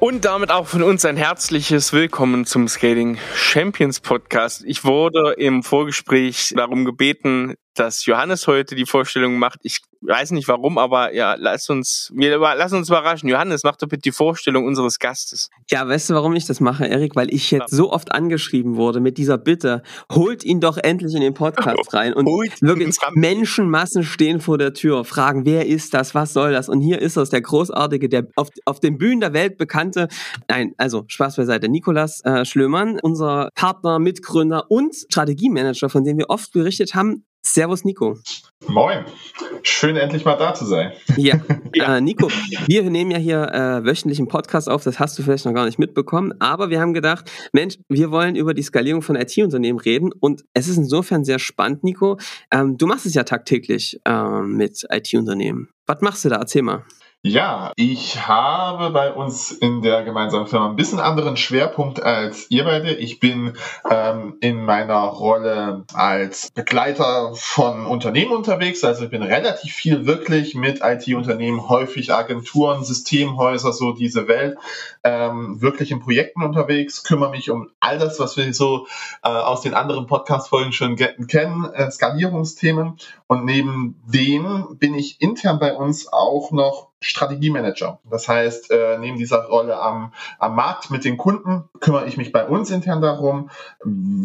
Und 0.00 0.24
damit 0.24 0.52
auch 0.52 0.68
von 0.68 0.84
uns 0.84 1.04
ein 1.04 1.16
herzliches 1.16 1.92
Willkommen 1.92 2.46
zum 2.46 2.68
Skating 2.68 3.18
Champions 3.34 3.98
Podcast. 3.98 4.62
Ich 4.64 4.84
wurde 4.84 5.32
im 5.36 5.64
Vorgespräch 5.64 6.54
darum 6.56 6.84
gebeten, 6.84 7.56
dass 7.78 8.06
Johannes 8.06 8.46
heute 8.46 8.74
die 8.74 8.86
Vorstellung 8.86 9.38
macht. 9.38 9.60
Ich 9.62 9.80
weiß 10.00 10.30
nicht 10.32 10.48
warum, 10.48 10.78
aber 10.78 11.14
ja, 11.14 11.34
lass 11.38 11.68
uns, 11.70 12.12
wir, 12.14 12.38
lass 12.38 12.72
uns 12.72 12.88
überraschen. 12.88 13.28
Johannes, 13.28 13.62
mach 13.64 13.76
doch 13.76 13.88
bitte 13.88 14.02
die 14.02 14.12
Vorstellung 14.12 14.64
unseres 14.64 14.98
Gastes. 14.98 15.50
Ja, 15.70 15.86
weißt 15.88 16.10
du, 16.10 16.14
warum 16.14 16.34
ich 16.34 16.46
das 16.46 16.60
mache, 16.60 16.86
Erik? 16.86 17.16
Weil 17.16 17.32
ich 17.32 17.50
jetzt 17.50 17.70
so 17.70 17.92
oft 17.92 18.12
angeschrieben 18.12 18.76
wurde 18.76 19.00
mit 19.00 19.18
dieser 19.18 19.38
Bitte, 19.38 19.82
holt 20.12 20.44
ihn 20.44 20.60
doch 20.60 20.76
endlich 20.76 21.14
in 21.14 21.20
den 21.20 21.34
Podcast 21.34 21.92
rein. 21.92 22.12
Und 22.14 22.26
wirklich 22.26 22.96
Menschenmassen 23.14 24.02
stehen 24.02 24.40
vor 24.40 24.58
der 24.58 24.74
Tür, 24.74 25.04
fragen, 25.04 25.44
wer 25.44 25.66
ist 25.66 25.94
das, 25.94 26.14
was 26.14 26.32
soll 26.32 26.52
das? 26.52 26.68
Und 26.68 26.80
hier 26.80 27.00
ist 27.00 27.16
es, 27.16 27.30
der 27.30 27.42
großartige, 27.42 28.08
der 28.08 28.28
auf, 28.36 28.48
auf 28.64 28.80
den 28.80 28.98
Bühnen 28.98 29.20
der 29.20 29.32
Welt 29.32 29.58
bekannte, 29.58 30.08
nein, 30.48 30.74
also 30.78 31.04
Spaß 31.06 31.36
beiseite, 31.36 31.68
Nikolas 31.68 32.24
äh, 32.24 32.44
Schlömann, 32.44 32.98
unser 33.02 33.50
Partner, 33.54 33.98
Mitgründer 33.98 34.70
und 34.70 34.94
Strategiemanager, 34.94 35.88
von 35.88 36.04
dem 36.04 36.18
wir 36.18 36.30
oft 36.30 36.52
berichtet 36.52 36.94
haben, 36.94 37.24
Servus 37.48 37.84
Nico. 37.84 38.18
Moin. 38.66 39.04
Schön 39.62 39.96
endlich 39.96 40.24
mal 40.24 40.36
da 40.36 40.52
zu 40.52 40.66
sein. 40.66 40.92
Ja, 41.16 41.40
ja. 41.74 41.96
Äh, 41.96 42.00
Nico, 42.00 42.28
wir 42.66 42.82
nehmen 42.90 43.10
ja 43.10 43.18
hier 43.18 43.42
äh, 43.52 43.84
wöchentlich 43.84 44.18
einen 44.18 44.28
Podcast 44.28 44.68
auf, 44.68 44.84
das 44.84 44.98
hast 44.98 45.18
du 45.18 45.22
vielleicht 45.22 45.44
noch 45.44 45.54
gar 45.54 45.64
nicht 45.64 45.78
mitbekommen, 45.78 46.34
aber 46.40 46.70
wir 46.70 46.80
haben 46.80 46.92
gedacht, 46.92 47.30
Mensch, 47.52 47.78
wir 47.88 48.10
wollen 48.10 48.36
über 48.36 48.52
die 48.52 48.62
Skalierung 48.62 49.00
von 49.00 49.16
IT-Unternehmen 49.16 49.78
reden 49.78 50.10
und 50.20 50.44
es 50.54 50.68
ist 50.68 50.76
insofern 50.76 51.24
sehr 51.24 51.38
spannend, 51.38 51.84
Nico. 51.84 52.18
Ähm, 52.50 52.76
du 52.76 52.86
machst 52.86 53.06
es 53.06 53.14
ja 53.14 53.22
tagtäglich 53.22 54.00
äh, 54.04 54.40
mit 54.42 54.86
IT-Unternehmen. 54.90 55.68
Was 55.86 56.00
machst 56.00 56.24
du 56.24 56.28
da? 56.28 56.36
Erzähl 56.36 56.62
mal. 56.62 56.84
Ja, 57.24 57.72
ich 57.74 58.28
habe 58.28 58.90
bei 58.90 59.12
uns 59.12 59.50
in 59.50 59.82
der 59.82 60.04
gemeinsamen 60.04 60.46
Firma 60.46 60.68
ein 60.68 60.76
bisschen 60.76 61.00
anderen 61.00 61.36
Schwerpunkt 61.36 62.00
als 62.00 62.48
ihr 62.48 62.62
beide. 62.62 62.94
Ich 62.94 63.18
bin 63.18 63.54
ähm, 63.90 64.36
in 64.40 64.64
meiner 64.64 65.00
Rolle 65.00 65.84
als 65.94 66.52
Begleiter 66.52 67.32
von 67.34 67.86
Unternehmen 67.86 68.30
unterwegs. 68.30 68.84
Also 68.84 69.04
ich 69.04 69.10
bin 69.10 69.24
relativ 69.24 69.72
viel 69.74 70.06
wirklich 70.06 70.54
mit 70.54 70.80
IT-Unternehmen, 70.80 71.68
häufig 71.68 72.14
Agenturen, 72.14 72.84
Systemhäuser, 72.84 73.72
so 73.72 73.94
diese 73.94 74.28
Welt, 74.28 74.56
ähm, 75.02 75.60
wirklich 75.60 75.90
in 75.90 75.98
Projekten 75.98 76.44
unterwegs, 76.44 77.02
kümmere 77.02 77.30
mich 77.30 77.50
um 77.50 77.68
all 77.80 77.98
das, 77.98 78.20
was 78.20 78.36
wir 78.36 78.54
so 78.54 78.86
äh, 79.24 79.28
aus 79.28 79.62
den 79.62 79.74
anderen 79.74 80.06
Podcast-Folgen 80.06 80.70
schon 80.72 80.94
kennen, 80.94 81.64
äh, 81.64 81.90
Skalierungsthemen. 81.90 82.96
Und 83.26 83.44
neben 83.44 84.00
dem 84.06 84.76
bin 84.78 84.94
ich 84.94 85.20
intern 85.20 85.58
bei 85.58 85.74
uns 85.74 86.12
auch 86.12 86.52
noch 86.52 86.88
Strategiemanager. 87.00 88.00
Das 88.10 88.28
heißt, 88.28 88.70
äh, 88.70 88.98
neben 88.98 89.18
dieser 89.18 89.44
Rolle 89.44 89.78
am, 89.80 90.12
am 90.38 90.56
Markt 90.56 90.90
mit 90.90 91.04
den 91.04 91.16
Kunden 91.16 91.68
kümmere 91.80 92.06
ich 92.06 92.16
mich 92.16 92.32
bei 92.32 92.46
uns 92.46 92.70
intern 92.70 93.00
darum, 93.00 93.50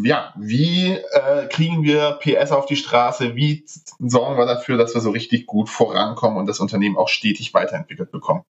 ja, 0.04 0.34
wie 0.38 0.92
äh, 0.92 1.48
kriegen 1.50 1.84
wir 1.84 2.20
PS 2.22 2.52
auf 2.52 2.66
die 2.66 2.76
Straße, 2.76 3.36
wie 3.36 3.66
sorgen 4.00 4.38
wir 4.38 4.46
dafür, 4.46 4.78
dass 4.78 4.94
wir 4.94 5.02
so 5.02 5.12
richtig 5.12 5.46
gut 5.46 5.70
vorankommen 5.70 6.38
und 6.38 6.48
das 6.48 6.60
Unternehmen 6.60 6.98
auch 6.98 7.10
stetig 7.10 7.54
weiterentwickelt 7.54 8.12
bekommen. 8.12 8.44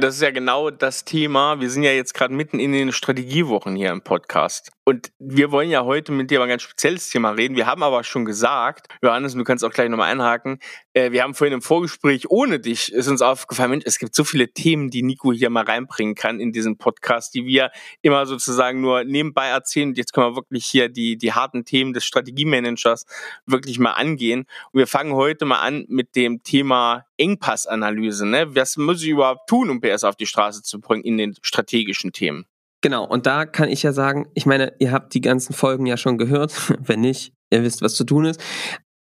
Das 0.00 0.14
ist 0.14 0.22
ja 0.22 0.30
genau 0.30 0.70
das 0.70 1.04
Thema. 1.04 1.60
Wir 1.60 1.68
sind 1.68 1.82
ja 1.82 1.90
jetzt 1.90 2.14
gerade 2.14 2.32
mitten 2.32 2.60
in 2.60 2.70
den 2.70 2.92
Strategiewochen 2.92 3.74
hier 3.74 3.90
im 3.90 4.00
Podcast. 4.00 4.70
Und 4.88 5.12
wir 5.18 5.52
wollen 5.52 5.68
ja 5.68 5.84
heute 5.84 6.12
mit 6.12 6.30
dir 6.30 6.36
über 6.36 6.44
ein 6.44 6.48
ganz 6.48 6.62
spezielles 6.62 7.10
Thema 7.10 7.32
reden. 7.32 7.56
Wir 7.56 7.66
haben 7.66 7.82
aber 7.82 8.04
schon 8.04 8.24
gesagt, 8.24 8.86
Johannes, 9.02 9.34
du 9.34 9.44
kannst 9.44 9.62
auch 9.62 9.70
gleich 9.70 9.90
nochmal 9.90 10.10
einhaken, 10.10 10.60
äh, 10.94 11.12
wir 11.12 11.24
haben 11.24 11.34
vorhin 11.34 11.52
im 11.52 11.60
Vorgespräch 11.60 12.30
ohne 12.30 12.58
dich, 12.58 12.90
ist 12.90 13.06
uns 13.06 13.20
aufgefallen, 13.20 13.72
Mensch, 13.72 13.84
es 13.84 13.98
gibt 13.98 14.14
so 14.14 14.24
viele 14.24 14.48
Themen, 14.48 14.88
die 14.88 15.02
Nico 15.02 15.30
hier 15.30 15.50
mal 15.50 15.64
reinbringen 15.64 16.14
kann 16.14 16.40
in 16.40 16.52
diesen 16.52 16.78
Podcast, 16.78 17.34
die 17.34 17.44
wir 17.44 17.70
immer 18.00 18.24
sozusagen 18.24 18.80
nur 18.80 19.04
nebenbei 19.04 19.48
erzählen. 19.48 19.90
Und 19.90 19.98
jetzt 19.98 20.14
können 20.14 20.30
wir 20.30 20.36
wirklich 20.36 20.64
hier 20.64 20.88
die, 20.88 21.18
die 21.18 21.34
harten 21.34 21.66
Themen 21.66 21.92
des 21.92 22.06
Strategiemanagers 22.06 23.04
wirklich 23.44 23.78
mal 23.78 23.92
angehen. 23.92 24.46
Und 24.72 24.78
wir 24.78 24.86
fangen 24.86 25.12
heute 25.12 25.44
mal 25.44 25.60
an 25.60 25.84
mit 25.90 26.16
dem 26.16 26.42
Thema 26.42 27.04
Engpassanalyse. 27.18 28.24
Ne? 28.24 28.56
Was 28.56 28.78
muss 28.78 29.02
ich 29.02 29.10
überhaupt 29.10 29.50
tun, 29.50 29.68
um 29.68 29.82
PS 29.82 30.04
auf 30.04 30.16
die 30.16 30.24
Straße 30.24 30.62
zu 30.62 30.80
bringen 30.80 31.04
in 31.04 31.18
den 31.18 31.34
strategischen 31.42 32.12
Themen? 32.12 32.46
Genau, 32.80 33.04
und 33.04 33.26
da 33.26 33.44
kann 33.44 33.68
ich 33.68 33.82
ja 33.82 33.92
sagen, 33.92 34.28
ich 34.34 34.46
meine, 34.46 34.72
ihr 34.78 34.92
habt 34.92 35.12
die 35.14 35.20
ganzen 35.20 35.52
Folgen 35.52 35.86
ja 35.86 35.96
schon 35.96 36.16
gehört. 36.16 36.54
Wenn 36.78 37.00
nicht, 37.00 37.32
ihr 37.50 37.62
wisst, 37.62 37.82
was 37.82 37.94
zu 37.94 38.04
tun 38.04 38.24
ist. 38.24 38.40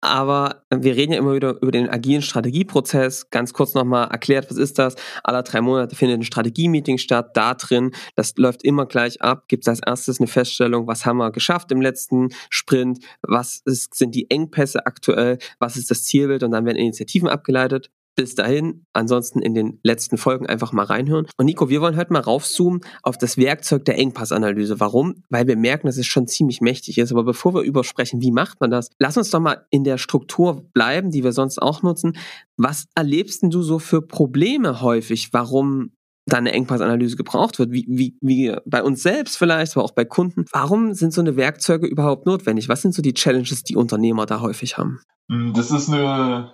Aber 0.03 0.63
wir 0.73 0.95
reden 0.95 1.13
ja 1.13 1.19
immer 1.19 1.35
wieder 1.35 1.61
über 1.61 1.71
den 1.71 1.87
agilen 1.87 2.23
Strategieprozess. 2.23 3.29
Ganz 3.29 3.53
kurz 3.53 3.75
nochmal 3.75 4.09
erklärt, 4.09 4.49
was 4.49 4.57
ist 4.57 4.79
das? 4.79 4.95
Alle 5.23 5.43
drei 5.43 5.61
Monate 5.61 5.95
findet 5.95 6.19
ein 6.19 6.23
Strategie-Meeting 6.23 6.97
statt. 6.97 7.37
Da 7.37 7.53
drin, 7.53 7.91
das 8.15 8.35
läuft 8.35 8.63
immer 8.63 8.87
gleich 8.87 9.21
ab, 9.21 9.47
gibt 9.47 9.63
es 9.63 9.67
als 9.67 9.79
erstes 9.85 10.19
eine 10.19 10.25
Feststellung, 10.25 10.87
was 10.87 11.05
haben 11.05 11.17
wir 11.17 11.31
geschafft 11.31 11.71
im 11.71 11.81
letzten 11.81 12.29
Sprint, 12.49 13.05
was 13.21 13.61
ist, 13.65 13.93
sind 13.93 14.15
die 14.15 14.29
Engpässe 14.31 14.87
aktuell, 14.87 15.37
was 15.59 15.77
ist 15.77 15.91
das 15.91 16.03
Zielbild 16.03 16.41
und 16.41 16.49
dann 16.49 16.65
werden 16.65 16.77
Initiativen 16.77 17.29
abgeleitet. 17.29 17.91
Bis 18.15 18.35
dahin, 18.35 18.85
ansonsten 18.93 19.41
in 19.41 19.53
den 19.53 19.79
letzten 19.83 20.17
Folgen 20.17 20.45
einfach 20.45 20.73
mal 20.73 20.85
reinhören. 20.85 21.27
Und 21.37 21.45
Nico, 21.45 21.69
wir 21.69 21.81
wollen 21.81 21.95
heute 21.95 22.11
mal 22.11 22.19
raufzoomen 22.19 22.81
auf 23.03 23.17
das 23.17 23.37
Werkzeug 23.37 23.85
der 23.85 23.97
Engpassanalyse. 23.97 24.79
Warum? 24.79 25.23
Weil 25.29 25.47
wir 25.47 25.55
merken, 25.55 25.87
dass 25.87 25.97
es 25.97 26.07
schon 26.07 26.27
ziemlich 26.27 26.59
mächtig 26.59 26.97
ist. 26.97 27.11
Aber 27.11 27.23
bevor 27.23 27.53
wir 27.53 27.61
übersprechen, 27.61 28.21
wie 28.21 28.31
macht 28.31 28.59
man 28.59 28.69
das? 28.69 28.89
Lass 28.99 29.17
uns 29.17 29.29
doch 29.29 29.39
mal 29.39 29.65
in 29.69 29.83
der 29.83 29.97
Struktur 29.97 30.65
bleiben, 30.73 31.11
die 31.11 31.23
wir 31.23 31.31
sonst 31.31 31.61
auch 31.61 31.83
nutzen. 31.83 32.17
Was 32.57 32.87
erlebst 32.95 33.43
denn 33.43 33.49
du 33.49 33.63
so 33.63 33.79
für 33.79 34.01
Probleme 34.01 34.81
häufig, 34.81 35.31
warum 35.31 35.91
da 36.25 36.37
eine 36.37 36.51
Engpassanalyse 36.51 37.15
gebraucht 37.15 37.59
wird, 37.59 37.71
wie, 37.71 37.85
wie, 37.89 38.17
wie 38.21 38.55
bei 38.65 38.83
uns 38.83 39.01
selbst 39.01 39.37
vielleicht, 39.37 39.75
aber 39.75 39.83
auch 39.83 39.91
bei 39.91 40.05
Kunden. 40.05 40.45
Warum 40.51 40.93
sind 40.93 41.13
so 41.13 41.21
eine 41.21 41.35
Werkzeuge 41.35 41.87
überhaupt 41.87 42.25
notwendig? 42.25 42.69
Was 42.69 42.81
sind 42.81 42.93
so 42.93 43.01
die 43.01 43.13
Challenges, 43.13 43.63
die 43.63 43.75
Unternehmer 43.75 44.25
da 44.25 44.41
häufig 44.41 44.77
haben? 44.77 44.99
Das 45.27 45.71
ist 45.71 45.89
eine 45.89 46.53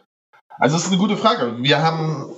also 0.57 0.75
es 0.75 0.83
ist 0.83 0.89
eine 0.89 0.97
gute 0.97 1.17
Frage. 1.17 1.57
Wir 1.59 1.81
haben 1.81 2.33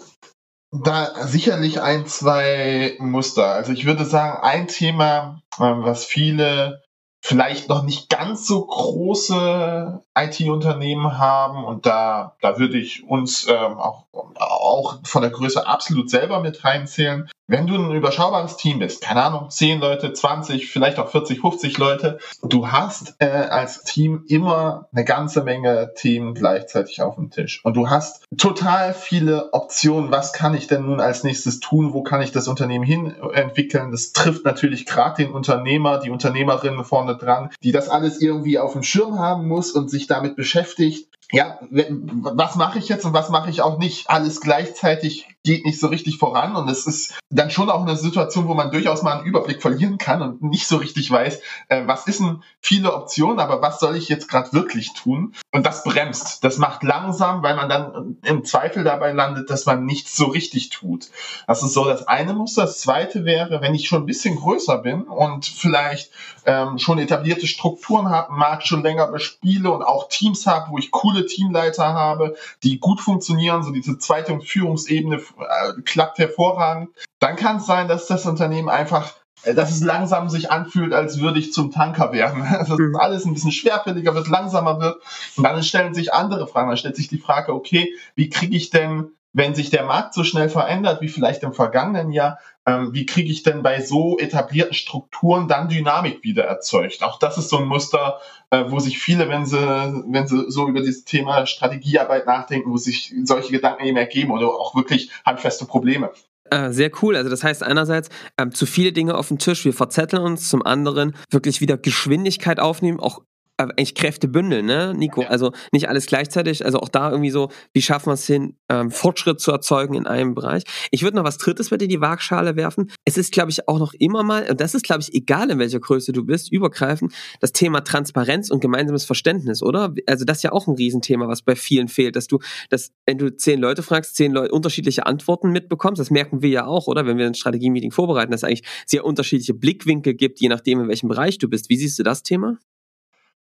da 0.71 1.27
sicherlich 1.27 1.81
ein, 1.81 2.05
zwei 2.05 2.95
Muster. 2.99 3.47
Also 3.47 3.71
ich 3.71 3.85
würde 3.85 4.05
sagen, 4.05 4.41
ein 4.41 4.67
Thema, 4.67 5.41
ähm, 5.59 5.83
was 5.83 6.05
viele 6.05 6.83
vielleicht 7.21 7.67
noch 7.67 7.83
nicht 7.83 8.09
ganz 8.09 8.47
so 8.47 8.65
große 8.65 10.01
IT-Unternehmen 10.17 11.17
haben 11.17 11.65
und 11.65 11.85
da, 11.85 12.37
da 12.41 12.57
würde 12.57 12.77
ich 12.77 13.03
uns 13.03 13.45
ähm, 13.47 13.77
auch, 13.77 14.05
auch 14.13 14.99
von 15.03 15.21
der 15.21 15.31
Größe 15.31 15.67
absolut 15.67 16.09
selber 16.09 16.39
mit 16.39 16.63
reinzählen, 16.63 17.29
wenn 17.49 17.65
du 17.65 17.75
ein 17.75 17.91
überschaubares 17.91 18.57
Team 18.57 18.79
bist, 18.79 19.01
keine 19.01 19.23
Ahnung, 19.23 19.49
10 19.49 19.79
Leute, 19.79 20.13
20, 20.13 20.71
vielleicht 20.71 20.99
auch 20.99 21.09
40, 21.09 21.41
50 21.41 21.77
Leute, 21.79 22.19
du 22.43 22.67
hast 22.67 23.15
äh, 23.17 23.25
als 23.25 23.83
Team 23.83 24.23
immer 24.27 24.87
eine 24.93 25.03
ganze 25.03 25.43
Menge 25.43 25.93
Themen 25.95 26.35
gleichzeitig 26.35 27.01
auf 27.01 27.15
dem 27.15 27.31
Tisch. 27.31 27.65
Und 27.65 27.75
du 27.75 27.89
hast 27.89 28.23
total 28.37 28.93
viele 28.93 29.51
Optionen. 29.51 30.11
Was 30.11 30.31
kann 30.31 30.53
ich 30.53 30.67
denn 30.67 30.85
nun 30.85 31.01
als 31.01 31.23
nächstes 31.23 31.59
tun? 31.59 31.91
Wo 31.91 32.03
kann 32.03 32.21
ich 32.21 32.31
das 32.31 32.47
Unternehmen 32.47 32.85
hin 32.85 33.15
entwickeln? 33.33 33.91
Das 33.91 34.13
trifft 34.13 34.45
natürlich 34.45 34.85
gerade 34.85 35.23
den 35.23 35.31
Unternehmer, 35.31 35.97
die 35.97 36.11
Unternehmerinnen 36.11 36.85
vorne 36.85 37.17
dran, 37.17 37.49
die 37.63 37.71
das 37.71 37.89
alles 37.89 38.21
irgendwie 38.21 38.59
auf 38.59 38.73
dem 38.73 38.83
Schirm 38.83 39.17
haben 39.17 39.47
muss 39.47 39.71
und 39.71 39.89
sich 39.89 40.05
damit 40.05 40.35
beschäftigt 40.35 41.09
ja, 41.31 41.59
was 41.69 42.55
mache 42.55 42.79
ich 42.79 42.89
jetzt 42.89 43.05
und 43.05 43.13
was 43.13 43.29
mache 43.29 43.51
ich 43.51 43.61
auch 43.61 43.77
nicht? 43.77 44.09
Alles 44.09 44.41
gleichzeitig 44.41 45.27
geht 45.43 45.63
nicht 45.63 45.79
so 45.79 45.87
richtig 45.87 46.17
voran 46.17 46.55
und 46.55 46.67
es 46.69 46.87
ist 46.87 47.19
dann 47.29 47.51
schon 47.51 47.69
auch 47.69 47.83
eine 47.83 47.95
Situation, 47.95 48.47
wo 48.47 48.55
man 48.55 48.71
durchaus 48.71 49.03
mal 49.03 49.17
einen 49.17 49.27
Überblick 49.27 49.61
verlieren 49.61 49.99
kann 49.99 50.21
und 50.21 50.41
nicht 50.41 50.67
so 50.67 50.77
richtig 50.77 51.09
weiß, 51.09 51.41
äh, 51.69 51.85
was 51.85 52.07
ist 52.07 52.19
denn 52.19 52.43
viele 52.61 52.93
Optionen, 52.93 53.39
aber 53.39 53.61
was 53.61 53.79
soll 53.79 53.95
ich 53.95 54.09
jetzt 54.09 54.27
gerade 54.27 54.51
wirklich 54.53 54.93
tun? 54.93 55.35
Und 55.51 55.65
das 55.65 55.83
bremst, 55.83 56.43
das 56.43 56.59
macht 56.59 56.83
langsam, 56.83 57.41
weil 57.41 57.55
man 57.55 57.69
dann 57.69 58.17
im 58.21 58.45
Zweifel 58.45 58.83
dabei 58.83 59.13
landet, 59.13 59.49
dass 59.49 59.65
man 59.65 59.83
nichts 59.83 60.15
so 60.15 60.25
richtig 60.25 60.69
tut. 60.69 61.09
Das 61.47 61.63
ist 61.63 61.73
so 61.73 61.85
das 61.85 62.07
eine 62.07 62.33
Muster. 62.33 62.61
Das 62.61 62.79
zweite 62.79 63.25
wäre, 63.25 63.59
wenn 63.59 63.73
ich 63.73 63.87
schon 63.87 64.03
ein 64.03 64.05
bisschen 64.05 64.35
größer 64.35 64.77
bin 64.77 65.03
und 65.03 65.47
vielleicht 65.47 66.11
ähm, 66.45 66.77
schon 66.77 66.99
etablierte 66.99 67.47
Strukturen 67.47 68.09
habe, 68.09 68.31
Markt 68.33 68.67
schon 68.67 68.83
länger 68.83 69.07
bespiele 69.07 69.71
und 69.71 69.81
auch 69.81 70.07
Teams 70.07 70.45
habe, 70.45 70.69
wo 70.69 70.77
ich 70.77 70.91
coole 70.91 71.25
Teamleiter 71.25 71.95
habe, 71.95 72.35
die 72.61 72.79
gut 72.79 73.01
funktionieren, 73.01 73.63
so 73.63 73.71
diese 73.71 73.97
zweite 73.97 74.39
Führungsebene 74.39 75.15
äh, 75.15 75.81
klappt 75.83 76.19
hervorragend, 76.19 76.89
dann 77.17 77.35
kann 77.35 77.57
es 77.57 77.65
sein, 77.65 77.87
dass 77.87 78.05
das 78.05 78.27
Unternehmen 78.27 78.69
einfach 78.69 79.13
dass 79.43 79.71
es 79.71 79.81
langsam 79.81 80.29
sich 80.29 80.51
anfühlt, 80.51 80.93
als 80.93 81.19
würde 81.19 81.39
ich 81.39 81.53
zum 81.53 81.71
Tanker 81.71 82.11
werden. 82.11 82.43
Dass 82.51 82.69
mhm. 82.69 82.95
alles 82.95 83.25
ein 83.25 83.33
bisschen 83.33 83.51
schwerfälliger 83.51 84.13
wird, 84.13 84.27
langsamer 84.27 84.79
wird. 84.79 85.01
Und 85.37 85.43
dann 85.43 85.63
stellen 85.63 85.93
sich 85.93 86.13
andere 86.13 86.47
Fragen. 86.47 86.69
Dann 86.69 86.77
stellt 86.77 86.95
sich 86.95 87.07
die 87.07 87.19
Frage, 87.19 87.53
okay, 87.53 87.93
wie 88.15 88.29
kriege 88.29 88.55
ich 88.55 88.69
denn 88.69 89.11
wenn 89.31 89.53
sich 89.53 89.69
der 89.69 89.85
Markt 89.85 90.13
so 90.13 90.23
schnell 90.23 90.49
verändert 90.49 91.01
wie 91.01 91.07
vielleicht 91.07 91.43
im 91.43 91.53
vergangenen 91.53 92.11
Jahr, 92.11 92.39
ähm, 92.65 92.93
wie 92.93 93.05
kriege 93.05 93.31
ich 93.31 93.43
denn 93.43 93.61
bei 93.61 93.81
so 93.81 94.17
etablierten 94.17 94.73
Strukturen 94.73 95.47
dann 95.47 95.69
Dynamik 95.69 96.23
wieder 96.23 96.45
erzeugt? 96.45 97.03
Auch 97.03 97.19
das 97.19 97.37
ist 97.37 97.49
so 97.49 97.57
ein 97.57 97.65
Muster, 97.65 98.19
äh, 98.49 98.65
wo 98.67 98.79
sich 98.79 98.99
viele, 98.99 99.29
wenn 99.29 99.45
sie, 99.45 99.57
wenn 99.57 100.27
sie 100.27 100.45
so 100.49 100.67
über 100.67 100.79
dieses 100.79 101.05
Thema 101.05 101.45
Strategiearbeit 101.45 102.25
nachdenken, 102.25 102.71
wo 102.71 102.77
sich 102.77 103.13
solche 103.23 103.51
Gedanken 103.51 103.83
eben 103.85 103.97
ergeben 103.97 104.31
oder 104.31 104.47
auch 104.47 104.75
wirklich 104.75 105.11
handfeste 105.25 105.65
Probleme. 105.65 106.11
Äh, 106.51 106.71
sehr 106.71 106.91
cool. 107.01 107.15
Also 107.15 107.29
das 107.29 107.43
heißt 107.43 107.63
einerseits 107.63 108.09
ähm, 108.37 108.53
zu 108.53 108.65
viele 108.65 108.91
Dinge 108.91 109.15
auf 109.15 109.27
dem 109.27 109.37
Tisch, 109.37 109.65
wir 109.65 109.73
verzetteln 109.73 110.23
uns, 110.23 110.49
zum 110.49 110.65
anderen 110.65 111.15
wirklich 111.29 111.61
wieder 111.61 111.77
Geschwindigkeit 111.77 112.59
aufnehmen, 112.59 112.99
auch 112.99 113.21
eigentlich 113.59 113.95
Kräfte 113.95 114.27
bündeln, 114.27 114.65
ne, 114.65 114.93
Nico? 114.95 115.21
Also 115.23 115.51
nicht 115.71 115.89
alles 115.89 116.05
gleichzeitig. 116.05 116.65
Also 116.65 116.79
auch 116.79 116.89
da 116.89 117.11
irgendwie 117.11 117.29
so, 117.29 117.49
wie 117.73 117.81
schaffen 117.81 118.07
wir 118.07 118.13
es 118.13 118.25
hin, 118.25 118.55
ähm, 118.69 118.91
Fortschritt 118.91 119.39
zu 119.39 119.51
erzeugen 119.51 119.93
in 119.93 120.07
einem 120.07 120.33
Bereich. 120.33 120.63
Ich 120.91 121.03
würde 121.03 121.17
noch 121.17 121.23
was 121.23 121.37
Drittes 121.37 121.71
mit 121.71 121.81
in 121.81 121.89
die 121.89 122.01
Waagschale 122.01 122.55
werfen. 122.55 122.91
Es 123.05 123.17
ist, 123.17 123.31
glaube 123.31 123.51
ich, 123.51 123.67
auch 123.67 123.79
noch 123.79 123.93
immer 123.93 124.23
mal, 124.23 124.49
und 124.49 124.61
das 124.61 124.73
ist, 124.73 124.83
glaube 124.83 125.01
ich, 125.01 125.13
egal 125.13 125.49
in 125.49 125.59
welcher 125.59 125.79
Größe 125.79 126.11
du 126.11 126.23
bist, 126.23 126.51
übergreifend, 126.51 127.13
das 127.39 127.51
Thema 127.51 127.81
Transparenz 127.81 128.49
und 128.49 128.61
gemeinsames 128.61 129.05
Verständnis, 129.05 129.61
oder? 129.61 129.93
Also 130.05 130.25
das 130.25 130.37
ist 130.37 130.43
ja 130.43 130.51
auch 130.51 130.67
ein 130.67 130.75
Riesenthema, 130.75 131.27
was 131.27 131.41
bei 131.41 131.55
vielen 131.55 131.87
fehlt, 131.87 132.15
dass 132.15 132.27
du, 132.27 132.39
dass 132.69 132.91
wenn 133.05 133.17
du 133.17 133.35
zehn 133.35 133.59
Leute 133.59 133.83
fragst, 133.83 134.15
zehn 134.15 134.31
Leute 134.31 134.53
unterschiedliche 134.53 135.05
Antworten 135.05 135.51
mitbekommst, 135.51 135.99
das 135.99 136.11
merken 136.11 136.41
wir 136.41 136.49
ja 136.49 136.65
auch, 136.65 136.87
oder? 136.87 137.05
Wenn 137.05 137.17
wir 137.17 137.25
ein 137.25 137.33
Strategie-Meeting 137.33 137.91
vorbereiten, 137.91 138.31
dass 138.31 138.41
es 138.41 138.43
eigentlich 138.45 138.67
sehr 138.85 139.05
unterschiedliche 139.05 139.53
Blickwinkel 139.53 140.13
gibt, 140.13 140.39
je 140.39 140.49
nachdem, 140.49 140.81
in 140.81 140.87
welchem 140.87 141.09
Bereich 141.09 141.37
du 141.37 141.49
bist. 141.49 141.69
Wie 141.69 141.77
siehst 141.77 141.99
du 141.99 142.03
das 142.03 142.23
Thema? 142.23 142.57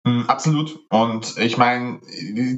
Hm, 0.07 0.23
absolut. 0.29 0.79
Und 0.89 1.37
ich 1.37 1.57
meine, 1.57 1.99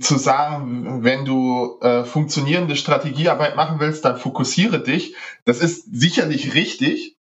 zu 0.01 0.17
sagen, 0.17 1.03
wenn 1.03 1.25
du 1.25 1.79
äh, 1.81 2.03
funktionierende 2.03 2.75
Strategiearbeit 2.75 3.55
machen 3.55 3.79
willst, 3.79 4.05
dann 4.05 4.17
fokussiere 4.17 4.83
dich. 4.83 5.15
Das 5.45 5.59
ist 5.59 5.85
sicherlich 5.91 6.53
richtig, 6.53 7.17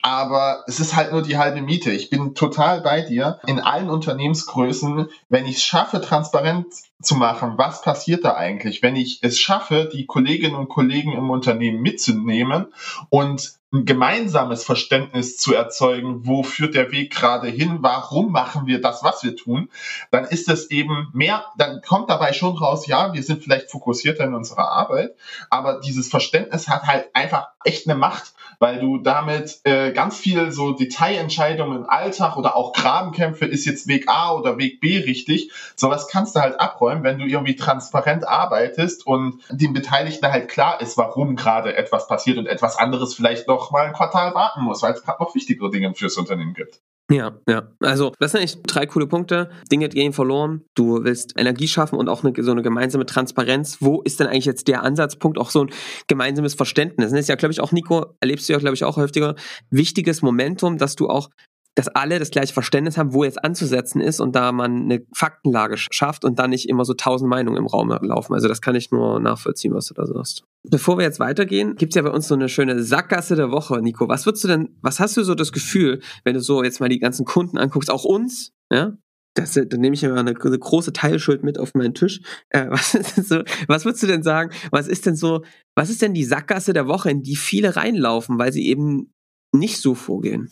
aber 0.00 0.64
es 0.66 0.80
ist 0.80 0.96
halt 0.96 1.12
nur 1.12 1.20
die 1.20 1.36
halbe 1.36 1.60
Miete. 1.60 1.90
Ich 1.90 2.08
bin 2.08 2.34
total 2.34 2.80
bei 2.80 3.02
dir. 3.02 3.38
In 3.46 3.60
allen 3.60 3.90
Unternehmensgrößen, 3.90 5.10
wenn 5.28 5.44
ich 5.44 5.56
es 5.56 5.64
schaffe, 5.64 6.00
transparent 6.00 6.68
zu 7.02 7.16
machen, 7.16 7.58
was 7.58 7.82
passiert 7.82 8.24
da 8.24 8.34
eigentlich, 8.34 8.82
wenn 8.82 8.96
ich 8.96 9.18
es 9.20 9.38
schaffe, 9.38 9.90
die 9.92 10.06
Kolleginnen 10.06 10.54
und 10.54 10.70
Kollegen 10.70 11.12
im 11.12 11.28
Unternehmen 11.28 11.82
mitzunehmen 11.82 12.68
und 13.10 13.56
ein 13.76 13.84
gemeinsames 13.84 14.64
Verständnis 14.64 15.36
zu 15.36 15.54
erzeugen, 15.54 16.26
wo 16.26 16.42
führt 16.42 16.74
der 16.74 16.92
Weg 16.92 17.14
gerade 17.14 17.48
hin, 17.48 17.78
warum 17.80 18.32
machen 18.32 18.66
wir 18.66 18.80
das, 18.80 19.02
was 19.02 19.22
wir 19.22 19.36
tun, 19.36 19.70
dann 20.10 20.24
ist 20.24 20.48
es 20.48 20.70
eben 20.70 21.08
mehr, 21.12 21.44
dann 21.56 21.80
kommt 21.82 22.10
dabei 22.10 22.32
schon 22.32 22.56
raus, 22.56 22.86
ja, 22.86 23.12
wir 23.12 23.22
sind 23.22 23.42
vielleicht 23.42 23.70
fokussierter 23.70 24.24
in 24.24 24.34
unserer 24.34 24.70
Arbeit, 24.70 25.14
aber 25.50 25.80
dieses 25.80 26.08
Verständnis 26.08 26.68
hat 26.68 26.82
halt 26.84 27.08
einfach 27.14 27.48
echt 27.64 27.88
eine 27.88 27.98
Macht, 27.98 28.34
weil 28.58 28.78
du 28.78 28.98
damit 28.98 29.60
äh, 29.64 29.92
ganz 29.92 30.16
viel 30.16 30.52
so 30.52 30.72
Detailentscheidungen 30.72 31.78
im 31.78 31.90
Alltag 31.90 32.36
oder 32.36 32.56
auch 32.56 32.72
Grabenkämpfe, 32.72 33.44
ist 33.44 33.66
jetzt 33.66 33.88
Weg 33.88 34.08
A 34.08 34.32
oder 34.32 34.58
Weg 34.58 34.80
B 34.80 34.98
richtig, 34.98 35.50
sowas 35.74 36.08
kannst 36.08 36.36
du 36.36 36.40
halt 36.40 36.60
abräumen 36.60 37.02
wenn 37.02 37.18
du 37.18 37.26
irgendwie 37.26 37.56
transparent 37.56 38.26
arbeitest 38.26 39.06
und 39.06 39.40
den 39.50 39.72
Beteiligten 39.72 40.30
halt 40.30 40.48
klar 40.48 40.80
ist, 40.80 40.96
warum 40.96 41.36
gerade 41.36 41.76
etwas 41.76 42.08
passiert 42.08 42.38
und 42.38 42.46
etwas 42.46 42.76
anderes 42.76 43.14
vielleicht 43.14 43.48
noch 43.48 43.65
mal 43.70 43.86
ein 43.86 43.92
Quartal 43.92 44.34
warten 44.34 44.62
muss, 44.62 44.82
weil 44.82 44.94
es 44.94 45.02
gerade 45.02 45.22
noch 45.22 45.34
wichtigere 45.34 45.70
Dinge 45.70 45.94
fürs 45.94 46.16
Unternehmen 46.16 46.54
gibt. 46.54 46.80
Ja, 47.10 47.38
ja. 47.48 47.68
Also, 47.80 48.12
das 48.18 48.32
sind 48.32 48.40
eigentlich 48.40 48.62
drei 48.62 48.84
coole 48.86 49.06
Punkte. 49.06 49.50
Dinge 49.70 49.88
gehen 49.88 50.12
verloren. 50.12 50.64
Du 50.74 51.04
willst 51.04 51.38
Energie 51.38 51.68
schaffen 51.68 51.98
und 51.98 52.08
auch 52.08 52.24
eine, 52.24 52.32
so 52.42 52.50
eine 52.50 52.62
gemeinsame 52.62 53.06
Transparenz. 53.06 53.78
Wo 53.80 54.02
ist 54.02 54.18
denn 54.18 54.26
eigentlich 54.26 54.44
jetzt 54.44 54.66
der 54.66 54.82
Ansatzpunkt? 54.82 55.38
Auch 55.38 55.50
so 55.50 55.64
ein 55.64 55.70
gemeinsames 56.08 56.54
Verständnis. 56.54 57.10
Das 57.10 57.20
ist 57.20 57.28
ja, 57.28 57.36
glaube 57.36 57.52
ich, 57.52 57.60
auch, 57.60 57.70
Nico, 57.70 58.16
erlebst 58.20 58.48
du 58.48 58.54
ja, 58.54 58.58
glaube 58.58 58.74
ich, 58.74 58.82
auch 58.82 58.96
häufiger, 58.96 59.36
wichtiges 59.70 60.20
Momentum, 60.22 60.78
dass 60.78 60.96
du 60.96 61.08
auch 61.08 61.30
dass 61.76 61.88
alle 61.88 62.18
das 62.18 62.30
gleiche 62.30 62.54
Verständnis 62.54 62.96
haben, 62.96 63.12
wo 63.12 63.22
jetzt 63.22 63.44
anzusetzen 63.44 64.00
ist 64.00 64.18
und 64.18 64.34
da 64.34 64.50
man 64.50 64.84
eine 64.84 65.06
Faktenlage 65.14 65.76
schafft 65.76 66.24
und 66.24 66.38
dann 66.38 66.50
nicht 66.50 66.68
immer 66.68 66.86
so 66.86 66.94
tausend 66.94 67.28
Meinungen 67.28 67.58
im 67.58 67.66
Raum 67.66 67.90
laufen. 68.00 68.32
Also 68.32 68.48
das 68.48 68.62
kann 68.62 68.74
ich 68.74 68.90
nur 68.90 69.20
nachvollziehen, 69.20 69.74
was 69.74 69.86
du 69.86 69.94
da 69.94 70.06
sagst. 70.06 70.44
Bevor 70.68 70.96
wir 70.96 71.04
jetzt 71.04 71.20
weitergehen, 71.20 71.76
gibt's 71.76 71.94
ja 71.94 72.02
bei 72.02 72.10
uns 72.10 72.28
so 72.28 72.34
eine 72.34 72.48
schöne 72.48 72.82
Sackgasse 72.82 73.36
der 73.36 73.50
Woche, 73.50 73.82
Nico. 73.82 74.08
Was 74.08 74.24
würdest 74.24 74.44
du 74.44 74.48
denn, 74.48 74.70
was 74.80 75.00
hast 75.00 75.18
du 75.18 75.22
so 75.22 75.34
das 75.34 75.52
Gefühl, 75.52 76.00
wenn 76.24 76.32
du 76.32 76.40
so 76.40 76.64
jetzt 76.64 76.80
mal 76.80 76.88
die 76.88 76.98
ganzen 76.98 77.26
Kunden 77.26 77.58
anguckst, 77.58 77.90
auch 77.90 78.04
uns, 78.04 78.52
ja? 78.72 78.96
Das, 79.34 79.52
dann 79.52 79.80
nehme 79.80 79.92
ich 79.92 80.00
ja 80.00 80.14
eine, 80.14 80.34
eine 80.34 80.58
große 80.58 80.94
Teilschuld 80.94 81.44
mit 81.44 81.58
auf 81.58 81.74
meinen 81.74 81.92
Tisch. 81.92 82.22
Äh, 82.48 82.66
was, 82.70 82.92
so, 82.92 83.42
was 83.68 83.84
würdest 83.84 84.02
du 84.02 84.06
denn 84.06 84.22
sagen? 84.22 84.50
Was 84.70 84.88
ist 84.88 85.04
denn 85.04 85.14
so, 85.14 85.42
was 85.74 85.90
ist 85.90 86.00
denn 86.00 86.14
die 86.14 86.24
Sackgasse 86.24 86.72
der 86.72 86.88
Woche, 86.88 87.10
in 87.10 87.22
die 87.22 87.36
viele 87.36 87.76
reinlaufen, 87.76 88.38
weil 88.38 88.50
sie 88.50 88.66
eben 88.66 89.12
nicht 89.52 89.82
so 89.82 89.94
vorgehen? 89.94 90.50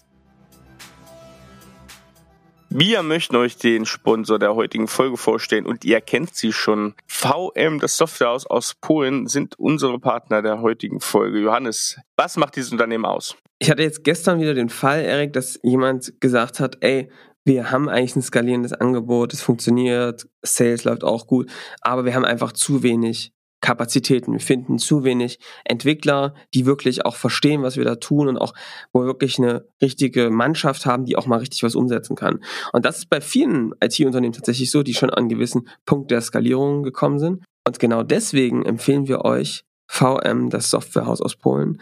Wir 2.76 3.04
möchten 3.04 3.36
euch 3.36 3.56
den 3.56 3.86
Sponsor 3.86 4.40
der 4.40 4.56
heutigen 4.56 4.88
Folge 4.88 5.16
vorstellen 5.16 5.64
und 5.64 5.84
ihr 5.84 6.00
kennt 6.00 6.34
sie 6.34 6.52
schon. 6.52 6.94
VM, 7.06 7.78
das 7.78 7.96
Softwarehaus 7.96 8.46
aus 8.46 8.74
Polen, 8.74 9.28
sind 9.28 9.56
unsere 9.60 10.00
Partner 10.00 10.42
der 10.42 10.60
heutigen 10.60 10.98
Folge. 10.98 11.38
Johannes, 11.38 12.00
was 12.16 12.36
macht 12.36 12.56
dieses 12.56 12.72
Unternehmen 12.72 13.04
aus? 13.04 13.36
Ich 13.60 13.70
hatte 13.70 13.84
jetzt 13.84 14.02
gestern 14.02 14.40
wieder 14.40 14.54
den 14.54 14.70
Fall, 14.70 15.02
Erik, 15.02 15.32
dass 15.34 15.60
jemand 15.62 16.20
gesagt 16.20 16.58
hat, 16.58 16.78
ey, 16.80 17.12
wir 17.44 17.70
haben 17.70 17.88
eigentlich 17.88 18.16
ein 18.16 18.22
skalierendes 18.22 18.72
Angebot, 18.72 19.32
es 19.32 19.40
funktioniert, 19.40 20.26
Sales 20.42 20.82
läuft 20.82 21.04
auch 21.04 21.28
gut, 21.28 21.48
aber 21.80 22.04
wir 22.04 22.16
haben 22.16 22.24
einfach 22.24 22.50
zu 22.50 22.82
wenig 22.82 23.33
Kapazitäten. 23.64 24.34
Wir 24.34 24.40
finden 24.40 24.78
zu 24.78 25.04
wenig 25.04 25.38
Entwickler, 25.64 26.34
die 26.52 26.66
wirklich 26.66 27.06
auch 27.06 27.16
verstehen, 27.16 27.62
was 27.62 27.78
wir 27.78 27.84
da 27.84 27.94
tun 27.94 28.28
und 28.28 28.36
auch, 28.36 28.52
wo 28.92 29.00
wir 29.00 29.06
wirklich 29.06 29.38
eine 29.38 29.66
richtige 29.80 30.28
Mannschaft 30.28 30.84
haben, 30.84 31.06
die 31.06 31.16
auch 31.16 31.24
mal 31.26 31.38
richtig 31.38 31.62
was 31.62 31.74
umsetzen 31.74 32.14
kann. 32.14 32.44
Und 32.74 32.84
das 32.84 32.98
ist 32.98 33.08
bei 33.08 33.22
vielen 33.22 33.72
IT-Unternehmen 33.82 34.34
tatsächlich 34.34 34.70
so, 34.70 34.82
die 34.82 34.92
schon 34.92 35.08
an 35.08 35.30
gewissen 35.30 35.66
Punkt 35.86 36.10
der 36.10 36.20
Skalierung 36.20 36.82
gekommen 36.82 37.18
sind. 37.18 37.42
Und 37.66 37.78
genau 37.78 38.02
deswegen 38.02 38.66
empfehlen 38.66 39.08
wir 39.08 39.24
euch 39.24 39.64
VM, 39.90 40.50
das 40.50 40.68
Softwarehaus 40.68 41.22
aus 41.22 41.36
Polen, 41.36 41.80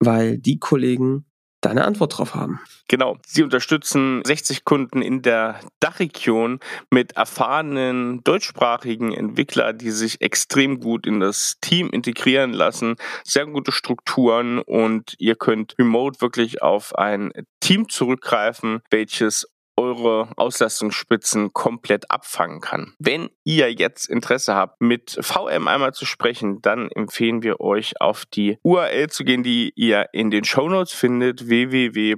weil 0.00 0.36
die 0.36 0.58
Kollegen 0.58 1.24
da 1.62 1.70
eine 1.70 1.84
Antwort 1.84 2.18
drauf 2.18 2.34
haben. 2.34 2.60
Genau. 2.88 3.16
Sie 3.26 3.42
unterstützen 3.42 4.20
60 4.24 4.64
Kunden 4.64 5.00
in 5.00 5.22
der 5.22 5.60
Dachregion 5.80 6.60
mit 6.90 7.12
erfahrenen 7.12 8.22
deutschsprachigen 8.24 9.12
Entwicklern, 9.14 9.78
die 9.78 9.92
sich 9.92 10.20
extrem 10.20 10.80
gut 10.80 11.06
in 11.06 11.20
das 11.20 11.56
Team 11.60 11.88
integrieren 11.88 12.52
lassen, 12.52 12.96
sehr 13.24 13.46
gute 13.46 13.72
Strukturen 13.72 14.58
und 14.58 15.14
ihr 15.18 15.36
könnt 15.36 15.74
remote 15.78 16.20
wirklich 16.20 16.62
auf 16.62 16.94
ein 16.96 17.32
Team 17.60 17.88
zurückgreifen, 17.88 18.82
welches 18.90 19.46
eure 19.76 20.28
Auslastungsspitzen 20.36 21.52
komplett 21.52 22.10
abfangen 22.10 22.60
kann. 22.60 22.94
Wenn 22.98 23.30
ihr 23.44 23.72
jetzt 23.72 24.08
Interesse 24.08 24.54
habt, 24.54 24.80
mit 24.80 25.18
VM 25.20 25.68
einmal 25.68 25.92
zu 25.94 26.06
sprechen, 26.06 26.62
dann 26.62 26.90
empfehlen 26.90 27.42
wir 27.42 27.60
euch 27.60 28.00
auf 28.00 28.24
die 28.26 28.58
URL 28.62 29.08
zu 29.08 29.24
gehen, 29.24 29.42
die 29.42 29.72
ihr 29.74 30.06
in 30.12 30.30
den 30.30 30.44
Show 30.44 30.68
Notes 30.68 30.92
findet, 30.92 31.48
www.vm 31.48 32.12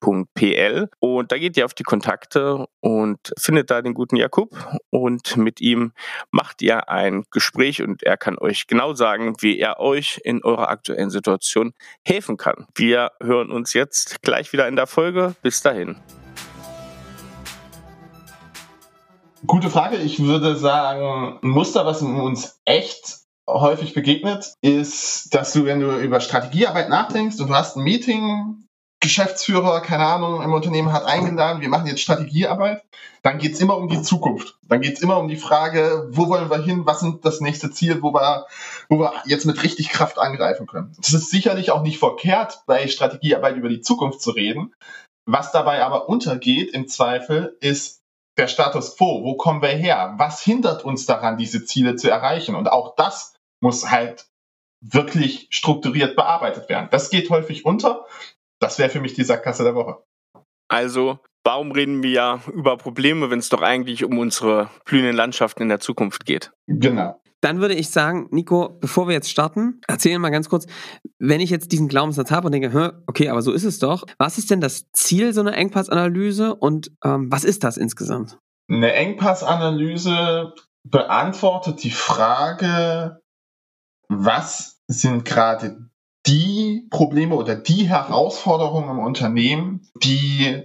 jakub.pl 0.00 0.88
und 0.98 1.32
da 1.32 1.38
geht 1.38 1.56
ihr 1.56 1.64
auf 1.64 1.74
die 1.74 1.82
Kontakte 1.82 2.66
und 2.80 3.18
findet 3.38 3.70
da 3.70 3.82
den 3.82 3.94
guten 3.94 4.16
Jakub 4.16 4.50
und 4.90 5.36
mit 5.36 5.60
ihm 5.60 5.92
macht 6.30 6.62
ihr 6.62 6.88
ein 6.88 7.24
Gespräch 7.30 7.82
und 7.82 8.02
er 8.02 8.16
kann 8.16 8.38
euch 8.38 8.66
genau 8.66 8.94
sagen, 8.94 9.34
wie 9.40 9.58
er 9.58 9.80
euch 9.80 10.20
in 10.24 10.42
eurer 10.42 10.68
aktuellen 10.68 11.10
Situation 11.10 11.72
helfen 12.06 12.36
kann. 12.36 12.66
Wir 12.74 13.12
hören 13.22 13.50
uns 13.50 13.72
jetzt 13.74 14.22
gleich 14.22 14.52
wieder 14.52 14.68
in 14.68 14.76
der 14.76 14.86
Folge. 14.86 15.34
Bis 15.42 15.62
dahin. 15.62 15.96
Gute 19.46 19.70
Frage. 19.70 19.96
Ich 19.96 20.22
würde 20.22 20.56
sagen, 20.56 21.38
ein 21.42 21.48
Muster, 21.48 21.86
was 21.86 22.02
uns 22.02 22.60
echt 22.66 23.20
häufig 23.48 23.94
begegnet, 23.94 24.54
ist, 24.60 25.34
dass 25.34 25.52
du, 25.54 25.64
wenn 25.64 25.80
du 25.80 25.98
über 25.98 26.20
Strategiearbeit 26.20 26.90
nachdenkst 26.90 27.40
und 27.40 27.48
du 27.48 27.54
hast 27.54 27.76
ein 27.76 27.82
Meeting 27.82 28.68
Geschäftsführer, 29.00 29.80
keine 29.80 30.04
Ahnung, 30.04 30.42
im 30.42 30.52
Unternehmen 30.52 30.92
hat 30.92 31.04
eingeladen, 31.04 31.62
wir 31.62 31.70
machen 31.70 31.86
jetzt 31.86 32.02
Strategiearbeit, 32.02 32.82
dann 33.22 33.38
geht's 33.38 33.58
immer 33.58 33.76
um 33.76 33.88
die 33.88 34.02
Zukunft. 34.02 34.58
Dann 34.68 34.82
geht's 34.82 35.00
immer 35.00 35.18
um 35.18 35.28
die 35.28 35.36
Frage, 35.36 36.08
wo 36.10 36.28
wollen 36.28 36.50
wir 36.50 36.62
hin, 36.62 36.84
was 36.84 37.00
sind 37.00 37.24
das 37.24 37.40
nächste 37.40 37.70
Ziel, 37.70 38.02
wo 38.02 38.12
wir, 38.12 38.46
wo 38.88 38.98
wir 38.98 39.12
jetzt 39.24 39.46
mit 39.46 39.62
richtig 39.62 39.88
Kraft 39.88 40.18
angreifen 40.18 40.66
können. 40.66 40.94
Es 41.00 41.14
ist 41.14 41.30
sicherlich 41.30 41.70
auch 41.70 41.82
nicht 41.82 41.98
verkehrt, 41.98 42.62
bei 42.66 42.88
Strategiearbeit 42.88 43.56
über 43.56 43.68
die 43.68 43.80
Zukunft 43.80 44.20
zu 44.20 44.30
reden. 44.30 44.74
Was 45.26 45.52
dabei 45.52 45.82
aber 45.82 46.08
untergeht 46.08 46.72
im 46.72 46.88
Zweifel, 46.88 47.56
ist 47.60 48.00
der 48.36 48.48
Status 48.48 48.96
quo. 48.96 49.22
Wo 49.22 49.34
kommen 49.34 49.62
wir 49.62 49.68
her? 49.68 50.14
Was 50.18 50.40
hindert 50.40 50.84
uns 50.84 51.06
daran, 51.06 51.36
diese 51.36 51.64
Ziele 51.64 51.96
zu 51.96 52.10
erreichen? 52.10 52.54
Und 52.54 52.70
auch 52.70 52.94
das 52.96 53.34
muss 53.60 53.90
halt 53.90 54.26
wirklich 54.82 55.46
strukturiert 55.50 56.16
bearbeitet 56.16 56.68
werden. 56.68 56.88
Das 56.90 57.10
geht 57.10 57.28
häufig 57.28 57.66
unter 57.66 58.06
Das 58.60 58.78
wäre 58.78 58.90
für 58.90 59.00
mich 59.00 59.14
die 59.14 59.24
Sackgasse 59.24 59.64
der 59.64 59.74
Woche. 59.74 60.04
Also, 60.68 61.18
warum 61.42 61.72
reden 61.72 62.02
wir 62.02 62.10
ja 62.10 62.40
über 62.52 62.76
Probleme, 62.76 63.30
wenn 63.30 63.40
es 63.40 63.48
doch 63.48 63.62
eigentlich 63.62 64.04
um 64.04 64.18
unsere 64.18 64.70
blühenden 64.84 65.16
Landschaften 65.16 65.62
in 65.62 65.68
der 65.68 65.80
Zukunft 65.80 66.26
geht? 66.26 66.52
Genau. 66.66 67.20
Dann 67.40 67.60
würde 67.60 67.74
ich 67.74 67.88
sagen, 67.88 68.28
Nico, 68.30 68.68
bevor 68.80 69.08
wir 69.08 69.14
jetzt 69.14 69.30
starten, 69.30 69.80
erzähl 69.88 70.18
mal 70.18 70.28
ganz 70.28 70.50
kurz, 70.50 70.66
wenn 71.18 71.40
ich 71.40 71.48
jetzt 71.48 71.72
diesen 71.72 71.88
Glaubenssatz 71.88 72.30
habe 72.30 72.46
und 72.46 72.52
denke, 72.52 73.02
okay, 73.06 73.30
aber 73.30 73.40
so 73.40 73.52
ist 73.52 73.64
es 73.64 73.78
doch, 73.78 74.04
was 74.18 74.36
ist 74.36 74.50
denn 74.50 74.60
das 74.60 74.90
Ziel 74.92 75.32
so 75.32 75.40
einer 75.40 75.56
Engpassanalyse 75.56 76.54
und 76.54 76.92
ähm, 77.02 77.32
was 77.32 77.44
ist 77.44 77.64
das 77.64 77.78
insgesamt? 77.78 78.38
Eine 78.68 78.92
Engpassanalyse 78.92 80.52
beantwortet 80.84 81.82
die 81.82 81.90
Frage, 81.90 83.20
was 84.08 84.82
sind 84.86 85.24
gerade 85.24 85.89
die 86.26 86.86
Probleme 86.90 87.34
oder 87.34 87.54
die 87.54 87.88
Herausforderungen 87.88 88.90
im 88.90 88.98
Unternehmen, 88.98 89.88
die 89.94 90.62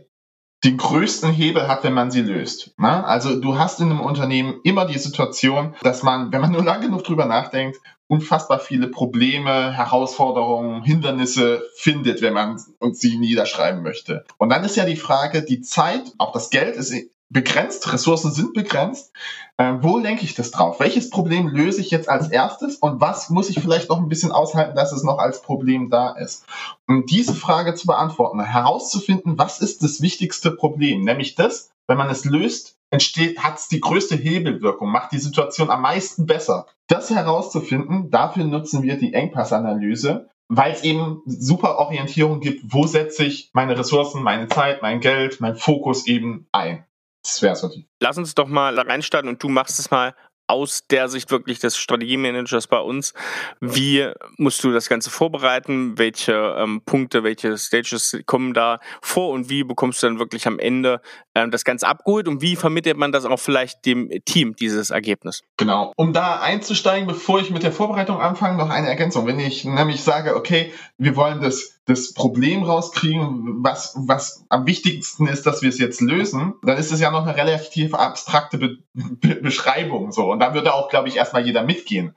den 0.63 0.77
größten 0.77 1.31
Hebel 1.31 1.67
hat, 1.67 1.83
wenn 1.83 1.93
man 1.93 2.11
sie 2.11 2.21
löst. 2.21 2.73
Na? 2.77 3.03
Also 3.03 3.39
du 3.39 3.57
hast 3.57 3.79
in 3.79 3.91
einem 3.91 4.01
Unternehmen 4.01 4.61
immer 4.63 4.85
die 4.85 4.97
Situation, 4.97 5.75
dass 5.83 6.01
man, 6.01 6.31
wenn 6.31 6.41
man 6.41 6.51
nur 6.51 6.63
lang 6.63 6.81
genug 6.81 7.03
drüber 7.03 7.25
nachdenkt, 7.25 7.79
unfassbar 8.07 8.59
viele 8.59 8.87
Probleme, 8.87 9.73
Herausforderungen, 9.73 10.83
Hindernisse 10.83 11.63
findet, 11.75 12.21
wenn 12.21 12.33
man 12.33 12.59
sie 12.91 13.17
niederschreiben 13.17 13.83
möchte. 13.83 14.25
Und 14.37 14.49
dann 14.49 14.63
ist 14.63 14.75
ja 14.75 14.85
die 14.85 14.95
Frage, 14.95 15.43
die 15.43 15.61
Zeit, 15.61 16.13
auch 16.17 16.31
das 16.31 16.49
Geld 16.49 16.75
ist 16.75 16.93
begrenzt, 17.29 17.91
Ressourcen 17.91 18.31
sind 18.31 18.53
begrenzt. 18.53 19.11
Äh, 19.57 19.75
wo 19.81 19.97
lenke 19.97 20.23
ich 20.23 20.35
das 20.35 20.51
drauf? 20.51 20.79
Welches 20.79 21.09
Problem 21.09 21.47
löse 21.47 21.81
ich 21.81 21.91
jetzt 21.91 22.09
als 22.09 22.29
erstes 22.29 22.75
und 22.75 23.01
was 23.01 23.29
muss 23.29 23.49
ich 23.49 23.59
vielleicht 23.59 23.89
noch 23.89 23.97
ein 23.97 24.09
bisschen 24.09 24.31
aushalten, 24.31 24.75
dass 24.75 24.91
es 24.91 25.03
noch 25.03 25.17
als 25.17 25.41
Problem 25.41 25.89
da 25.89 26.11
ist? 26.11 26.45
Um 26.87 27.05
diese 27.05 27.33
Frage 27.33 27.73
zu 27.73 27.87
beantworten, 27.87 28.39
herauszufinden, 28.41 29.37
was 29.37 29.59
ist 29.59 29.83
das 29.83 30.01
wichtigste 30.01 30.51
Problem? 30.51 31.01
Nämlich 31.01 31.35
das, 31.35 31.71
wenn 31.87 31.97
man 31.97 32.09
es 32.09 32.25
löst, 32.25 32.77
entsteht, 32.91 33.39
hat 33.39 33.57
es 33.57 33.67
die 33.67 33.81
größte 33.81 34.15
Hebelwirkung, 34.15 34.89
macht 34.89 35.11
die 35.11 35.19
Situation 35.19 35.69
am 35.69 35.81
meisten 35.81 36.25
besser. 36.25 36.67
Das 36.87 37.09
herauszufinden, 37.09 38.11
dafür 38.11 38.45
nutzen 38.45 38.83
wir 38.83 38.97
die 38.97 39.13
Engpassanalyse, 39.13 40.29
weil 40.47 40.73
es 40.73 40.83
eben 40.83 41.21
super 41.25 41.79
Orientierung 41.79 42.39
gibt, 42.39 42.73
wo 42.73 42.85
setze 42.85 43.25
ich 43.25 43.49
meine 43.53 43.77
Ressourcen, 43.77 44.21
meine 44.21 44.47
Zeit, 44.47 44.81
mein 44.81 44.99
Geld, 44.99 45.41
mein 45.41 45.55
Fokus 45.55 46.05
eben 46.07 46.47
ein. 46.51 46.85
Das 47.25 47.41
wäre 47.41 47.55
so 47.55 47.67
die. 47.69 47.87
Lass 47.99 48.19
uns 48.19 48.35
doch 48.35 48.47
mal 48.47 48.77
reinstarten 48.77 49.27
und 49.29 49.41
du 49.41 49.49
machst 49.49 49.79
es 49.79 49.89
mal 49.89 50.13
aus 50.47 50.85
der 50.87 51.09
Sicht 51.09 51.31
wirklich 51.31 51.57
des 51.57 51.75
Strategiemanagers 51.75 52.67
bei 52.67 52.77
uns. 52.77 53.15
Wie 53.59 54.11
musst 54.37 54.63
du 54.63 54.71
das 54.71 54.89
Ganze 54.89 55.09
vorbereiten? 55.09 55.97
Welche 55.97 56.33
ähm, 56.59 56.81
Punkte, 56.85 57.23
welche 57.23 57.57
Stages 57.57 58.15
kommen 58.27 58.53
da 58.53 58.79
vor 59.01 59.31
und 59.31 59.49
wie 59.49 59.63
bekommst 59.63 60.03
du 60.03 60.07
dann 60.07 60.19
wirklich 60.19 60.45
am 60.45 60.59
Ende 60.59 61.01
ähm, 61.33 61.49
das 61.49 61.63
Ganze 61.63 61.87
abgeholt 61.87 62.27
und 62.27 62.41
wie 62.41 62.55
vermittelt 62.55 62.95
man 62.95 63.11
das 63.11 63.25
auch 63.25 63.39
vielleicht 63.39 63.87
dem 63.87 64.11
Team, 64.25 64.55
dieses 64.55 64.91
Ergebnis? 64.91 65.41
Genau. 65.57 65.91
Um 65.95 66.13
da 66.13 66.39
einzusteigen, 66.39 67.07
bevor 67.07 67.39
ich 67.39 67.49
mit 67.49 67.63
der 67.63 67.71
Vorbereitung 67.71 68.21
anfange, 68.21 68.57
noch 68.57 68.69
eine 68.69 68.87
Ergänzung. 68.87 69.25
Wenn 69.25 69.39
ich 69.39 69.65
nämlich 69.65 70.03
sage, 70.03 70.35
okay, 70.35 70.71
wir 70.99 71.15
wollen 71.15 71.41
das 71.41 71.74
das 71.85 72.13
Problem 72.13 72.63
rauskriegen, 72.63 73.63
was, 73.63 73.93
was 73.95 74.43
am 74.49 74.65
wichtigsten 74.65 75.27
ist, 75.27 75.45
dass 75.45 75.61
wir 75.61 75.69
es 75.69 75.77
jetzt 75.77 76.01
lösen, 76.01 76.55
dann 76.63 76.77
ist 76.77 76.91
es 76.91 76.99
ja 76.99 77.11
noch 77.11 77.25
eine 77.25 77.37
relativ 77.37 77.93
abstrakte 77.93 78.57
Be 78.57 78.77
Be 78.93 79.35
Beschreibung 79.35 80.11
so. 80.11 80.31
Und 80.31 80.39
da 80.39 80.53
würde 80.53 80.73
auch, 80.73 80.89
glaube 80.89 81.09
ich, 81.09 81.15
erstmal 81.15 81.45
jeder 81.45 81.63
mitgehen. 81.63 82.15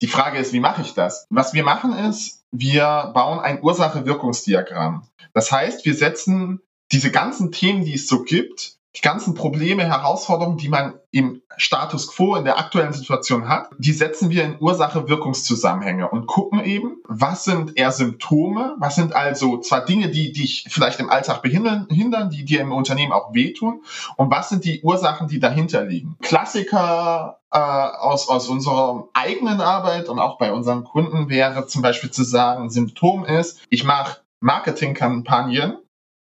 Die 0.00 0.06
Frage 0.06 0.38
ist, 0.38 0.52
wie 0.52 0.60
mache 0.60 0.82
ich 0.82 0.94
das? 0.94 1.26
Was 1.28 1.52
wir 1.54 1.64
machen 1.64 1.92
ist, 1.92 2.44
wir 2.52 3.10
bauen 3.12 3.40
ein 3.40 3.62
Ursache-Wirkungsdiagramm. 3.62 5.06
Das 5.34 5.52
heißt, 5.52 5.84
wir 5.84 5.94
setzen 5.94 6.60
diese 6.92 7.10
ganzen 7.10 7.52
Themen, 7.52 7.84
die 7.84 7.94
es 7.94 8.08
so 8.08 8.22
gibt, 8.22 8.79
die 8.96 9.02
ganzen 9.02 9.34
Probleme, 9.34 9.84
Herausforderungen, 9.84 10.58
die 10.58 10.68
man 10.68 10.94
im 11.12 11.42
Status 11.56 12.08
quo 12.08 12.34
in 12.34 12.44
der 12.44 12.58
aktuellen 12.58 12.92
Situation 12.92 13.48
hat, 13.48 13.70
die 13.78 13.92
setzen 13.92 14.30
wir 14.30 14.44
in 14.44 14.56
Ursache-Wirkungszusammenhänge 14.60 16.08
und 16.08 16.26
gucken 16.26 16.64
eben, 16.64 16.96
was 17.06 17.44
sind 17.44 17.76
eher 17.76 17.92
Symptome, 17.92 18.74
was 18.78 18.96
sind 18.96 19.12
also 19.12 19.58
zwar 19.58 19.84
Dinge, 19.84 20.08
die 20.08 20.32
dich 20.32 20.66
vielleicht 20.68 20.98
im 20.98 21.08
Alltag 21.08 21.42
behindern, 21.42 21.86
hindern, 21.88 22.30
die 22.30 22.44
dir 22.44 22.60
im 22.60 22.72
Unternehmen 22.72 23.12
auch 23.12 23.32
wehtun 23.32 23.82
und 24.16 24.30
was 24.30 24.48
sind 24.48 24.64
die 24.64 24.82
Ursachen, 24.82 25.28
die 25.28 25.38
dahinter 25.38 25.84
liegen. 25.84 26.16
Klassiker 26.20 27.40
äh, 27.52 27.58
aus, 27.58 28.28
aus 28.28 28.48
unserer 28.48 29.08
eigenen 29.14 29.60
Arbeit 29.60 30.08
und 30.08 30.18
auch 30.18 30.36
bei 30.36 30.52
unseren 30.52 30.82
Kunden 30.82 31.28
wäre 31.28 31.66
zum 31.68 31.82
Beispiel 31.82 32.10
zu 32.10 32.24
sagen, 32.24 32.70
Symptom 32.70 33.24
ist, 33.24 33.60
ich 33.70 33.84
mache 33.84 34.18
Marketingkampagnen 34.40 35.78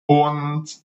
und 0.08 0.84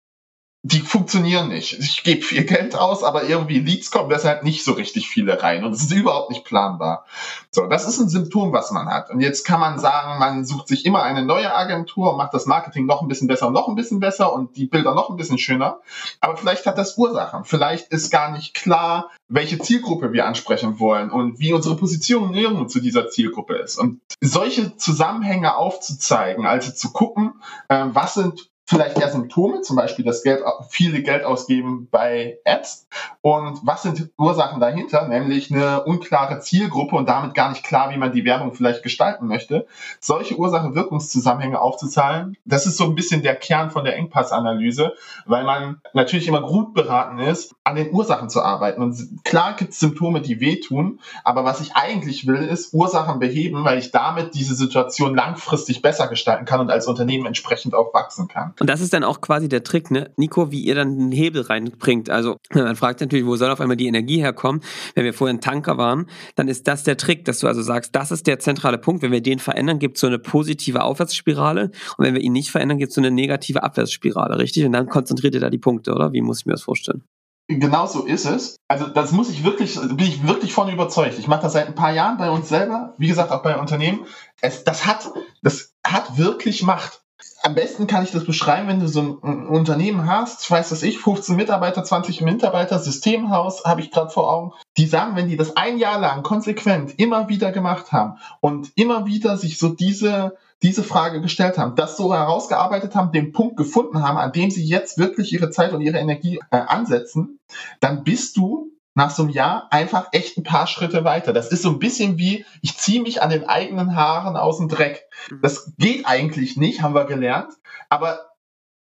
die 0.67 0.81
funktionieren 0.81 1.47
nicht. 1.47 1.79
Ich 1.79 2.03
gebe 2.03 2.21
viel 2.21 2.43
Geld 2.43 2.75
aus, 2.75 3.03
aber 3.03 3.23
irgendwie 3.23 3.59
Leads 3.59 3.89
kommen 3.89 4.09
deshalb 4.09 4.43
nicht 4.43 4.63
so 4.63 4.73
richtig 4.73 5.07
viele 5.07 5.41
rein 5.41 5.63
und 5.63 5.71
es 5.71 5.83
ist 5.83 5.91
überhaupt 5.91 6.29
nicht 6.29 6.43
planbar. 6.43 7.05
So, 7.51 7.67
das 7.67 7.87
ist 7.87 7.99
ein 7.99 8.09
Symptom, 8.09 8.51
was 8.51 8.71
man 8.71 8.87
hat. 8.87 9.09
Und 9.09 9.21
jetzt 9.21 9.45
kann 9.45 9.61
man 9.61 9.79
sagen, 9.79 10.19
man 10.19 10.45
sucht 10.45 10.67
sich 10.67 10.85
immer 10.85 11.03
eine 11.03 11.23
neue 11.23 11.55
Agentur 11.55 12.17
macht 12.17 12.33
das 12.33 12.45
Marketing 12.45 12.85
noch 12.85 13.01
ein 13.01 13.07
bisschen 13.07 13.27
besser 13.27 13.49
noch 13.49 13.69
ein 13.69 13.75
bisschen 13.75 13.99
besser 13.99 14.33
und 14.33 14.57
die 14.57 14.65
Bilder 14.65 14.93
noch 14.93 15.09
ein 15.09 15.15
bisschen 15.15 15.37
schöner. 15.37 15.79
Aber 16.19 16.35
vielleicht 16.35 16.65
hat 16.65 16.77
das 16.77 16.97
Ursachen. 16.97 17.45
Vielleicht 17.45 17.87
ist 17.93 18.11
gar 18.11 18.31
nicht 18.31 18.53
klar, 18.53 19.09
welche 19.29 19.59
Zielgruppe 19.59 20.11
wir 20.11 20.25
ansprechen 20.25 20.79
wollen 20.79 21.09
und 21.11 21.39
wie 21.39 21.53
unsere 21.53 21.77
Positionierung 21.77 22.67
zu 22.67 22.81
dieser 22.81 23.09
Zielgruppe 23.09 23.55
ist. 23.55 23.77
Und 23.77 24.01
solche 24.21 24.75
Zusammenhänge 24.75 25.55
aufzuzeigen, 25.55 26.45
also 26.45 26.71
zu 26.71 26.91
gucken, 26.91 27.41
äh, 27.69 27.85
was 27.87 28.15
sind 28.15 28.49
vielleicht 28.67 28.99
eher 28.99 29.09
Symptome, 29.09 29.61
zum 29.61 29.77
Beispiel 29.77 30.03
das 30.03 30.23
Geld, 30.23 30.43
viele 30.69 31.01
Geld 31.01 31.23
ausgeben 31.23 31.87
bei 31.89 32.37
Ads. 32.45 32.87
Und 33.21 33.61
was 33.63 33.81
sind 33.81 34.09
Ursachen 34.17 34.59
dahinter? 34.59 35.07
Nämlich 35.07 35.49
eine 35.51 35.85
unklare 35.85 36.39
Zielgruppe 36.39 36.97
und 36.97 37.07
damit 37.07 37.33
gar 37.33 37.49
nicht 37.49 37.63
klar, 37.63 37.91
wie 37.91 37.97
man 37.97 38.11
die 38.11 38.25
Werbung 38.25 38.53
vielleicht 38.53 38.83
gestalten 38.83 39.27
möchte. 39.27 39.67
Solche 40.01 40.37
Ursache-Wirkungszusammenhänge 40.37 41.61
aufzuzahlen, 41.61 42.35
das 42.43 42.65
ist 42.65 42.75
so 42.75 42.83
ein 42.83 42.95
bisschen 42.95 43.23
der 43.23 43.35
Kern 43.35 43.71
von 43.71 43.85
der 43.85 43.95
Engpassanalyse, 43.95 44.93
weil 45.25 45.45
man 45.45 45.81
natürlich 45.93 46.27
immer 46.27 46.41
gut 46.41 46.73
beraten 46.73 47.19
ist, 47.19 47.55
an 47.63 47.75
den 47.75 47.93
Ursachen 47.93 48.29
zu 48.29 48.41
arbeiten. 48.41 48.81
Und 48.81 49.23
klar 49.23 49.53
gibt 49.53 49.71
es 49.71 49.79
Symptome, 49.79 50.19
die 50.19 50.41
wehtun, 50.41 50.99
aber 51.23 51.45
was 51.45 51.61
ich 51.61 51.75
eigentlich 51.75 52.27
will, 52.27 52.43
ist 52.43 52.73
Ursachen 52.73 53.19
beheben, 53.19 53.63
weil 53.63 53.79
ich 53.79 53.91
damit 53.91 54.35
diese 54.35 54.55
Situation 54.55 55.15
langfristig 55.15 55.81
besser 55.81 56.07
gestalten 56.07 56.43
kann 56.43 56.59
und 56.59 56.69
als 56.69 56.87
Unternehmen 56.87 57.25
entsprechend 57.25 57.73
auch 57.73 57.93
wachsen 57.93 58.27
kann. 58.27 58.53
Und 58.59 58.69
das 58.69 58.81
ist 58.81 58.93
dann 58.93 59.03
auch 59.03 59.21
quasi 59.21 59.49
der 59.49 59.63
Trick, 59.63 59.91
ne? 59.91 60.11
Nico, 60.17 60.51
wie 60.51 60.61
ihr 60.61 60.75
dann 60.75 60.97
den 60.97 61.11
Hebel 61.11 61.43
reinbringt. 61.43 62.09
Also 62.09 62.37
man 62.53 62.75
fragt 62.75 63.01
natürlich, 63.01 63.25
wo 63.25 63.35
soll 63.35 63.51
auf 63.51 63.61
einmal 63.61 63.77
die 63.77 63.87
Energie 63.87 64.17
herkommen? 64.17 64.61
Wenn 64.95 65.05
wir 65.05 65.13
vorher 65.13 65.35
ein 65.35 65.41
Tanker 65.41 65.77
waren, 65.77 66.07
dann 66.35 66.47
ist 66.47 66.67
das 66.67 66.83
der 66.83 66.97
Trick, 66.97 67.25
dass 67.25 67.39
du 67.39 67.47
also 67.47 67.61
sagst, 67.61 67.95
das 67.95 68.11
ist 68.11 68.27
der 68.27 68.39
zentrale 68.39 68.77
Punkt. 68.77 69.01
Wenn 69.03 69.11
wir 69.11 69.21
den 69.21 69.39
verändern, 69.39 69.79
gibt 69.79 69.97
es 69.97 70.01
so 70.01 70.07
eine 70.07 70.19
positive 70.19 70.83
Aufwärtsspirale. 70.83 71.71
Und 71.97 72.05
wenn 72.05 72.13
wir 72.13 72.21
ihn 72.21 72.33
nicht 72.33 72.51
verändern, 72.51 72.77
gibt 72.77 72.89
es 72.89 72.95
so 72.95 73.01
eine 73.01 73.11
negative 73.11 73.63
Abwärtsspirale, 73.63 74.37
richtig? 74.37 74.65
Und 74.65 74.71
dann 74.71 74.87
konzentriert 74.87 75.35
ihr 75.35 75.41
da 75.41 75.49
die 75.49 75.57
Punkte, 75.57 75.93
oder? 75.93 76.13
Wie 76.13 76.21
muss 76.21 76.39
ich 76.39 76.45
mir 76.45 76.53
das 76.53 76.63
vorstellen? 76.63 77.03
Genau 77.49 77.85
so 77.85 78.03
ist 78.03 78.25
es. 78.25 78.57
Also 78.67 78.87
das 78.87 79.13
muss 79.13 79.29
ich 79.29 79.45
wirklich, 79.45 79.79
bin 79.79 79.99
ich 79.99 80.27
wirklich 80.27 80.51
von 80.51 80.69
überzeugt. 80.69 81.17
Ich 81.17 81.27
mache 81.27 81.43
das 81.43 81.53
seit 81.53 81.67
ein 81.67 81.75
paar 81.75 81.93
Jahren 81.93 82.17
bei 82.17 82.29
uns 82.29 82.49
selber, 82.49 82.93
wie 82.97 83.07
gesagt 83.07 83.31
auch 83.31 83.41
bei 83.41 83.57
Unternehmen. 83.57 84.05
Es, 84.41 84.65
das 84.65 84.85
hat, 84.85 85.09
das 85.41 85.73
hat 85.85 86.17
wirklich 86.17 86.63
Macht 86.63 87.03
am 87.47 87.55
besten 87.55 87.87
kann 87.87 88.03
ich 88.03 88.11
das 88.11 88.25
beschreiben, 88.25 88.67
wenn 88.67 88.81
du 88.81 88.89
so 88.89 88.99
ein, 89.23 89.47
Unternehmen 89.47 90.05
hast, 90.05 90.51
weiß 90.51 90.67
das 90.67 90.83
ich, 90.83 90.99
15 90.99 91.33
Mitarbeiter, 91.33 91.81
20 91.81 92.19
Mitarbeiter, 92.19 92.77
Systemhaus 92.77 93.63
habe 93.63 93.79
ich 93.79 93.89
gerade 93.89 94.09
vor 94.09 94.29
Augen, 94.29 94.51
die 94.75 94.85
sagen, 94.85 95.15
wenn 95.15 95.29
die 95.29 95.37
das 95.37 95.55
ein 95.55 95.77
Jahr 95.77 95.97
lang 95.97 96.23
konsequent 96.23 96.99
immer 96.99 97.29
wieder 97.29 97.53
gemacht 97.53 97.93
haben 97.93 98.17
und 98.41 98.73
immer 98.75 99.05
wieder 99.05 99.37
sich 99.37 99.57
so 99.59 99.69
diese, 99.69 100.35
diese 100.61 100.83
Frage 100.83 101.21
gestellt 101.21 101.57
haben, 101.57 101.75
das 101.75 101.95
so 101.95 102.13
herausgearbeitet 102.13 102.95
haben, 102.95 103.13
den 103.13 103.31
Punkt 103.31 103.55
gefunden 103.55 104.03
haben, 104.03 104.17
an 104.17 104.33
dem 104.33 104.51
sie 104.51 104.65
jetzt 104.65 104.97
wirklich 104.97 105.31
ihre 105.31 105.49
Zeit 105.49 105.71
und 105.71 105.79
ihre 105.79 105.99
Energie 105.99 106.41
äh, 106.51 106.57
ansetzen, 106.57 107.39
dann 107.79 108.03
bist 108.03 108.35
du 108.35 108.71
nach 108.97 109.11
so 109.11 109.21
einem 109.21 109.31
Jahr 109.31 109.67
einfach 109.69 110.07
echt 110.11 110.37
ein 110.37 110.43
paar 110.43 110.65
Schritte 110.65 111.03
weiter. 111.03 111.31
Das 111.31 111.49
ist 111.49 111.61
so 111.61 111.69
ein 111.69 111.77
bisschen 111.77 112.17
wie, 112.17 112.45
ich 112.63 112.77
ziehe 112.77 112.99
mich 112.99 113.21
an 113.21 113.29
den 113.29 113.47
eigenen 113.47 113.95
Haaren 113.95 114.35
aus 114.35 114.57
dem 114.57 114.69
Dreck. 114.69 115.03
Mhm. 115.29 115.39
Das 115.43 115.71
geht 115.77 116.07
eigentlich 116.07 116.57
nicht, 116.57 116.81
haben 116.81 116.95
wir 116.95 117.05
gelernt. 117.05 117.53
Aber 117.89 118.31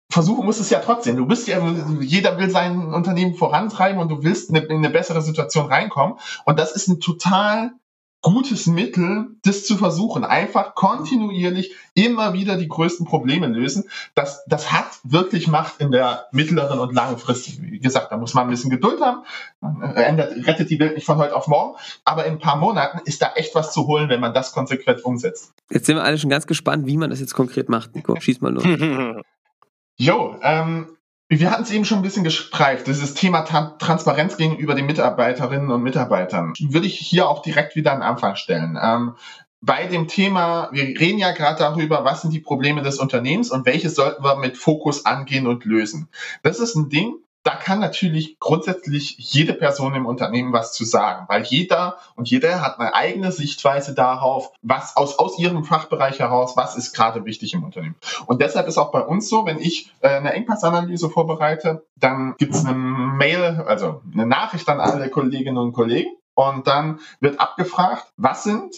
versuchen 0.10 0.44
muss 0.44 0.60
es 0.60 0.72
ja 0.72 0.80
trotzdem. 0.80 1.18
Du 1.18 1.28
bist 1.28 1.48
ja, 1.48 1.64
jeder 2.00 2.40
will 2.40 2.50
sein 2.50 2.92
Unternehmen 2.92 3.36
vorantreiben 3.36 4.02
und 4.02 4.10
du 4.10 4.24
willst 4.24 4.50
in 4.50 4.58
eine, 4.58 4.66
in 4.66 4.78
eine 4.78 4.90
bessere 4.90 5.22
Situation 5.22 5.68
reinkommen. 5.68 6.18
Und 6.46 6.58
das 6.58 6.72
ist 6.72 6.88
ein 6.88 7.00
total 7.00 7.72
gutes 8.22 8.68
Mittel, 8.68 9.36
das 9.44 9.66
zu 9.66 9.78
versuchen. 9.78 10.24
Einfach 10.24 10.76
kontinuierlich 10.76 11.76
immer 11.94 12.34
wieder 12.34 12.58
die 12.58 12.68
größten 12.68 13.06
Probleme 13.06 13.48
lösen. 13.48 13.86
Das, 14.16 14.44
das 14.46 14.72
hat 14.72 15.00
wirklich 15.04 15.48
Macht 15.48 15.80
in 15.80 15.92
der 15.92 16.28
mittleren 16.32 16.80
und 16.80 16.94
langen 16.94 17.18
Frist. 17.18 17.62
Wie 17.62 17.80
gesagt, 17.80 18.12
da 18.12 18.18
muss 18.18 18.34
man 18.34 18.46
ein 18.46 18.50
bisschen 18.50 18.70
Geduld 18.70 19.02
haben. 19.02 19.24
Man 19.60 19.96
ändert, 19.96 20.48
rettet 20.48 20.70
die 20.70 20.80
Welt 20.80 20.96
nicht 20.96 21.06
von 21.06 21.18
heute 21.18 21.36
auf 21.36 21.48
morgen. 21.48 21.78
Aber 22.06 22.26
in 22.26 22.34
ein 22.34 22.40
paar 22.40 22.58
Monaten 22.58 23.00
ist 23.06 23.22
da 23.22 23.34
echt 23.36 23.56
was 23.56 23.74
zu 23.74 23.88
holen, 23.88 24.10
wenn 24.10 24.20
man 24.20 24.34
das 24.34 24.52
konsequent 24.52 25.04
umsetzt. 25.04 25.54
Jetzt 25.70 25.88
sind 25.88 25.96
wir 25.96 26.04
alle 26.04 26.18
schon 26.18 26.30
ganz 26.30 26.46
gespannt, 26.46 26.86
wie 26.86 26.98
man 26.98 27.10
das 27.10 27.20
jetzt 27.20 27.34
konkret 27.34 27.70
macht. 27.70 27.96
Nico, 27.96 28.20
schieß 28.20 28.42
mal 28.42 28.54
los. 28.54 28.64
Jo, 29.98 30.36
ähm, 30.42 30.98
wir 31.40 31.50
hatten 31.50 31.64
es 31.64 31.72
eben 31.72 31.86
schon 31.86 32.00
ein 32.00 32.04
bisschen 32.04 32.26
gestreift, 32.26 32.88
dieses 32.88 33.14
Thema 33.14 33.44
Transparenz 33.44 34.36
gegenüber 34.36 34.76
den 34.76 34.86
Mitarbeiterinnen 34.86 35.72
und 35.72 35.82
Mitarbeitern. 35.82 36.54
Würde 36.60 36.88
ich 36.88 36.98
hier 37.00 37.30
auch 37.30 37.42
direkt 37.42 37.78
wieder 37.78 37.94
an 37.94 38.02
Anfang 38.02 38.36
stellen. 38.36 38.78
Ähm, 38.82 39.16
bei 39.62 39.88
dem 39.88 40.10
Thema, 40.10 40.70
wir 40.74 40.84
reden 40.84 41.20
ja 41.20 41.32
gerade 41.32 41.58
darüber, 41.58 42.04
was 42.04 42.22
sind 42.22 42.34
die 42.34 42.42
Probleme 42.42 42.82
des 42.82 43.00
Unternehmens 43.00 43.50
und 43.50 43.66
welche 43.66 43.90
sollten 43.90 44.24
wir 44.24 44.36
mit 44.36 44.58
Fokus 44.58 45.06
angehen 45.06 45.48
und 45.48 45.64
lösen. 45.64 46.10
Das 46.44 46.60
ist 46.60 46.76
ein 46.76 46.90
Ding, 46.90 47.16
da 47.44 47.56
kann 47.56 47.80
natürlich 47.80 48.40
grundsätzlich 48.40 49.16
jede 49.18 49.54
Person 49.54 49.96
im 49.96 50.06
Unternehmen 50.06 50.54
was 50.54 50.74
zu 50.74 50.86
sagen, 50.86 51.26
weil 51.28 51.44
jeder 51.44 51.98
und 52.16 52.30
jeder 52.30 52.62
hat 52.62 52.80
eine 52.80 52.94
eigene 52.94 53.32
Sichtweise 53.32 53.96
darauf, 53.96 54.52
was 54.62 54.96
aus, 54.96 55.18
aus 55.18 55.40
ihrem 55.40 55.64
Fachbereich 55.64 56.20
heraus, 56.20 56.56
was 56.56 56.76
ist 56.76 56.94
gerade 56.94 57.26
wichtig 57.26 57.54
im 57.54 57.64
Unternehmen. 57.64 57.96
Und 58.28 58.42
deshalb 58.42 58.68
ist 58.68 58.78
auch 58.78 58.92
bei 58.92 59.02
uns 59.02 59.28
so, 59.28 59.46
wenn 59.46 59.60
ich 59.60 59.92
äh, 60.02 60.10
eine 60.10 60.34
Engpassanalyse 60.34 61.10
vorbereite, 61.10 61.86
dann 61.96 62.36
gibt 62.38 62.54
es 62.54 62.64
eine 62.64 62.76
Mail, 62.76 63.64
also 63.66 64.02
eine 64.14 64.28
Nachricht 64.28 64.70
an 64.70 64.80
alle 64.80 65.10
Kolleginnen 65.10 65.58
und 65.58 65.74
Kollegen 65.74 66.12
und 66.36 66.68
dann 66.68 67.00
wird 67.20 67.40
abgefragt, 67.40 68.06
was 68.18 68.44
sind 68.44 68.76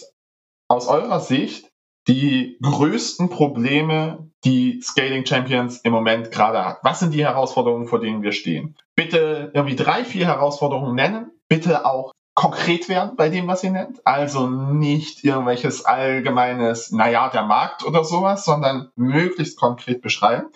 aus 0.68 0.88
eurer 0.88 1.20
Sicht 1.20 1.70
die 2.08 2.58
größten 2.62 3.30
Probleme, 3.30 4.30
die 4.44 4.80
Scaling 4.82 5.24
Champions 5.24 5.78
im 5.78 5.92
Moment 5.92 6.30
gerade 6.30 6.64
hat? 6.64 6.78
Was 6.82 7.00
sind 7.00 7.14
die 7.14 7.24
Herausforderungen, 7.24 7.86
vor 7.86 8.00
denen 8.00 8.22
wir 8.22 8.32
stehen? 8.32 8.76
Bitte 8.94 9.50
irgendwie 9.54 9.76
drei, 9.76 10.04
vier 10.04 10.26
Herausforderungen 10.26 10.94
nennen. 10.94 11.30
Bitte 11.48 11.86
auch 11.86 12.12
konkret 12.34 12.88
werden 12.88 13.14
bei 13.16 13.28
dem, 13.28 13.46
was 13.46 13.62
ihr 13.62 13.70
nennt. 13.70 14.04
Also 14.04 14.48
nicht 14.48 15.24
irgendwelches 15.24 15.84
allgemeines, 15.84 16.90
naja, 16.90 17.28
der 17.28 17.44
Markt 17.44 17.84
oder 17.84 18.04
sowas, 18.04 18.44
sondern 18.44 18.90
möglichst 18.96 19.56
konkret 19.56 20.02
beschreiben 20.02 20.46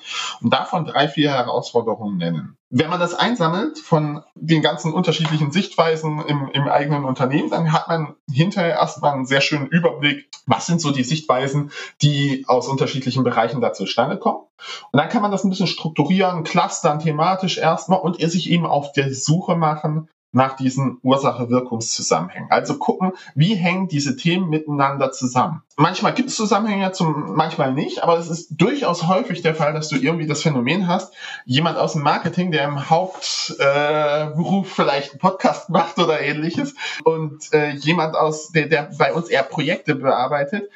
und 0.40 0.52
davon 0.52 0.84
drei, 0.84 1.08
vier 1.08 1.30
Herausforderungen 1.30 2.16
nennen. 2.16 2.56
Wenn 2.70 2.90
man 2.90 3.00
das 3.00 3.14
einsammelt 3.14 3.78
von 3.78 4.22
den 4.34 4.60
ganzen 4.60 4.92
unterschiedlichen 4.92 5.52
Sichtweisen 5.52 6.20
im, 6.26 6.50
im 6.52 6.68
eigenen 6.68 7.04
Unternehmen, 7.04 7.48
dann 7.48 7.72
hat 7.72 7.88
man 7.88 8.16
hinterher 8.30 8.74
erstmal 8.74 9.14
einen 9.14 9.24
sehr 9.24 9.40
schönen 9.40 9.68
Überblick, 9.68 10.28
was 10.46 10.66
sind 10.66 10.80
so 10.80 10.90
die 10.90 11.04
Sichtweisen, 11.04 11.70
die 12.02 12.44
aus 12.46 12.68
unterschiedlichen 12.68 13.24
Bereichen 13.24 13.60
da 13.60 13.72
zustande 13.72 14.18
kommen. 14.18 14.44
Und 14.90 14.98
dann 14.98 15.08
kann 15.08 15.22
man 15.22 15.30
das 15.30 15.44
ein 15.44 15.50
bisschen 15.50 15.68
strukturieren, 15.68 16.42
clustern 16.42 16.98
thematisch 16.98 17.56
erstmal 17.56 18.00
und 18.00 18.20
sich 18.20 18.50
eben 18.50 18.66
auf 18.66 18.92
der 18.92 19.14
Suche 19.14 19.56
machen 19.56 20.08
nach 20.32 20.56
diesen 20.56 20.98
Ursache-Wirkungszusammenhängen. 21.02 22.50
Also 22.50 22.78
gucken, 22.78 23.12
wie 23.34 23.54
hängen 23.54 23.88
diese 23.88 24.16
Themen 24.16 24.48
miteinander 24.50 25.10
zusammen. 25.10 25.62
Manchmal 25.76 26.12
gibt 26.12 26.28
es 26.28 26.36
Zusammenhänge, 26.36 26.92
zum, 26.92 27.34
manchmal 27.34 27.72
nicht, 27.72 28.02
aber 28.02 28.18
es 28.18 28.28
ist 28.28 28.50
durchaus 28.50 29.06
häufig 29.06 29.42
der 29.42 29.54
Fall, 29.54 29.72
dass 29.72 29.88
du 29.88 29.96
irgendwie 29.96 30.26
das 30.26 30.42
Phänomen 30.42 30.88
hast, 30.88 31.14
jemand 31.44 31.78
aus 31.78 31.92
dem 31.92 32.02
Marketing, 32.02 32.50
der 32.50 32.64
im 32.64 32.90
Hauptberuf 32.90 34.66
äh, 34.66 34.74
vielleicht 34.74 35.12
einen 35.12 35.20
Podcast 35.20 35.70
macht 35.70 35.98
oder 35.98 36.20
ähnliches 36.20 36.74
und 37.04 37.52
äh, 37.52 37.70
jemand 37.70 38.16
aus, 38.16 38.50
der, 38.50 38.66
der 38.66 38.90
bei 38.98 39.14
uns 39.14 39.28
eher 39.28 39.44
Projekte 39.44 39.94
bearbeitet 39.94 40.68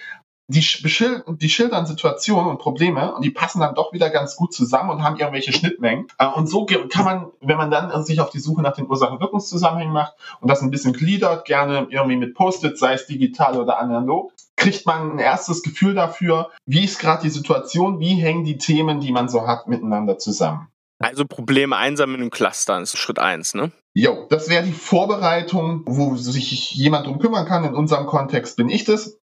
die, 0.53 0.61
die 0.61 1.49
schildern 1.49 1.87
Situationen 1.87 2.51
und 2.51 2.59
Probleme 2.59 3.15
und 3.15 3.25
die 3.25 3.31
passen 3.31 3.61
dann 3.61 3.75
doch 3.75 3.93
wieder 3.93 4.11
ganz 4.11 4.37
gut 4.37 4.53
zusammen 4.53 4.91
und 4.91 5.03
haben 5.03 5.17
irgendwelche 5.17 5.53
Schnittmengen. 5.53 6.07
Äh, 6.19 6.27
und 6.27 6.49
so 6.49 6.67
kann 6.67 7.05
man, 7.05 7.27
wenn 7.41 7.57
man 7.57 7.71
dann 7.71 8.05
sich 8.05 8.21
auf 8.21 8.31
die 8.31 8.41
Suche 8.41 8.63
nach 8.63 8.75
den 8.75 8.89
Ursachen-Wirkungszusammenhängen 8.89 9.93
macht 9.93 10.15
und 10.41 10.49
das 10.49 10.63
ein 10.63 10.71
bisschen 10.71 10.93
gliedert, 10.93 11.45
gerne 11.45 11.87
irgendwie 11.91 12.17
mit 12.17 12.35
Post-it, 12.35 12.79
sei 12.79 12.95
es 12.95 13.07
digital 13.07 13.59
oder 13.59 13.79
analog, 13.79 14.33
kriegt 14.57 14.87
man 14.87 15.13
ein 15.13 15.19
erstes 15.19 15.63
Gefühl 15.63 15.95
dafür, 15.95 16.51
wie 16.67 16.85
ist 16.85 17.01
gerade 17.01 17.23
die 17.23 17.31
Situation, 17.31 17.99
wie 18.01 18.15
hängen 18.15 18.45
die 18.45 18.59
Themen, 18.59 19.01
die 19.01 19.13
man 19.13 19.29
so 19.29 19.47
hat, 19.47 19.67
miteinander 19.67 20.19
zusammen. 20.19 20.69
Also 21.01 21.25
Probleme 21.25 21.77
einsammeln 21.77 22.23
und 22.23 22.31
clustern 22.31 22.85
ist 22.85 22.97
Schritt 22.97 23.19
eins, 23.19 23.55
ne? 23.55 23.73
Jo, 23.95 24.27
das 24.31 24.49
wäre 24.49 24.63
die 24.63 24.73
Vorbereitung, 24.73 25.83
wo 25.85 26.17
sich 26.17 26.73
jemand 26.75 27.07
drum 27.07 27.19
kümmern 27.19 27.45
kann. 27.45 27.65
In 27.65 27.75
unserem 27.75 28.07
Kontext 28.07 28.57
bin 28.57 28.69
ich 28.69 28.85
das. 28.85 29.19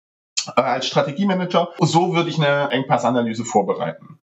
Äh, 0.55 0.61
als 0.61 0.87
Strategiemanager. 0.87 1.69
So 1.79 2.13
würde 2.13 2.29
ich 2.29 2.37
eine 2.37 2.71
Engpassanalyse 2.71 3.45
vorbereiten. 3.45 4.19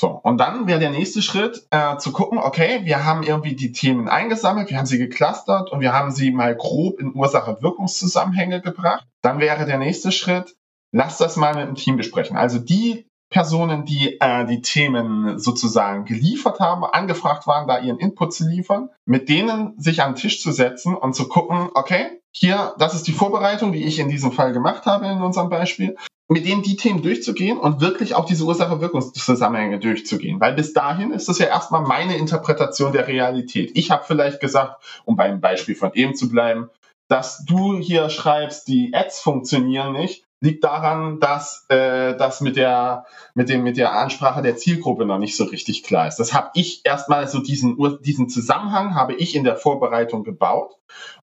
So, 0.00 0.08
und 0.08 0.38
dann 0.38 0.66
wäre 0.66 0.80
der 0.80 0.90
nächste 0.90 1.22
Schritt 1.22 1.66
äh, 1.70 1.96
zu 1.98 2.12
gucken, 2.12 2.38
okay, 2.38 2.80
wir 2.82 3.04
haben 3.04 3.22
irgendwie 3.22 3.54
die 3.54 3.70
Themen 3.70 4.08
eingesammelt, 4.08 4.68
wir 4.70 4.76
haben 4.76 4.86
sie 4.86 4.98
geclustert 4.98 5.70
und 5.70 5.80
wir 5.80 5.92
haben 5.92 6.10
sie 6.10 6.32
mal 6.32 6.56
grob 6.56 6.98
in 6.98 7.14
Ursache-Wirkungszusammenhänge 7.14 8.60
gebracht. 8.60 9.06
Dann 9.22 9.38
wäre 9.38 9.66
der 9.66 9.78
nächste 9.78 10.10
Schritt, 10.10 10.56
lass 10.90 11.18
das 11.18 11.36
mal 11.36 11.54
mit 11.54 11.68
dem 11.68 11.76
Team 11.76 11.96
besprechen. 11.96 12.36
Also 12.36 12.58
die 12.58 13.06
Personen, 13.34 13.84
die 13.84 14.20
äh, 14.20 14.46
die 14.46 14.62
Themen 14.62 15.40
sozusagen 15.40 16.04
geliefert 16.04 16.60
haben, 16.60 16.84
angefragt 16.84 17.48
waren, 17.48 17.66
da 17.66 17.80
ihren 17.80 17.98
Input 17.98 18.32
zu 18.32 18.48
liefern, 18.48 18.90
mit 19.06 19.28
denen 19.28 19.74
sich 19.76 20.02
an 20.02 20.12
den 20.12 20.20
Tisch 20.20 20.40
zu 20.40 20.52
setzen 20.52 20.94
und 20.94 21.16
zu 21.16 21.26
gucken, 21.26 21.68
okay, 21.74 22.20
hier, 22.30 22.74
das 22.78 22.94
ist 22.94 23.08
die 23.08 23.12
Vorbereitung, 23.12 23.72
die 23.72 23.82
ich 23.82 23.98
in 23.98 24.08
diesem 24.08 24.30
Fall 24.30 24.52
gemacht 24.52 24.86
habe 24.86 25.06
in 25.06 25.20
unserem 25.20 25.48
Beispiel, 25.48 25.96
mit 26.28 26.46
denen 26.46 26.62
die 26.62 26.76
Themen 26.76 27.02
durchzugehen 27.02 27.58
und 27.58 27.80
wirklich 27.80 28.14
auch 28.14 28.24
diese 28.24 28.44
Ursache-Wirkungszusammenhänge 28.44 29.80
durchzugehen. 29.80 30.38
Weil 30.38 30.54
bis 30.54 30.72
dahin 30.72 31.10
ist 31.10 31.28
das 31.28 31.40
ja 31.40 31.46
erstmal 31.46 31.82
meine 31.82 32.16
Interpretation 32.16 32.92
der 32.92 33.08
Realität. 33.08 33.72
Ich 33.74 33.90
habe 33.90 34.04
vielleicht 34.06 34.38
gesagt, 34.38 34.80
um 35.04 35.16
beim 35.16 35.40
Beispiel 35.40 35.74
von 35.74 35.92
eben 35.94 36.14
zu 36.14 36.28
bleiben, 36.28 36.70
dass 37.08 37.44
du 37.44 37.78
hier 37.78 38.10
schreibst, 38.10 38.68
die 38.68 38.92
Ads 38.94 39.20
funktionieren 39.20 39.92
nicht, 39.92 40.23
liegt 40.40 40.64
daran, 40.64 41.20
dass 41.20 41.64
äh, 41.68 42.16
das 42.16 42.40
mit 42.40 42.56
der 42.56 43.06
mit 43.34 43.48
dem 43.48 43.62
mit 43.62 43.76
der 43.76 43.92
Ansprache 43.92 44.42
der 44.42 44.56
Zielgruppe 44.56 45.06
noch 45.06 45.18
nicht 45.18 45.36
so 45.36 45.44
richtig 45.44 45.82
klar 45.82 46.06
ist. 46.06 46.16
Das 46.16 46.34
habe 46.34 46.50
ich 46.54 46.82
erstmal 46.84 47.26
so 47.28 47.40
diesen 47.40 47.76
diesen 48.02 48.28
Zusammenhang 48.28 48.94
habe 48.94 49.14
ich 49.14 49.34
in 49.34 49.44
der 49.44 49.56
Vorbereitung 49.56 50.22
gebaut 50.22 50.76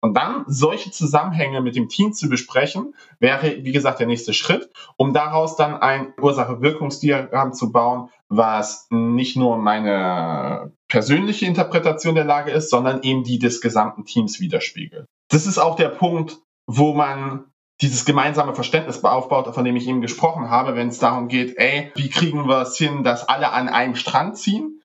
und 0.00 0.16
dann 0.16 0.44
solche 0.46 0.90
Zusammenhänge 0.90 1.60
mit 1.60 1.74
dem 1.74 1.88
Team 1.88 2.12
zu 2.12 2.28
besprechen 2.28 2.94
wäre 3.18 3.64
wie 3.64 3.72
gesagt 3.72 3.98
der 3.98 4.06
nächste 4.06 4.32
Schritt, 4.32 4.70
um 4.96 5.12
daraus 5.12 5.56
dann 5.56 5.76
ein 5.76 6.14
Ursache-Wirkungsdiagramm 6.20 7.52
zu 7.52 7.72
bauen, 7.72 8.10
was 8.28 8.86
nicht 8.90 9.36
nur 9.36 9.58
meine 9.58 10.72
persönliche 10.88 11.46
Interpretation 11.46 12.14
der 12.14 12.24
Lage 12.24 12.50
ist, 12.50 12.70
sondern 12.70 13.02
eben 13.02 13.24
die 13.24 13.38
des 13.38 13.60
gesamten 13.60 14.04
Teams 14.04 14.40
widerspiegelt. 14.40 15.06
Das 15.28 15.46
ist 15.46 15.58
auch 15.58 15.76
der 15.76 15.88
Punkt, 15.88 16.38
wo 16.66 16.94
man 16.94 17.44
dieses 17.80 18.04
gemeinsame 18.04 18.54
Verständnis 18.54 19.04
aufbaut, 19.04 19.54
von 19.54 19.64
dem 19.64 19.76
ich 19.76 19.86
eben 19.86 20.00
gesprochen 20.00 20.50
habe, 20.50 20.74
wenn 20.74 20.88
es 20.88 20.98
darum 20.98 21.28
geht, 21.28 21.56
ey, 21.58 21.92
wie 21.94 22.08
kriegen 22.08 22.48
wir 22.48 22.62
es 22.62 22.76
hin, 22.76 23.04
dass 23.04 23.28
alle 23.28 23.52
an 23.52 23.68
einem 23.68 23.94
Strang 23.94 24.34
ziehen? 24.34 24.82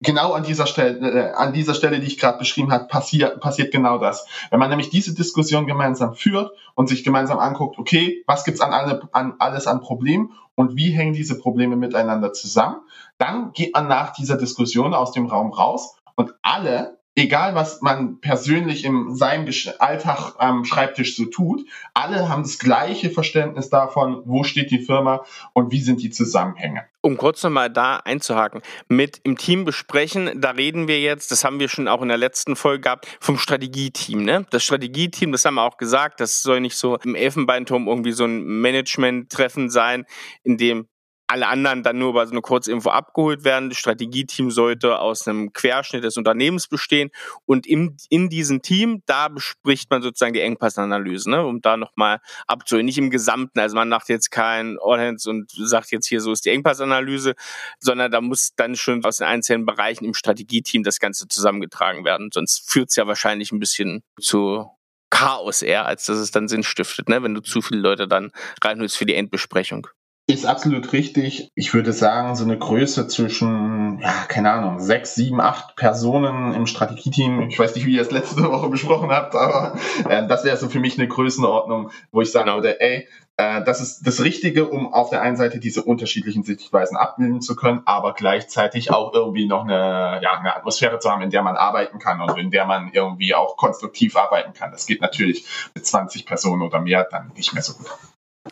Genau 0.00 0.32
an 0.32 0.42
dieser 0.42 0.66
Stelle, 0.66 1.30
äh, 1.30 1.32
an 1.32 1.52
dieser 1.52 1.74
Stelle, 1.74 1.98
die 1.98 2.06
ich 2.06 2.18
gerade 2.18 2.38
beschrieben 2.38 2.72
habe, 2.72 2.86
passiert, 2.86 3.40
passiert 3.40 3.72
genau 3.72 3.98
das. 3.98 4.26
Wenn 4.50 4.60
man 4.60 4.68
nämlich 4.68 4.90
diese 4.90 5.14
Diskussion 5.14 5.66
gemeinsam 5.66 6.14
führt 6.14 6.52
und 6.74 6.88
sich 6.88 7.04
gemeinsam 7.04 7.38
anguckt, 7.38 7.78
okay, 7.78 8.22
was 8.26 8.44
gibt's 8.44 8.60
an, 8.60 8.72
alle, 8.72 9.08
an 9.12 9.34
alles 9.38 9.66
an 9.66 9.80
Problemen 9.80 10.32
und 10.56 10.76
wie 10.76 10.90
hängen 10.90 11.14
diese 11.14 11.38
Probleme 11.38 11.76
miteinander 11.76 12.32
zusammen, 12.32 12.76
dann 13.18 13.52
geht 13.52 13.72
man 13.74 13.88
nach 13.88 14.12
dieser 14.12 14.36
Diskussion 14.36 14.94
aus 14.94 15.12
dem 15.12 15.26
Raum 15.26 15.52
raus 15.52 15.96
und 16.16 16.34
alle 16.42 16.93
egal 17.16 17.54
was 17.54 17.80
man 17.80 18.20
persönlich 18.20 18.84
in 18.84 19.14
seinem 19.14 19.48
Alltag 19.78 20.34
am 20.38 20.64
Schreibtisch 20.64 21.16
so 21.16 21.26
tut, 21.26 21.66
alle 21.94 22.28
haben 22.28 22.42
das 22.42 22.58
gleiche 22.58 23.10
Verständnis 23.10 23.70
davon, 23.70 24.22
wo 24.24 24.42
steht 24.42 24.70
die 24.70 24.80
Firma 24.80 25.24
und 25.52 25.70
wie 25.70 25.80
sind 25.80 26.02
die 26.02 26.10
Zusammenhänge. 26.10 26.84
Um 27.02 27.16
kurz 27.16 27.42
nochmal 27.42 27.70
da 27.70 27.96
einzuhaken, 27.96 28.62
mit 28.88 29.20
im 29.24 29.36
Team 29.36 29.64
besprechen, 29.64 30.40
da 30.40 30.50
reden 30.50 30.88
wir 30.88 31.00
jetzt, 31.00 31.30
das 31.30 31.44
haben 31.44 31.60
wir 31.60 31.68
schon 31.68 31.86
auch 31.86 32.02
in 32.02 32.08
der 32.08 32.16
letzten 32.16 32.56
Folge 32.56 32.80
gehabt, 32.82 33.06
vom 33.20 33.38
Strategieteam. 33.38 34.24
Ne? 34.24 34.46
Das 34.50 34.64
Strategieteam, 34.64 35.30
das 35.30 35.44
haben 35.44 35.54
wir 35.54 35.62
auch 35.62 35.76
gesagt, 35.76 36.20
das 36.20 36.42
soll 36.42 36.60
nicht 36.60 36.76
so 36.76 36.96
im 37.04 37.14
Elfenbeinturm 37.14 37.86
irgendwie 37.86 38.12
so 38.12 38.24
ein 38.24 38.42
Management-Treffen 38.44 39.68
sein, 39.68 40.06
in 40.42 40.56
dem 40.56 40.88
alle 41.26 41.48
anderen 41.48 41.82
dann 41.82 41.98
nur 41.98 42.10
über 42.10 42.26
so 42.26 42.32
eine 42.32 42.42
Kurzinfo 42.42 42.90
abgeholt 42.90 43.44
werden. 43.44 43.70
Das 43.70 43.78
Strategieteam 43.78 44.50
sollte 44.50 44.98
aus 44.98 45.26
einem 45.26 45.52
Querschnitt 45.52 46.04
des 46.04 46.16
Unternehmens 46.16 46.68
bestehen 46.68 47.10
und 47.46 47.66
im, 47.66 47.96
in 48.10 48.28
diesem 48.28 48.62
Team, 48.62 49.02
da 49.06 49.28
bespricht 49.28 49.90
man 49.90 50.02
sozusagen 50.02 50.34
die 50.34 50.40
Engpassanalyse, 50.40 51.30
ne, 51.30 51.44
um 51.44 51.60
da 51.60 51.76
nochmal 51.76 52.20
abzuholen. 52.46 52.86
Nicht 52.86 52.98
im 52.98 53.10
Gesamten, 53.10 53.58
also 53.58 53.74
man 53.74 53.88
macht 53.88 54.08
jetzt 54.08 54.30
kein 54.30 54.76
All-Hands 54.82 55.24
und 55.26 55.50
sagt 55.50 55.90
jetzt 55.92 56.06
hier, 56.06 56.20
so 56.20 56.32
ist 56.32 56.44
die 56.44 56.50
Engpassanalyse, 56.50 57.34
sondern 57.80 58.10
da 58.10 58.20
muss 58.20 58.54
dann 58.56 58.76
schon 58.76 59.04
aus 59.04 59.18
den 59.18 59.26
einzelnen 59.26 59.66
Bereichen 59.66 60.04
im 60.04 60.14
Strategieteam 60.14 60.82
das 60.82 61.00
Ganze 61.00 61.26
zusammengetragen 61.28 62.04
werden. 62.04 62.30
Sonst 62.32 62.70
führt 62.70 62.90
es 62.90 62.96
ja 62.96 63.06
wahrscheinlich 63.06 63.52
ein 63.52 63.60
bisschen 63.60 64.02
zu 64.20 64.68
Chaos 65.10 65.62
eher, 65.62 65.86
als 65.86 66.06
dass 66.06 66.18
es 66.18 66.32
dann 66.32 66.48
Sinn 66.48 66.64
stiftet, 66.64 67.08
ne? 67.08 67.22
wenn 67.22 67.34
du 67.34 67.40
zu 67.40 67.62
viele 67.62 67.80
Leute 67.80 68.08
dann 68.08 68.32
reinholst 68.62 68.96
für 68.96 69.06
die 69.06 69.14
Endbesprechung. 69.14 69.86
Ist 70.26 70.46
absolut 70.46 70.94
richtig. 70.94 71.50
Ich 71.54 71.74
würde 71.74 71.92
sagen, 71.92 72.34
so 72.34 72.44
eine 72.44 72.56
Größe 72.56 73.08
zwischen, 73.08 73.98
ja, 74.00 74.10
keine 74.26 74.52
Ahnung, 74.52 74.80
sechs, 74.80 75.14
sieben, 75.14 75.38
acht 75.38 75.76
Personen 75.76 76.54
im 76.54 76.66
Strategieteam. 76.66 77.50
Ich 77.50 77.58
weiß 77.58 77.74
nicht, 77.74 77.84
wie 77.84 77.96
ihr 77.96 78.00
es 78.00 78.10
letzte 78.10 78.42
Woche 78.50 78.70
besprochen 78.70 79.10
habt, 79.10 79.34
aber 79.34 79.76
äh, 80.08 80.26
das 80.26 80.44
wäre 80.44 80.56
so 80.56 80.70
für 80.70 80.80
mich 80.80 80.98
eine 80.98 81.08
Größenordnung, 81.08 81.90
wo 82.10 82.22
ich 82.22 82.32
sagen 82.32 82.50
würde, 82.50 82.80
ey, 82.80 83.06
äh, 83.36 83.62
das 83.64 83.82
ist 83.82 84.06
das 84.06 84.22
Richtige, 84.24 84.66
um 84.66 84.94
auf 84.94 85.10
der 85.10 85.20
einen 85.20 85.36
Seite 85.36 85.58
diese 85.58 85.82
unterschiedlichen 85.82 86.42
Sichtweisen 86.42 86.96
abbilden 86.96 87.42
zu 87.42 87.54
können, 87.54 87.82
aber 87.84 88.14
gleichzeitig 88.14 88.92
auch 88.92 89.12
irgendwie 89.12 89.46
noch 89.46 89.64
eine, 89.64 90.20
ja, 90.22 90.38
eine 90.38 90.56
Atmosphäre 90.56 91.00
zu 91.00 91.10
haben, 91.10 91.20
in 91.20 91.30
der 91.30 91.42
man 91.42 91.56
arbeiten 91.56 91.98
kann 91.98 92.22
und 92.22 92.38
in 92.38 92.50
der 92.50 92.64
man 92.64 92.92
irgendwie 92.94 93.34
auch 93.34 93.58
konstruktiv 93.58 94.16
arbeiten 94.16 94.54
kann. 94.54 94.70
Das 94.70 94.86
geht 94.86 95.02
natürlich 95.02 95.44
mit 95.74 95.84
20 95.84 96.24
Personen 96.24 96.62
oder 96.62 96.80
mehr 96.80 97.06
dann 97.10 97.30
nicht 97.36 97.52
mehr 97.52 97.62
so 97.62 97.74
gut. 97.74 97.90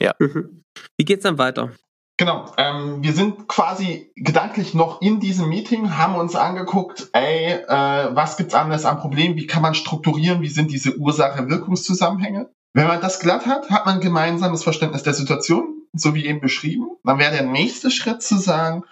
Ja. 0.00 0.14
Mhm. 0.18 0.64
Wie 0.96 1.05
geht's 1.05 1.22
dann 1.24 1.38
weiter? 1.38 1.72
Genau, 2.18 2.52
ähm, 2.57 3.02
wir 3.02 3.12
sind 3.14 3.48
quasi 3.48 4.12
gedanklich 4.14 4.74
noch 4.74 5.00
in 5.00 5.18
diesem 5.18 5.48
Meeting, 5.48 5.96
haben 5.96 6.14
uns 6.14 6.37
angeguckt, 6.37 7.09
ey, 7.14 7.55
äh, 7.55 8.14
was 8.14 8.37
gibt's 8.37 8.55
anders 8.55 8.85
an 8.85 8.98
Problemen, 8.98 9.37
wie 9.37 9.46
kann 9.46 9.62
man 9.62 9.74
strukturieren, 9.74 10.40
wie 10.40 10.48
sind 10.48 10.70
diese 10.70 10.96
Ursache-Wirkungszusammenhänge. 10.98 12.50
Wenn 12.74 12.87
man 12.87 13.00
das 13.00 13.18
glatt 13.18 13.46
hat, 13.46 13.70
hat 13.70 13.87
man 13.87 14.00
gemeinsames 14.00 14.62
Verständnis 14.62 15.02
der 15.02 15.14
Situation, 15.14 15.83
so 15.94 16.14
wie 16.14 16.26
eben 16.26 16.40
beschrieben. 16.40 16.90
Dann 17.02 17.18
wäre 17.18 17.33
der 17.33 17.42
nächste 17.46 17.90
Schritt 17.90 18.22
zu 18.22 18.37
sagen, 18.38 18.85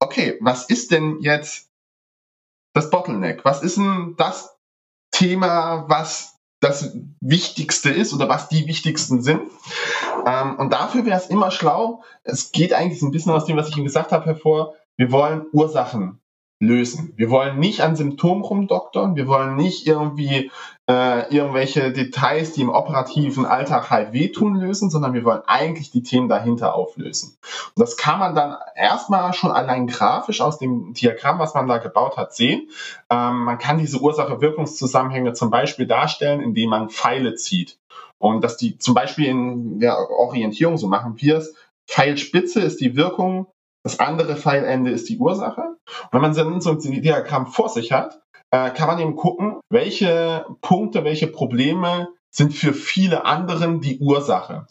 okay, 0.00 0.38
was 0.40 0.64
ist 0.70 0.90
denn 0.90 1.18
jetzt 1.20 1.68
das 2.74 2.90
Bottleneck? 2.90 3.44
Was 3.44 3.62
ist 3.62 3.76
denn 3.76 4.14
das 4.16 4.56
Thema, 5.10 5.84
was 5.88 6.37
das 6.60 6.96
Wichtigste 7.20 7.90
ist 7.90 8.12
oder 8.12 8.28
was 8.28 8.48
die 8.48 8.66
wichtigsten 8.66 9.22
sind. 9.22 9.42
Ähm, 10.26 10.56
und 10.56 10.72
dafür 10.72 11.04
wäre 11.06 11.16
es 11.16 11.28
immer 11.28 11.50
schlau, 11.50 12.02
es 12.24 12.52
geht 12.52 12.72
eigentlich 12.72 13.02
ein 13.02 13.12
bisschen 13.12 13.32
aus 13.32 13.44
dem, 13.44 13.56
was 13.56 13.68
ich 13.68 13.76
Ihnen 13.76 13.86
gesagt 13.86 14.12
habe, 14.12 14.26
hervor, 14.26 14.74
wir 14.96 15.12
wollen 15.12 15.46
Ursachen 15.52 16.20
lösen. 16.60 17.12
Wir 17.16 17.30
wollen 17.30 17.58
nicht 17.58 17.82
an 17.82 17.94
Symptomen 17.94 18.42
rumdoktern, 18.42 19.14
wir 19.14 19.28
wollen 19.28 19.54
nicht 19.54 19.86
irgendwie 19.86 20.50
äh, 20.88 21.32
irgendwelche 21.32 21.92
Details, 21.92 22.52
die 22.52 22.62
im 22.62 22.70
operativen 22.70 23.46
Alltag 23.46 23.90
halt 23.90 24.12
wehtun, 24.12 24.56
lösen, 24.56 24.90
sondern 24.90 25.12
wir 25.12 25.24
wollen 25.24 25.42
eigentlich 25.46 25.90
die 25.90 26.02
Themen 26.02 26.28
dahinter 26.28 26.74
auflösen. 26.74 27.36
Und 27.76 27.80
das 27.80 27.96
kann 27.96 28.18
man 28.18 28.34
dann 28.34 28.56
erstmal 28.74 29.32
schon 29.34 29.52
allein 29.52 29.86
grafisch 29.86 30.40
aus 30.40 30.58
dem 30.58 30.94
Diagramm, 30.94 31.38
was 31.38 31.54
man 31.54 31.68
da 31.68 31.78
gebaut 31.78 32.16
hat, 32.16 32.34
sehen. 32.34 32.68
Ähm, 33.08 33.44
man 33.44 33.58
kann 33.58 33.78
diese 33.78 34.00
Ursache-Wirkungszusammenhänge 34.00 35.34
zum 35.34 35.50
Beispiel 35.50 35.86
darstellen, 35.86 36.40
indem 36.40 36.70
man 36.70 36.90
Pfeile 36.90 37.34
zieht. 37.34 37.78
Und 38.18 38.42
dass 38.42 38.56
die 38.56 38.78
zum 38.78 38.94
Beispiel 38.94 39.26
in 39.26 39.78
der 39.78 40.10
Orientierung, 40.10 40.76
so 40.76 40.88
machen 40.88 41.14
wir 41.18 41.36
es, 41.36 41.54
Pfeilspitze 41.86 42.60
ist 42.60 42.80
die 42.80 42.96
Wirkung, 42.96 43.46
das 43.88 44.00
andere 44.00 44.36
Pfeilende 44.36 44.90
ist 44.90 45.08
die 45.08 45.18
Ursache. 45.18 45.62
Und 45.62 46.12
wenn 46.12 46.20
man 46.20 46.60
so 46.60 46.70
ein 46.70 46.80
Diagramm 47.00 47.46
vor 47.46 47.70
sich 47.70 47.90
hat, 47.90 48.20
äh, 48.50 48.70
kann 48.70 48.86
man 48.86 48.98
eben 48.98 49.16
gucken, 49.16 49.60
welche 49.70 50.44
Punkte, 50.60 51.04
welche 51.04 51.26
Probleme 51.26 52.08
sind 52.30 52.52
für 52.52 52.74
viele 52.74 53.24
anderen 53.24 53.80
die 53.80 53.98
Ursache. 53.98 54.66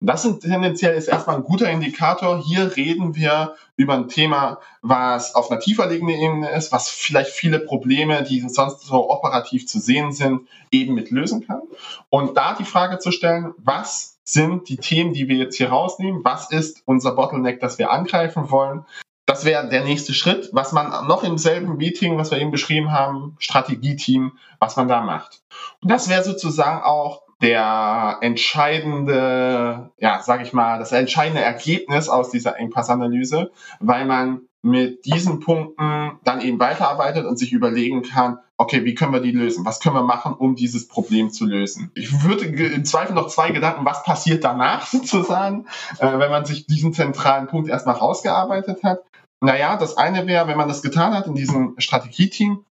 Das 0.00 0.22
sind 0.22 0.40
tendenziell 0.40 0.96
ist 0.96 1.06
erstmal 1.06 1.36
ein 1.36 1.44
guter 1.44 1.70
Indikator. 1.70 2.42
Hier 2.42 2.76
reden 2.76 3.14
wir 3.14 3.54
über 3.76 3.94
ein 3.94 4.08
Thema, 4.08 4.58
was 4.80 5.34
auf 5.34 5.50
einer 5.50 5.60
tiefer 5.60 5.86
liegenden 5.86 6.18
Ebene 6.18 6.50
ist, 6.50 6.72
was 6.72 6.88
vielleicht 6.88 7.30
viele 7.30 7.60
Probleme, 7.60 8.24
die 8.24 8.40
sonst 8.48 8.80
so 8.80 9.10
operativ 9.10 9.68
zu 9.68 9.78
sehen 9.78 10.12
sind, 10.12 10.48
eben 10.72 10.94
mit 10.94 11.10
lösen 11.10 11.46
kann. 11.46 11.60
Und 12.08 12.36
da 12.36 12.54
die 12.54 12.64
Frage 12.64 12.98
zu 12.98 13.12
stellen, 13.12 13.54
was 13.58 14.11
sind 14.24 14.68
die 14.68 14.76
Themen, 14.76 15.12
die 15.12 15.28
wir 15.28 15.36
jetzt 15.36 15.56
hier 15.56 15.70
rausnehmen? 15.70 16.24
Was 16.24 16.50
ist 16.50 16.82
unser 16.86 17.12
Bottleneck, 17.12 17.60
das 17.60 17.78
wir 17.78 17.90
angreifen 17.90 18.50
wollen? 18.50 18.84
Das 19.26 19.44
wäre 19.44 19.68
der 19.68 19.84
nächste 19.84 20.14
Schritt, 20.14 20.50
was 20.52 20.72
man 20.72 21.06
noch 21.06 21.22
im 21.22 21.38
selben 21.38 21.76
Meeting, 21.76 22.18
was 22.18 22.30
wir 22.30 22.38
eben 22.38 22.50
beschrieben 22.50 22.92
haben, 22.92 23.36
Strategieteam, 23.38 24.32
was 24.58 24.76
man 24.76 24.88
da 24.88 25.00
macht. 25.00 25.42
Und 25.80 25.90
das 25.90 26.08
wäre 26.08 26.24
sozusagen 26.24 26.82
auch 26.82 27.22
der 27.40 28.18
entscheidende, 28.20 29.90
ja, 29.98 30.20
sag 30.22 30.42
ich 30.42 30.52
mal, 30.52 30.78
das 30.78 30.92
entscheidende 30.92 31.42
Ergebnis 31.42 32.08
aus 32.08 32.30
dieser 32.30 32.56
Engpassanalyse, 32.58 33.50
weil 33.80 34.06
man 34.06 34.42
mit 34.62 35.04
diesen 35.04 35.40
Punkten 35.40 36.18
dann 36.22 36.40
eben 36.40 36.60
weiterarbeitet 36.60 37.26
und 37.26 37.36
sich 37.36 37.52
überlegen 37.52 38.02
kann, 38.02 38.38
okay, 38.56 38.84
wie 38.84 38.94
können 38.94 39.12
wir 39.12 39.20
die 39.20 39.32
lösen? 39.32 39.64
Was 39.64 39.80
können 39.80 39.96
wir 39.96 40.04
machen, 40.04 40.34
um 40.34 40.54
dieses 40.54 40.86
Problem 40.86 41.30
zu 41.30 41.46
lösen? 41.46 41.90
Ich 41.94 42.22
würde 42.22 42.46
im 42.46 42.84
Zweifel 42.84 43.14
noch 43.14 43.26
zwei 43.26 43.50
Gedanken, 43.50 43.84
was 43.84 44.04
passiert 44.04 44.44
danach 44.44 44.86
sozusagen, 44.86 45.66
äh, 45.98 46.18
wenn 46.18 46.30
man 46.30 46.44
sich 46.44 46.66
diesen 46.66 46.92
zentralen 46.92 47.48
Punkt 47.48 47.68
erstmal 47.68 47.96
rausgearbeitet 47.96 48.84
hat. 48.84 49.00
Naja, 49.40 49.76
das 49.76 49.96
eine 49.96 50.28
wäre, 50.28 50.46
wenn 50.46 50.56
man 50.56 50.68
das 50.68 50.82
getan 50.82 51.12
hat 51.12 51.26
in 51.26 51.34
diesem 51.34 51.74
Strategieteam, 51.78 52.64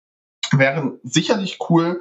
wäre 0.52 1.00
sicherlich 1.02 1.58
cool, 1.68 2.00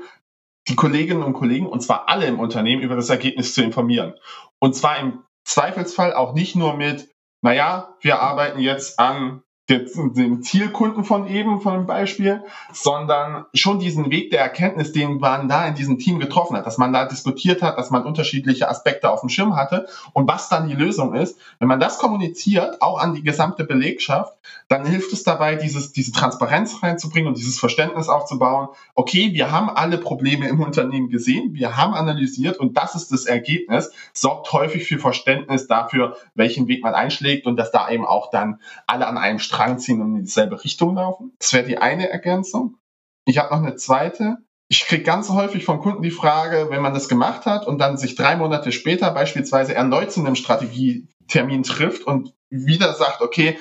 die 0.67 0.75
Kolleginnen 0.75 1.23
und 1.23 1.33
Kollegen, 1.33 1.65
und 1.65 1.81
zwar 1.81 2.07
alle 2.07 2.27
im 2.27 2.39
Unternehmen, 2.39 2.83
über 2.83 2.95
das 2.95 3.09
Ergebnis 3.09 3.55
zu 3.55 3.63
informieren. 3.63 4.13
Und 4.59 4.75
zwar 4.75 4.99
im 4.99 5.23
Zweifelsfall 5.43 6.13
auch 6.13 6.33
nicht 6.33 6.55
nur 6.55 6.75
mit, 6.75 7.09
naja, 7.41 7.95
wir 8.01 8.21
arbeiten 8.21 8.59
jetzt 8.59 8.99
an 8.99 9.41
den 9.69 10.41
Zielkunden 10.41 11.03
von 11.03 11.27
eben, 11.27 11.61
von 11.61 11.73
dem 11.73 11.85
Beispiel, 11.85 12.43
sondern 12.73 13.45
schon 13.53 13.79
diesen 13.79 14.09
Weg 14.09 14.31
der 14.31 14.41
Erkenntnis, 14.41 14.91
den 14.91 15.19
man 15.19 15.47
da 15.47 15.67
in 15.67 15.75
diesem 15.75 15.99
Team 15.99 16.19
getroffen 16.19 16.57
hat, 16.57 16.65
dass 16.65 16.77
man 16.77 16.91
da 16.91 17.05
diskutiert 17.05 17.61
hat, 17.61 17.77
dass 17.77 17.91
man 17.91 18.03
unterschiedliche 18.03 18.67
Aspekte 18.67 19.11
auf 19.11 19.19
dem 19.21 19.29
Schirm 19.29 19.55
hatte 19.55 19.87
und 20.13 20.27
was 20.27 20.49
dann 20.49 20.67
die 20.67 20.75
Lösung 20.75 21.13
ist. 21.13 21.39
Wenn 21.59 21.67
man 21.67 21.79
das 21.79 21.99
kommuniziert, 21.99 22.81
auch 22.81 22.99
an 22.99 23.13
die 23.13 23.23
gesamte 23.23 23.63
Belegschaft, 23.63 24.33
dann 24.69 24.85
hilft 24.85 25.11
es 25.13 25.23
dabei, 25.23 25.55
dieses, 25.55 25.93
diese 25.93 26.11
Transparenz 26.11 26.81
reinzubringen 26.83 27.27
und 27.27 27.37
dieses 27.37 27.59
Verständnis 27.59 28.07
aufzubauen. 28.07 28.69
Okay, 28.93 29.33
wir 29.33 29.51
haben 29.51 29.69
alle 29.69 29.97
Probleme 29.97 30.47
im 30.47 30.61
Unternehmen 30.61 31.09
gesehen, 31.09 31.55
wir 31.55 31.75
haben 31.75 31.95
analysiert 31.95 32.57
und 32.59 32.77
das 32.77 32.93
ist 32.93 33.11
das 33.11 33.25
Ergebnis, 33.25 33.91
sorgt 34.13 34.53
häufig 34.53 34.87
für 34.87 34.99
Verständnis 34.99 35.67
dafür, 35.67 36.17
welchen 36.35 36.67
Weg 36.67 36.83
man 36.83 36.93
einschlägt 36.93 37.47
und 37.47 37.57
dass 37.57 37.71
da 37.71 37.89
eben 37.89 38.05
auch 38.05 38.29
dann 38.29 38.61
alle 38.85 39.07
an 39.07 39.17
einem 39.17 39.39
Strang 39.39 39.79
ziehen 39.79 40.01
und 40.01 40.15
in 40.15 40.23
dieselbe 40.23 40.63
Richtung 40.63 40.95
laufen. 40.95 41.33
Das 41.39 41.51
wäre 41.51 41.65
die 41.65 41.79
eine 41.79 42.07
Ergänzung. 42.07 42.77
Ich 43.25 43.39
habe 43.39 43.53
noch 43.53 43.63
eine 43.63 43.75
zweite. 43.75 44.37
Ich 44.71 44.85
kriege 44.85 45.01
ganz 45.01 45.29
häufig 45.29 45.65
von 45.65 45.79
Kunden 45.79 46.03
die 46.03 46.11
Frage, 46.11 46.67
wenn 46.69 46.83
man 46.83 46.93
das 46.93 47.09
gemacht 47.09 47.47
hat 47.47 47.65
und 47.65 47.79
dann 47.79 47.97
sich 47.97 48.13
drei 48.13 48.35
Monate 48.35 48.71
später 48.71 49.09
beispielsweise 49.09 49.73
erneut 49.73 50.11
zu 50.11 50.19
einem 50.19 50.35
Strategietermin 50.35 51.63
trifft 51.63 52.03
und 52.03 52.35
wieder 52.49 52.93
sagt, 52.93 53.21
okay, 53.21 53.57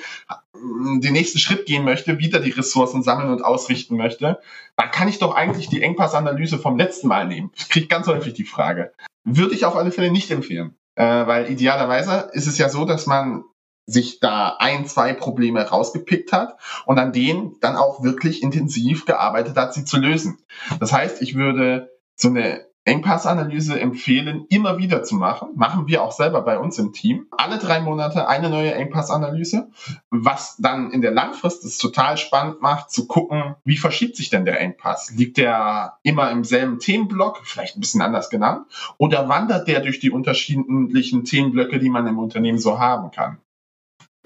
den 0.55 1.13
nächsten 1.13 1.39
Schritt 1.39 1.65
gehen 1.65 1.85
möchte, 1.85 2.19
wieder 2.19 2.39
die 2.39 2.51
Ressourcen 2.51 3.03
sammeln 3.03 3.29
und 3.29 3.43
ausrichten 3.43 3.95
möchte, 3.95 4.39
dann 4.75 4.91
kann 4.91 5.07
ich 5.07 5.19
doch 5.19 5.35
eigentlich 5.35 5.69
die 5.69 5.81
Engpassanalyse 5.81 6.57
vom 6.57 6.77
letzten 6.77 7.07
Mal 7.07 7.27
nehmen. 7.27 7.51
Ich 7.55 7.69
kriege 7.69 7.87
ganz 7.87 8.07
häufig 8.07 8.33
die 8.33 8.43
Frage. 8.43 8.91
Würde 9.23 9.55
ich 9.55 9.65
auf 9.65 9.75
alle 9.75 9.91
Fälle 9.91 10.11
nicht 10.11 10.31
empfehlen. 10.31 10.75
Äh, 10.95 11.27
weil 11.27 11.49
idealerweise 11.49 12.29
ist 12.33 12.47
es 12.47 12.57
ja 12.57 12.67
so, 12.67 12.83
dass 12.83 13.05
man 13.05 13.43
sich 13.85 14.19
da 14.19 14.57
ein, 14.59 14.85
zwei 14.85 15.13
Probleme 15.13 15.61
rausgepickt 15.61 16.31
hat 16.31 16.57
und 16.85 16.99
an 16.99 17.13
denen 17.13 17.57
dann 17.59 17.75
auch 17.75 18.03
wirklich 18.03 18.43
intensiv 18.43 19.05
gearbeitet 19.05 19.55
hat, 19.57 19.73
sie 19.73 19.85
zu 19.85 19.97
lösen. 19.97 20.37
Das 20.79 20.93
heißt, 20.93 21.21
ich 21.21 21.35
würde 21.35 21.89
so 22.15 22.27
eine 22.27 22.68
Engpassanalyse 22.85 23.79
empfehlen, 23.79 24.45
immer 24.49 24.77
wieder 24.77 25.03
zu 25.03 25.15
machen. 25.15 25.49
Machen 25.55 25.87
wir 25.87 26.03
auch 26.03 26.11
selber 26.11 26.41
bei 26.41 26.57
uns 26.57 26.79
im 26.79 26.93
Team. 26.93 27.27
Alle 27.31 27.57
drei 27.57 27.81
Monate 27.81 28.27
eine 28.27 28.49
neue 28.49 28.73
Engpassanalyse, 28.73 29.69
was 30.09 30.57
dann 30.57 30.91
in 30.91 31.01
der 31.01 31.11
Langfrist 31.11 31.63
es 31.65 31.77
total 31.77 32.17
spannend 32.17 32.61
macht, 32.61 32.89
zu 32.91 33.07
gucken, 33.07 33.55
wie 33.63 33.77
verschiebt 33.77 34.15
sich 34.15 34.29
denn 34.29 34.45
der 34.45 34.59
Engpass? 34.59 35.11
Liegt 35.11 35.37
der 35.37 35.97
immer 36.03 36.31
im 36.31 36.43
selben 36.43 36.79
Themenblock, 36.79 37.41
vielleicht 37.43 37.77
ein 37.77 37.81
bisschen 37.81 38.01
anders 38.01 38.29
genannt, 38.29 38.65
oder 38.97 39.29
wandert 39.29 39.67
der 39.67 39.81
durch 39.81 39.99
die 39.99 40.11
unterschiedlichen 40.11 41.25
Themenblöcke, 41.25 41.79
die 41.79 41.89
man 41.89 42.07
im 42.07 42.17
Unternehmen 42.17 42.59
so 42.59 42.79
haben 42.79 43.11
kann? 43.11 43.39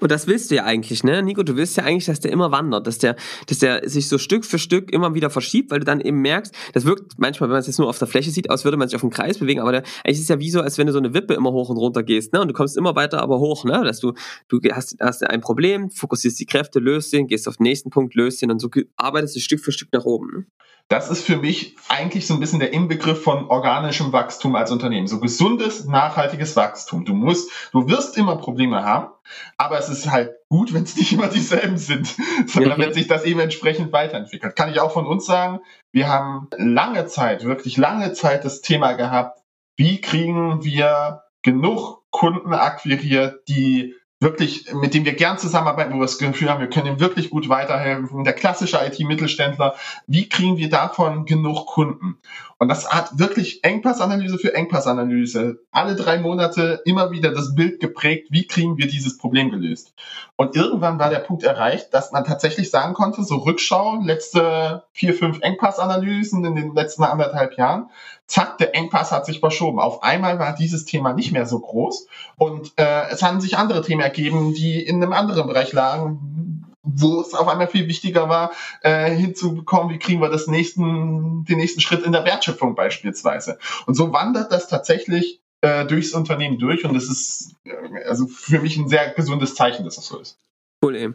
Und 0.04 0.12
das 0.12 0.26
willst 0.26 0.50
du 0.50 0.56
ja 0.56 0.64
eigentlich, 0.64 1.02
ne? 1.02 1.22
Nico, 1.22 1.42
du 1.42 1.56
willst 1.56 1.78
ja 1.78 1.84
eigentlich, 1.84 2.04
dass 2.04 2.20
der 2.20 2.30
immer 2.30 2.52
wandert, 2.52 2.86
dass 2.86 2.98
der, 2.98 3.16
dass 3.46 3.60
der 3.60 3.88
sich 3.88 4.06
so 4.06 4.18
Stück 4.18 4.44
für 4.44 4.58
Stück 4.58 4.92
immer 4.92 5.14
wieder 5.14 5.30
verschiebt, 5.30 5.70
weil 5.70 5.78
du 5.78 5.86
dann 5.86 6.02
eben 6.02 6.20
merkst, 6.20 6.54
das 6.74 6.84
wirkt 6.84 7.12
manchmal, 7.16 7.48
wenn 7.48 7.54
man 7.54 7.60
es 7.60 7.68
jetzt 7.68 7.78
nur 7.78 7.88
auf 7.88 7.98
der 7.98 8.06
Fläche 8.06 8.30
sieht, 8.30 8.50
als 8.50 8.64
würde 8.64 8.76
man 8.76 8.86
sich 8.86 8.96
auf 8.96 9.02
einen 9.02 9.10
Kreis 9.10 9.38
bewegen, 9.38 9.60
aber 9.60 9.72
der, 9.72 9.82
eigentlich 10.04 10.18
ist 10.18 10.24
es 10.24 10.28
ja 10.28 10.38
wie 10.40 10.50
so, 10.50 10.60
als 10.60 10.76
wenn 10.76 10.86
du 10.86 10.92
so 10.92 10.98
eine 10.98 11.14
Wippe 11.14 11.32
immer 11.32 11.52
hoch 11.52 11.70
und 11.70 11.78
runter 11.78 12.02
gehst, 12.02 12.34
ne? 12.34 12.42
Und 12.42 12.48
du 12.48 12.52
kommst 12.52 12.76
immer 12.76 12.94
weiter, 12.94 13.22
aber 13.22 13.38
hoch, 13.38 13.64
ne? 13.64 13.82
Dass 13.82 13.98
du, 13.98 14.12
du 14.48 14.60
hast, 14.72 14.94
hast 15.00 15.24
ein 15.24 15.40
Problem, 15.40 15.90
fokussierst 15.90 16.38
die 16.38 16.44
Kräfte, 16.44 16.80
löst 16.80 17.10
ihn, 17.14 17.26
gehst 17.26 17.48
auf 17.48 17.56
den 17.56 17.62
nächsten 17.62 17.88
Punkt, 17.88 18.14
löst 18.14 18.42
ihn 18.42 18.50
und 18.50 18.58
so 18.58 18.68
arbeitest 18.96 19.36
du 19.36 19.40
Stück 19.40 19.60
für 19.60 19.72
Stück 19.72 19.88
nach 19.94 20.04
oben. 20.04 20.48
Das 20.88 21.08
ist 21.10 21.24
für 21.24 21.36
mich 21.36 21.76
eigentlich 21.88 22.26
so 22.26 22.34
ein 22.34 22.40
bisschen 22.40 22.60
der 22.60 22.72
Inbegriff 22.72 23.22
von 23.22 23.48
organischem 23.48 24.12
Wachstum 24.12 24.54
als 24.54 24.70
Unternehmen. 24.70 25.06
So 25.06 25.18
gesundes, 25.18 25.86
nachhaltiges 25.86 26.56
Wachstum. 26.56 27.06
Du 27.06 27.14
musst, 27.14 27.50
du 27.72 27.88
wirst 27.88 28.18
immer 28.18 28.36
Probleme 28.36 28.84
haben, 28.84 29.08
aber 29.56 29.78
es 29.78 29.88
ist 29.88 30.10
halt 30.10 30.34
gut, 30.50 30.74
wenn 30.74 30.82
es 30.82 30.96
nicht 30.96 31.12
immer 31.12 31.28
dieselben 31.28 31.78
sind, 31.78 32.14
sondern 32.46 32.78
wenn 32.78 32.92
sich 32.92 33.06
das 33.06 33.24
eben 33.24 33.40
entsprechend 33.40 33.92
weiterentwickelt. 33.92 34.56
Kann 34.56 34.70
ich 34.70 34.78
auch 34.78 34.92
von 34.92 35.06
uns 35.06 35.24
sagen, 35.24 35.60
wir 35.90 36.08
haben 36.08 36.48
lange 36.56 37.06
Zeit, 37.06 37.44
wirklich 37.44 37.78
lange 37.78 38.12
Zeit 38.12 38.44
das 38.44 38.60
Thema 38.60 38.92
gehabt, 38.92 39.40
wie 39.76 40.00
kriegen 40.02 40.64
wir 40.64 41.22
genug 41.42 42.02
Kunden 42.10 42.52
akquiriert, 42.52 43.48
die 43.48 43.94
wirklich, 44.20 44.72
mit 44.72 44.94
dem 44.94 45.04
wir 45.04 45.14
gern 45.14 45.38
zusammenarbeiten, 45.38 45.92
wo 45.92 45.98
wir 45.98 46.06
das 46.06 46.18
Gefühl 46.18 46.48
haben, 46.48 46.60
wir 46.60 46.70
können 46.70 46.86
ihm 46.86 47.00
wirklich 47.00 47.30
gut 47.30 47.48
weiterhelfen. 47.48 48.24
Der 48.24 48.32
klassische 48.32 48.78
IT-Mittelständler, 48.78 49.74
wie 50.06 50.28
kriegen 50.28 50.56
wir 50.56 50.70
davon 50.70 51.26
genug 51.26 51.66
Kunden? 51.66 52.18
Und 52.58 52.68
das 52.68 52.90
hat 52.90 53.18
wirklich 53.18 53.62
Engpassanalyse 53.64 54.38
für 54.38 54.54
Engpassanalyse. 54.54 55.58
Alle 55.70 55.96
drei 55.96 56.18
Monate 56.18 56.80
immer 56.84 57.10
wieder 57.10 57.32
das 57.32 57.54
Bild 57.54 57.80
geprägt, 57.80 58.28
wie 58.30 58.46
kriegen 58.46 58.78
wir 58.78 58.86
dieses 58.86 59.18
Problem 59.18 59.50
gelöst? 59.50 59.92
Und 60.36 60.56
irgendwann 60.56 60.98
war 60.98 61.10
der 61.10 61.18
Punkt 61.18 61.42
erreicht, 61.42 61.92
dass 61.92 62.12
man 62.12 62.24
tatsächlich 62.24 62.70
sagen 62.70 62.94
konnte, 62.94 63.24
so 63.24 63.36
Rückschau, 63.36 64.00
letzte 64.02 64.84
vier, 64.92 65.14
fünf 65.14 65.40
Engpassanalysen 65.42 66.44
in 66.44 66.54
den 66.54 66.74
letzten 66.74 67.04
anderthalb 67.04 67.58
Jahren, 67.58 67.90
zack, 68.26 68.58
der 68.58 68.74
Engpass 68.74 69.12
hat 69.12 69.26
sich 69.26 69.40
verschoben. 69.40 69.78
Auf 69.78 70.02
einmal 70.02 70.38
war 70.38 70.54
dieses 70.54 70.84
Thema 70.84 71.12
nicht 71.12 71.32
mehr 71.32 71.46
so 71.46 71.58
groß 71.58 72.06
und 72.36 72.72
äh, 72.76 73.08
es 73.10 73.22
haben 73.22 73.40
sich 73.40 73.56
andere 73.56 73.82
Themen 73.82 74.00
ergeben, 74.00 74.54
die 74.54 74.80
in 74.80 75.02
einem 75.02 75.12
anderen 75.12 75.46
Bereich 75.46 75.72
lagen, 75.72 76.64
wo 76.82 77.20
es 77.20 77.34
auf 77.34 77.48
einmal 77.48 77.68
viel 77.68 77.88
wichtiger 77.88 78.28
war, 78.28 78.52
äh, 78.82 79.10
hinzubekommen, 79.10 79.92
wie 79.92 79.98
kriegen 79.98 80.20
wir 80.20 80.28
das 80.28 80.46
nächsten, 80.46 81.44
den 81.44 81.58
nächsten 81.58 81.80
Schritt 81.80 82.04
in 82.04 82.12
der 82.12 82.24
Wertschöpfung 82.24 82.74
beispielsweise. 82.74 83.58
Und 83.86 83.94
so 83.94 84.12
wandert 84.12 84.52
das 84.52 84.68
tatsächlich 84.68 85.40
äh, 85.62 85.86
durchs 85.86 86.12
Unternehmen 86.12 86.58
durch 86.58 86.84
und 86.84 86.94
das 86.94 87.04
ist 87.04 87.54
äh, 87.64 88.04
also 88.06 88.26
für 88.26 88.60
mich 88.60 88.76
ein 88.76 88.88
sehr 88.88 89.10
gesundes 89.10 89.54
Zeichen, 89.54 89.84
dass 89.84 89.96
das 89.96 90.06
so 90.06 90.18
ist. 90.18 90.38
Cool 90.82 90.96
eben. 90.96 91.14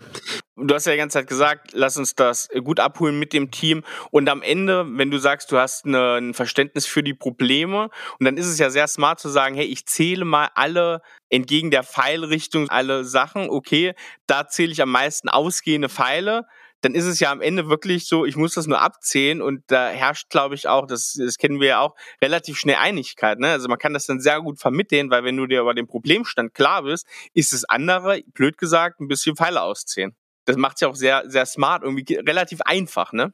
Du 0.61 0.73
hast 0.73 0.85
ja 0.85 0.91
die 0.91 0.97
ganze 0.97 1.19
Zeit 1.19 1.27
gesagt, 1.27 1.71
lass 1.73 1.97
uns 1.97 2.15
das 2.15 2.49
gut 2.63 2.79
abholen 2.79 3.17
mit 3.17 3.33
dem 3.33 3.51
Team. 3.51 3.83
Und 4.11 4.29
am 4.29 4.41
Ende, 4.41 4.85
wenn 4.89 5.11
du 5.11 5.17
sagst, 5.17 5.51
du 5.51 5.57
hast 5.57 5.85
eine, 5.85 6.15
ein 6.15 6.33
Verständnis 6.33 6.85
für 6.85 7.03
die 7.03 7.13
Probleme, 7.13 7.89
und 8.19 8.25
dann 8.25 8.37
ist 8.37 8.47
es 8.47 8.59
ja 8.59 8.69
sehr 8.69 8.87
smart 8.87 9.19
zu 9.19 9.29
sagen, 9.29 9.55
hey, 9.55 9.65
ich 9.65 9.85
zähle 9.85 10.25
mal 10.25 10.49
alle 10.55 11.01
entgegen 11.29 11.71
der 11.71 11.83
Pfeilrichtung 11.83 12.69
alle 12.69 13.03
Sachen. 13.03 13.49
Okay, 13.49 13.93
da 14.27 14.47
zähle 14.47 14.71
ich 14.71 14.81
am 14.81 14.91
meisten 14.91 15.29
ausgehende 15.29 15.89
Pfeile 15.89 16.45
dann 16.81 16.95
ist 16.95 17.05
es 17.05 17.19
ja 17.19 17.31
am 17.31 17.41
Ende 17.41 17.67
wirklich 17.67 18.07
so, 18.07 18.25
ich 18.25 18.35
muss 18.35 18.53
das 18.53 18.67
nur 18.67 18.81
abzählen 18.81 19.41
und 19.41 19.63
da 19.67 19.89
herrscht, 19.89 20.29
glaube 20.29 20.55
ich, 20.55 20.67
auch, 20.67 20.85
das, 20.87 21.13
das 21.13 21.37
kennen 21.37 21.59
wir 21.59 21.67
ja 21.67 21.79
auch, 21.79 21.95
relativ 22.21 22.57
schnell 22.57 22.77
Einigkeit. 22.77 23.39
Ne? 23.39 23.49
Also 23.49 23.67
man 23.67 23.77
kann 23.77 23.93
das 23.93 24.05
dann 24.05 24.19
sehr 24.19 24.41
gut 24.41 24.59
vermitteln, 24.59 25.09
weil 25.09 25.23
wenn 25.23 25.37
du 25.37 25.45
dir 25.45 25.61
über 25.61 25.73
den 25.73 25.87
Problemstand 25.87 26.53
klar 26.53 26.83
bist, 26.83 27.05
ist 27.33 27.53
das 27.53 27.65
andere, 27.65 28.21
blöd 28.33 28.57
gesagt, 28.57 28.99
ein 29.01 29.07
bisschen 29.07 29.35
Pfeile 29.35 29.61
auszählen. 29.61 30.15
Das 30.49 30.57
macht 30.57 30.77
es 30.77 30.81
ja 30.81 30.87
auch 30.87 30.95
sehr, 30.95 31.23
sehr 31.27 31.45
smart, 31.45 31.83
irgendwie 31.83 32.15
relativ 32.15 32.61
einfach, 32.61 33.13
ne? 33.13 33.31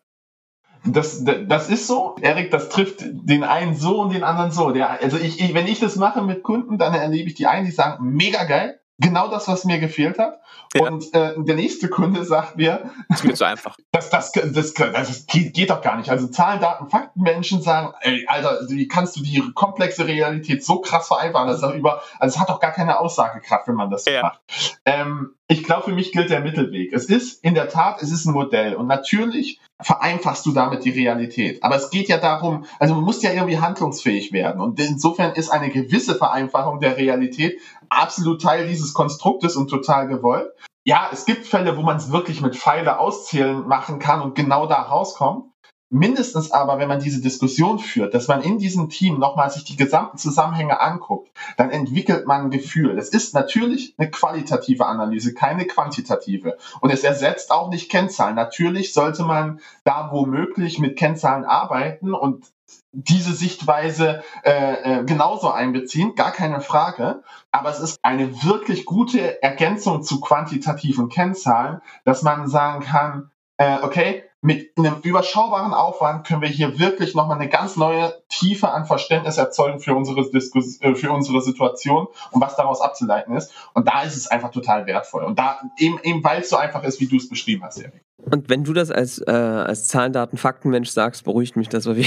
Das, 0.84 1.24
das 1.24 1.70
ist 1.70 1.88
so, 1.88 2.16
Erik, 2.22 2.52
das 2.52 2.70
trifft 2.70 2.98
den 3.02 3.44
einen 3.44 3.76
so 3.76 4.02
und 4.02 4.14
den 4.14 4.24
anderen 4.24 4.52
so. 4.52 4.72
Der, 4.72 5.02
also 5.02 5.18
ich, 5.18 5.40
ich, 5.40 5.54
wenn 5.54 5.66
ich 5.66 5.80
das 5.80 5.96
mache 5.96 6.22
mit 6.22 6.44
Kunden, 6.44 6.78
dann 6.78 6.94
erlebe 6.94 7.30
ich 7.30 7.36
die 7.36 7.48
einen, 7.48 7.66
die 7.66 7.72
sagen, 7.72 8.14
mega 8.14 8.44
geil, 8.44 8.80
genau 9.00 9.30
das, 9.30 9.48
was 9.48 9.66
mir 9.66 9.80
gefehlt 9.80 10.20
hat. 10.20 10.40
Ja. 10.74 10.82
Und 10.84 11.14
äh, 11.14 11.34
der 11.38 11.56
nächste 11.56 11.90
Kunde 11.90 12.24
sagt 12.26 12.58
mir, 12.58 12.92
das 13.10 13.20
ist 13.20 13.24
mir 13.26 13.34
zu 13.34 13.46
einfach. 13.46 13.78
Das, 13.92 14.10
das, 14.10 14.34
das, 14.34 14.74
das, 14.74 15.26
geht, 15.26 15.70
doch 15.70 15.82
gar 15.82 15.96
nicht. 15.96 16.10
Also 16.10 16.28
Zahlen, 16.28 16.60
Daten, 16.60 16.90
Fakten, 16.90 17.22
Menschen 17.22 17.62
sagen, 17.62 17.94
ey, 18.02 18.26
Alter, 18.28 18.60
wie 18.68 18.90
kannst 18.90 19.16
du 19.16 19.24
die 19.24 19.42
komplexe 19.54 20.06
Realität 20.06 20.66
so 20.66 20.82
krass 20.82 21.08
vereinfachen? 21.08 21.48
Das 21.48 21.64
ist 21.64 21.76
über, 21.76 22.02
also 22.20 22.36
es 22.36 22.42
hat 22.42 22.50
doch 22.50 22.60
gar 22.60 22.74
keine 22.74 23.00
Aussagekraft, 23.00 23.70
wenn 23.70 23.76
man 23.76 23.90
das 23.90 24.04
ja. 24.04 24.22
macht. 24.22 24.42
Ähm, 24.84 25.34
ich 25.48 25.64
glaube, 25.64 25.84
für 25.84 25.92
mich 25.92 26.12
gilt 26.12 26.32
der 26.32 26.40
Mittelweg. 26.40 26.92
Es 26.92 27.06
ist 27.06 27.44
in 27.44 27.54
der 27.54 27.70
Tat, 27.70 28.02
es 28.02 28.12
ist 28.12 28.26
ein 28.26 28.34
Modell. 28.34 28.76
Und 28.76 28.88
natürlich 28.88 29.60
vereinfachst 29.80 30.46
du 30.46 30.52
damit 30.52 30.86
die 30.86 30.90
Realität. 30.90 31.62
Aber 31.64 31.76
es 31.76 31.92
geht 31.92 32.08
ja 32.08 32.18
darum, 32.18 32.66
also 32.80 32.96
man 32.96 33.04
muss 33.04 33.22
ja 33.22 33.32
irgendwie 33.32 33.60
handlungsfähig 33.60 34.32
werden. 34.32 34.60
Und 34.60 34.80
insofern 34.80 35.34
ist 35.34 35.50
eine 35.50 35.70
gewisse 35.70 36.16
Vereinfachung 36.16 36.80
der 36.80 36.98
Realität 36.98 37.60
absolut 37.90 38.42
Teil 38.42 38.68
dieses 38.68 38.94
Konstruktes 38.94 39.56
und 39.56 39.70
total 39.70 40.08
gewollt. 40.08 40.50
Ja, 40.84 41.10
es 41.12 41.26
gibt 41.26 41.46
Fälle, 41.46 41.78
wo 41.78 41.82
man 41.82 41.98
es 41.98 42.12
wirklich 42.12 42.42
mit 42.42 42.56
Pfeile 42.56 43.00
auszählen 43.00 43.68
machen 43.68 44.00
kann 44.00 44.22
und 44.22 44.36
genau 44.36 44.66
da 44.66 44.82
rauskommt. 44.82 45.52
Mindestens 45.96 46.52
aber, 46.52 46.78
wenn 46.78 46.90
man 46.90 47.00
diese 47.00 47.22
Diskussion 47.22 47.80
führt, 47.80 48.14
dass 48.14 48.28
man 48.28 48.42
in 48.42 48.58
diesem 48.58 48.90
Team 48.90 49.18
nochmal 49.18 49.50
sich 49.50 49.64
die 49.64 49.78
gesamten 49.78 50.18
Zusammenhänge 50.18 50.82
anguckt, 50.82 51.32
dann 51.56 51.72
entwickelt 51.72 52.28
man 52.28 52.42
ein 52.42 52.52
Gefühl. 52.52 53.00
Es 53.00 53.10
ist 53.10 53.34
natürlich 53.34 53.96
eine 53.98 54.12
qualitative 54.12 54.88
Analyse, 54.88 55.34
keine 55.34 55.66
quantitative. 55.66 56.58
Und 56.82 56.92
es 56.92 57.06
ersetzt 57.06 57.50
auch 57.50 57.70
nicht 57.70 57.90
Kennzahlen. 57.90 58.36
Natürlich 58.36 58.92
sollte 58.92 59.24
man 59.24 59.62
da 59.86 60.10
womöglich 60.12 60.80
mit 60.80 60.98
Kennzahlen 60.98 61.46
arbeiten 61.46 62.14
und 62.14 62.52
diese 62.92 63.34
Sichtweise 63.34 64.22
äh, 64.44 65.00
äh, 65.00 65.04
genauso 65.06 65.50
einbeziehen, 65.50 66.16
gar 66.16 66.32
keine 66.32 66.60
Frage. 66.60 67.24
Aber 67.52 67.70
es 67.70 67.80
ist 67.80 68.00
eine 68.02 68.44
wirklich 68.44 68.84
gute 68.84 69.42
Ergänzung 69.42 70.04
zu 70.04 70.20
quantitativen 70.20 71.08
Kennzahlen, 71.08 71.80
dass 72.04 72.22
man 72.22 72.50
sagen 72.50 72.84
kann, 72.84 73.32
äh, 73.58 73.78
okay, 73.82 74.24
mit 74.46 74.78
einem 74.78 74.98
überschaubaren 75.02 75.74
Aufwand 75.74 76.28
können 76.28 76.44
wir 76.44 76.50
hier 76.50 76.78
wirklich 76.78 77.16
nochmal 77.16 77.40
eine 77.40 77.50
ganz 77.50 77.78
neue 77.78 78.14
Tiefe 78.30 78.70
an 78.70 78.86
Verständnis 78.86 79.40
erzeugen 79.40 79.80
für 79.80 79.96
unsere, 79.96 80.30
Diskus 80.30 80.80
äh, 80.82 80.94
für 80.94 81.12
unsere 81.12 81.42
Situation 81.42 82.06
und 82.30 82.42
was 82.42 82.56
daraus 82.56 82.80
abzuleiten 82.80 83.36
ist. 83.36 83.52
Und 83.74 83.88
da 83.88 84.04
ist 84.04 84.16
es 84.16 84.28
einfach 84.28 84.52
total 84.52 84.86
wertvoll. 84.86 85.24
Und 85.24 85.40
da 85.40 85.60
eben, 85.80 86.00
eben 86.04 86.24
weil 86.24 86.42
es 86.42 86.50
so 86.50 86.58
einfach 86.58 86.84
ist, 86.84 87.02
wie 87.02 87.08
du 87.08 87.16
es 87.18 87.28
beschrieben 87.28 87.64
hast, 87.64 87.80
Erik. 87.80 88.04
Und 88.18 88.48
wenn 88.48 88.64
du 88.64 88.74
das 88.74 88.92
als, 88.92 89.18
äh, 89.20 89.32
als 89.32 89.88
Zahlen, 89.88 90.14
Daten, 90.14 90.38
Faktenmensch 90.38 90.90
sagst, 90.90 91.24
beruhigt 91.24 91.56
mich 91.56 91.70
das 91.70 91.84
so 91.84 91.96
wie. 91.98 92.06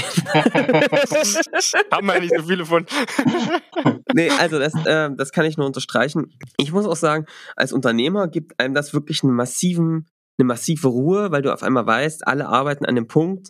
Haben 1.91 2.07
wir 2.07 2.21
nicht 2.21 2.33
so 2.37 2.43
viele 2.43 2.65
von. 2.65 2.85
nee, 4.13 4.29
also 4.39 4.59
das, 4.59 4.73
äh, 4.85 5.09
das 5.13 5.33
kann 5.33 5.45
ich 5.45 5.57
nur 5.57 5.67
unterstreichen. 5.67 6.33
Ich 6.55 6.71
muss 6.71 6.85
auch 6.85 6.95
sagen, 6.95 7.25
als 7.57 7.73
Unternehmer 7.73 8.29
gibt 8.29 8.57
einem 8.61 8.73
das 8.73 8.93
wirklich 8.93 9.23
einen 9.23 9.33
massiven 9.33 10.07
eine 10.39 10.47
massive 10.47 10.87
Ruhe, 10.87 11.31
weil 11.31 11.41
du 11.41 11.53
auf 11.53 11.63
einmal 11.63 11.85
weißt, 11.85 12.27
alle 12.27 12.47
arbeiten 12.47 12.85
an 12.85 12.95
dem 12.95 13.07
Punkt, 13.07 13.49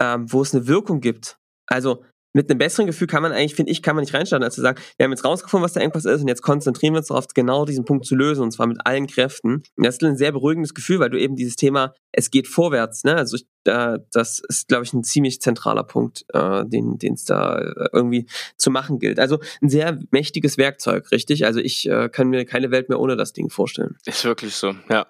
ähm, 0.00 0.32
wo 0.32 0.42
es 0.42 0.54
eine 0.54 0.66
Wirkung 0.66 1.00
gibt. 1.00 1.36
Also 1.66 2.04
mit 2.34 2.48
einem 2.48 2.58
besseren 2.58 2.86
Gefühl 2.86 3.06
kann 3.06 3.22
man 3.22 3.32
eigentlich, 3.32 3.54
finde 3.54 3.72
ich, 3.72 3.82
kann 3.82 3.94
man 3.94 4.02
nicht 4.02 4.14
reinstarten, 4.14 4.44
als 4.44 4.54
zu 4.54 4.62
sagen, 4.62 4.80
wir 4.96 5.04
haben 5.04 5.10
jetzt 5.10 5.24
rausgefunden, 5.24 5.64
was 5.64 5.74
der 5.74 5.82
Engpass 5.82 6.04
ist 6.04 6.22
und 6.22 6.28
jetzt 6.28 6.42
konzentrieren 6.42 6.94
wir 6.94 6.98
uns 6.98 7.08
darauf, 7.08 7.26
genau 7.34 7.64
diesen 7.64 7.84
Punkt 7.84 8.06
zu 8.06 8.14
lösen 8.14 8.42
und 8.42 8.52
zwar 8.52 8.66
mit 8.66 8.78
allen 8.86 9.06
Kräften. 9.06 9.62
Und 9.76 9.86
das 9.86 9.96
ist 9.96 10.02
ein 10.02 10.16
sehr 10.16 10.32
beruhigendes 10.32 10.72
Gefühl, 10.72 10.98
weil 10.98 11.10
du 11.10 11.20
eben 11.20 11.36
dieses 11.36 11.56
Thema, 11.56 11.92
es 12.10 12.30
geht 12.30 12.48
vorwärts, 12.48 13.04
ne? 13.04 13.16
Also 13.16 13.36
ich, 13.36 13.46
äh, 13.64 13.98
das 14.10 14.40
ist, 14.48 14.68
glaube 14.68 14.84
ich, 14.84 14.94
ein 14.94 15.04
ziemlich 15.04 15.40
zentraler 15.40 15.84
Punkt, 15.84 16.24
äh, 16.32 16.64
den 16.66 16.98
es 17.02 17.24
da 17.24 17.58
äh, 17.58 17.88
irgendwie 17.92 18.26
zu 18.56 18.70
machen 18.70 18.98
gilt. 18.98 19.18
Also 19.18 19.38
ein 19.60 19.68
sehr 19.68 19.98
mächtiges 20.10 20.56
Werkzeug, 20.56 21.10
richtig? 21.12 21.44
Also 21.44 21.60
ich 21.60 21.88
äh, 21.88 22.08
kann 22.08 22.28
mir 22.28 22.46
keine 22.46 22.70
Welt 22.70 22.88
mehr 22.88 22.98
ohne 22.98 23.16
das 23.16 23.34
Ding 23.34 23.50
vorstellen. 23.50 23.96
Ist 24.06 24.24
wirklich 24.24 24.54
so, 24.54 24.74
ja. 24.88 25.06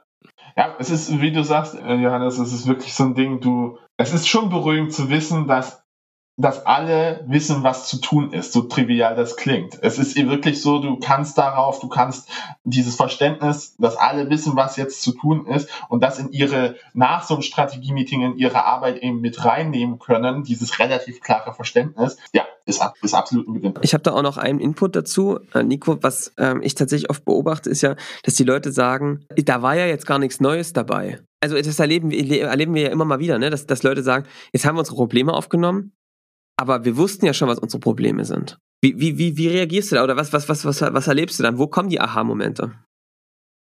Ja, 0.56 0.76
es 0.78 0.90
ist, 0.90 1.20
wie 1.20 1.32
du 1.32 1.44
sagst, 1.44 1.74
äh, 1.74 1.94
Johannes, 1.94 2.38
es 2.38 2.52
ist 2.52 2.66
wirklich 2.66 2.94
so 2.94 3.04
ein 3.04 3.14
Ding, 3.14 3.40
du, 3.40 3.78
es 3.96 4.12
ist 4.12 4.28
schon 4.28 4.50
beruhigend 4.50 4.92
zu 4.92 5.08
wissen, 5.08 5.46
dass 5.46 5.81
dass 6.36 6.64
alle 6.64 7.24
wissen, 7.26 7.62
was 7.62 7.88
zu 7.88 7.98
tun 7.98 8.32
ist, 8.32 8.52
so 8.52 8.62
trivial 8.62 9.14
das 9.14 9.36
klingt. 9.36 9.78
Es 9.82 9.98
ist 9.98 10.16
wirklich 10.16 10.62
so, 10.62 10.78
du 10.78 10.98
kannst 10.98 11.36
darauf, 11.36 11.80
du 11.80 11.88
kannst 11.88 12.28
dieses 12.64 12.96
Verständnis, 12.96 13.76
dass 13.78 13.96
alle 13.96 14.30
wissen, 14.30 14.56
was 14.56 14.76
jetzt 14.76 15.02
zu 15.02 15.12
tun 15.12 15.46
ist 15.46 15.68
und 15.90 16.02
das 16.02 16.18
in 16.18 16.32
ihre, 16.32 16.76
nach 16.94 17.22
so 17.24 17.34
einem 17.34 17.42
Strategie-Meeting 17.42 18.22
in 18.22 18.36
ihre 18.38 18.64
Arbeit 18.64 18.98
eben 19.02 19.20
mit 19.20 19.44
reinnehmen 19.44 19.98
können, 19.98 20.42
dieses 20.42 20.78
relativ 20.78 21.20
klare 21.20 21.52
Verständnis, 21.52 22.16
ja, 22.32 22.46
ist, 22.64 22.82
ist 23.02 23.14
absolut 23.14 23.48
ein 23.48 23.54
Gewinn. 23.54 23.74
Ich 23.82 23.92
habe 23.92 24.02
da 24.02 24.12
auch 24.12 24.22
noch 24.22 24.38
einen 24.38 24.58
Input 24.58 24.96
dazu, 24.96 25.38
äh, 25.52 25.62
Nico, 25.62 26.02
was 26.02 26.32
ähm, 26.38 26.62
ich 26.62 26.74
tatsächlich 26.74 27.10
oft 27.10 27.26
beobachte, 27.26 27.68
ist 27.68 27.82
ja, 27.82 27.94
dass 28.22 28.34
die 28.34 28.44
Leute 28.44 28.72
sagen, 28.72 29.26
da 29.36 29.60
war 29.60 29.76
ja 29.76 29.86
jetzt 29.86 30.06
gar 30.06 30.18
nichts 30.18 30.40
Neues 30.40 30.72
dabei. 30.72 31.20
Also 31.40 31.56
das 31.56 31.78
erleben, 31.78 32.10
erleben 32.10 32.74
wir 32.74 32.82
ja 32.82 32.90
immer 32.90 33.04
mal 33.04 33.18
wieder, 33.18 33.38
ne? 33.38 33.50
dass, 33.50 33.66
dass 33.66 33.82
Leute 33.82 34.02
sagen, 34.02 34.26
jetzt 34.52 34.64
haben 34.64 34.76
wir 34.76 34.80
unsere 34.80 34.96
Probleme 34.96 35.32
aufgenommen, 35.32 35.92
aber 36.56 36.84
wir 36.84 36.96
wussten 36.96 37.26
ja 37.26 37.34
schon, 37.34 37.48
was 37.48 37.58
unsere 37.58 37.80
Probleme 37.80 38.24
sind. 38.24 38.58
Wie, 38.82 38.98
wie, 38.98 39.18
wie, 39.18 39.36
wie 39.36 39.48
reagierst 39.48 39.92
du 39.92 39.96
da 39.96 40.04
oder 40.04 40.16
was, 40.16 40.32
was, 40.32 40.48
was, 40.48 40.64
was, 40.64 40.82
was 40.82 41.06
erlebst 41.06 41.38
du 41.38 41.42
dann? 41.42 41.58
Wo 41.58 41.68
kommen 41.68 41.88
die 41.88 42.00
Aha-Momente? 42.00 42.72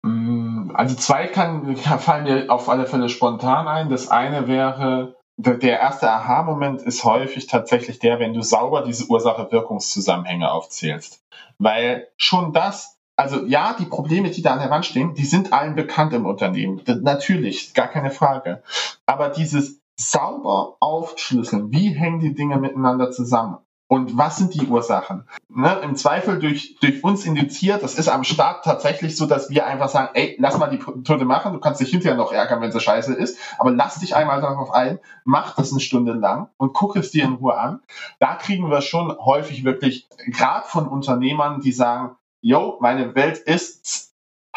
Mm, 0.03 0.71
also 0.73 0.95
zwei 0.95 1.27
kann, 1.27 1.75
fallen 1.75 2.23
mir 2.25 2.51
auf 2.51 2.69
alle 2.69 2.85
Fälle 2.85 3.09
spontan 3.09 3.67
ein. 3.67 3.89
Das 3.89 4.09
eine 4.09 4.47
wäre, 4.47 5.15
der 5.37 5.79
erste 5.79 6.11
Aha-Moment 6.11 6.81
ist 6.83 7.03
häufig 7.03 7.47
tatsächlich 7.47 7.99
der, 7.99 8.19
wenn 8.19 8.33
du 8.33 8.41
sauber 8.41 8.83
diese 8.83 9.05
Ursache-Wirkungszusammenhänge 9.07 10.51
aufzählst. 10.51 11.23
Weil 11.57 12.07
schon 12.17 12.53
das, 12.53 12.97
also 13.15 13.43
ja, 13.45 13.75
die 13.77 13.85
Probleme, 13.85 14.29
die 14.29 14.43
da 14.43 14.53
an 14.53 14.59
der 14.59 14.69
Wand 14.69 14.85
stehen, 14.85 15.15
die 15.15 15.25
sind 15.25 15.51
allen 15.51 15.75
bekannt 15.75 16.13
im 16.13 16.27
Unternehmen. 16.27 16.81
Natürlich, 17.01 17.73
gar 17.73 17.87
keine 17.87 18.11
Frage. 18.11 18.61
Aber 19.07 19.29
dieses 19.29 19.79
sauber 19.99 20.77
aufschlüsseln, 20.79 21.71
wie 21.71 21.89
hängen 21.89 22.19
die 22.19 22.35
Dinge 22.35 22.57
miteinander 22.57 23.11
zusammen. 23.11 23.57
Und 23.89 24.17
was 24.17 24.35
sind 24.35 24.53
die 24.53 24.67
Ursachen? 24.67 25.29
Ne, 25.47 25.79
Im 25.81 25.95
Zweifel 25.95 26.39
durch, 26.39 26.75
durch 26.81 27.01
uns 27.05 27.25
indiziert, 27.25 27.83
das 27.83 27.95
ist 27.95 28.09
am 28.09 28.25
Start 28.25 28.65
tatsächlich 28.65 29.15
so, 29.15 29.25
dass 29.25 29.49
wir 29.49 29.65
einfach 29.65 29.87
sagen, 29.87 30.09
ey, 30.13 30.35
lass 30.39 30.57
mal 30.57 30.67
die 30.67 30.77
Methode 30.77 31.23
machen, 31.23 31.53
du 31.53 31.59
kannst 31.59 31.79
dich 31.79 31.89
hinterher 31.89 32.17
noch 32.17 32.33
ärgern, 32.33 32.59
wenn 32.59 32.71
sie 32.73 32.81
scheiße 32.81 33.13
ist, 33.13 33.39
aber 33.57 33.71
lass 33.71 33.99
dich 33.99 34.13
einmal 34.13 34.41
darauf 34.41 34.73
ein, 34.73 34.99
mach 35.23 35.55
das 35.55 35.71
eine 35.71 35.79
Stunde 35.79 36.11
lang 36.11 36.49
und 36.57 36.73
guck 36.73 36.97
es 36.97 37.11
dir 37.11 37.23
in 37.23 37.35
Ruhe 37.35 37.57
an. 37.57 37.79
Da 38.19 38.35
kriegen 38.35 38.69
wir 38.69 38.81
schon 38.81 39.17
häufig 39.19 39.63
wirklich, 39.63 40.09
gerade 40.25 40.67
von 40.67 40.89
Unternehmern, 40.89 41.61
die 41.61 41.71
sagen, 41.71 42.17
yo, 42.41 42.77
meine 42.81 43.15
Welt 43.15 43.37
ist 43.37 44.06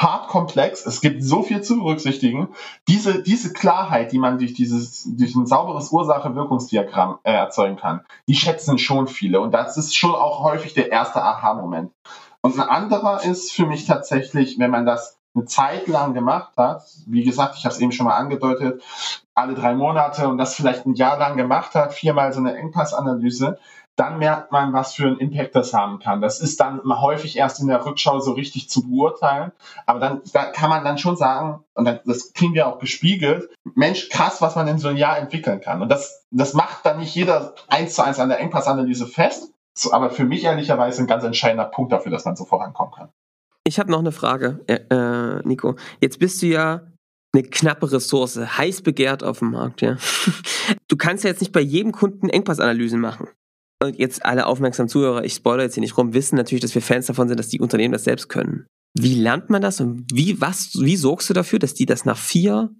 hart 0.01 0.29
komplex. 0.29 0.87
Es 0.87 1.03
gibt 1.03 1.23
so 1.23 1.43
viel 1.43 1.61
zu 1.61 1.79
berücksichtigen. 1.79 2.49
Diese, 2.89 3.23
diese 3.23 3.53
Klarheit, 3.53 4.13
die 4.13 4.19
man 4.19 4.39
durch 4.39 4.55
dieses, 4.55 5.07
durch 5.17 5.35
ein 5.35 5.47
sauberes 5.47 5.93
Ursache-Wirkungsdiagramm 5.93 7.19
äh, 7.23 7.33
erzeugen 7.33 7.77
kann, 7.77 8.01
die 8.27 8.35
schätzen 8.35 8.79
schon 8.79 9.09
viele. 9.09 9.41
Und 9.41 9.53
das 9.53 9.77
ist 9.77 9.95
schon 9.95 10.15
auch 10.15 10.43
häufig 10.43 10.73
der 10.73 10.91
erste 10.91 11.23
Aha-Moment. 11.23 11.93
Und 12.41 12.59
ein 12.59 12.67
anderer 12.67 13.23
ist 13.23 13.53
für 13.53 13.67
mich 13.67 13.85
tatsächlich, 13.85 14.59
wenn 14.59 14.71
man 14.71 14.87
das 14.87 15.19
eine 15.35 15.45
Zeit 15.45 15.87
lang 15.87 16.15
gemacht 16.15 16.53
hat, 16.57 16.83
wie 17.07 17.23
gesagt, 17.23 17.57
ich 17.59 17.65
habe 17.67 17.75
es 17.75 17.81
eben 17.81 17.93
schon 17.93 18.07
mal 18.07 18.17
angedeutet, 18.17 18.83
alle 19.35 19.55
drei 19.55 19.75
Monate 19.75 20.29
und 20.29 20.39
das 20.39 20.55
vielleicht 20.55 20.87
ein 20.87 20.95
Jahr 20.95 21.19
lang 21.19 21.37
gemacht 21.37 21.75
hat, 21.75 21.93
viermal 21.93 22.33
so 22.33 22.41
eine 22.41 22.57
Engpassanalyse, 22.57 23.59
dann 24.01 24.19
merkt 24.19 24.51
man, 24.51 24.73
was 24.73 24.95
für 24.95 25.07
einen 25.07 25.19
Impact 25.19 25.55
das 25.55 25.75
haben 25.75 25.99
kann. 25.99 26.23
Das 26.23 26.41
ist 26.41 26.59
dann 26.59 26.81
häufig 26.85 27.37
erst 27.37 27.61
in 27.61 27.69
der 27.69 27.85
Rückschau 27.85 28.19
so 28.19 28.33
richtig 28.33 28.71
zu 28.71 28.89
beurteilen. 28.89 29.53
Aber 29.85 30.01
dann 30.01 30.23
da 30.33 30.47
kann 30.47 30.71
man 30.71 30.85
dann 30.85 30.97
schon 30.97 31.19
sagen, 31.19 31.63
und 31.75 31.85
das 31.85 32.33
kriegen 32.33 32.55
wir 32.55 32.67
auch 32.67 32.79
gespiegelt, 32.79 33.51
Mensch, 33.75 34.09
krass, 34.09 34.41
was 34.41 34.57
man 34.57 34.67
in 34.69 34.79
so 34.79 34.89
einem 34.89 34.97
Jahr 34.97 35.19
entwickeln 35.19 35.61
kann. 35.61 35.83
Und 35.83 35.91
das, 35.91 36.25
das 36.31 36.55
macht 36.55 36.87
dann 36.87 36.99
nicht 36.99 37.15
jeder 37.15 37.55
eins 37.69 37.95
zu 37.95 38.03
eins 38.03 38.19
an 38.19 38.31
der 38.31 38.41
Engpassanalyse 38.41 39.07
fest. 39.07 39.53
Aber 39.93 40.09
für 40.09 40.25
mich 40.25 40.45
ehrlicherweise 40.45 41.03
ein 41.03 41.07
ganz 41.07 41.23
entscheidender 41.23 41.67
Punkt 41.67 41.93
dafür, 41.93 42.11
dass 42.11 42.25
man 42.25 42.37
so 42.37 42.47
vorankommen 42.47 42.95
kann. 42.95 43.11
Ich 43.65 43.79
habe 43.79 43.91
noch 43.91 43.99
eine 43.99 44.13
Frage, 44.13 44.61
äh, 44.67 44.81
äh, 44.91 45.43
Nico. 45.47 45.77
Jetzt 46.01 46.19
bist 46.19 46.41
du 46.41 46.47
ja 46.47 46.87
eine 47.35 47.43
knappe 47.43 47.93
Ressource, 47.93 48.37
heiß 48.37 48.81
begehrt 48.81 49.23
auf 49.23 49.41
dem 49.41 49.51
Markt, 49.51 49.83
ja. 49.83 49.97
Du 50.89 50.97
kannst 50.97 51.25
ja 51.25 51.31
jetzt 51.31 51.41
nicht 51.41 51.53
bei 51.53 51.61
jedem 51.61 51.93
Kunden 51.93 52.29
Engpassanalysen 52.31 53.01
machen 53.01 53.29
und 53.83 53.99
jetzt 53.99 54.25
alle 54.25 54.47
aufmerksamen 54.47 54.89
Zuhörer, 54.89 55.25
ich 55.25 55.35
spoilere 55.35 55.65
jetzt 55.65 55.75
hier 55.75 55.81
nicht 55.81 55.97
rum, 55.97 56.13
wissen 56.13 56.37
natürlich, 56.37 56.63
dass 56.63 56.75
wir 56.75 56.83
Fans 56.83 57.07
davon 57.07 57.29
sind, 57.29 57.39
dass 57.39 57.49
die 57.49 57.61
Unternehmen 57.61 57.93
das 57.93 58.05
selbst 58.05 58.29
können. 58.29 58.67
Wie 58.95 59.15
lernt 59.15 59.51
man 59.51 59.63
das 59.63 59.81
und 59.81 60.07
wie, 60.13 60.41
was, 60.41 60.75
wie 60.81 60.97
sorgst 60.97 61.31
du 61.31 61.35
dafür, 61.35 61.59
dass 61.59 61.75
die 61.75 61.87
das 61.87 62.05
nach 62.05 62.19
vier 62.19 62.71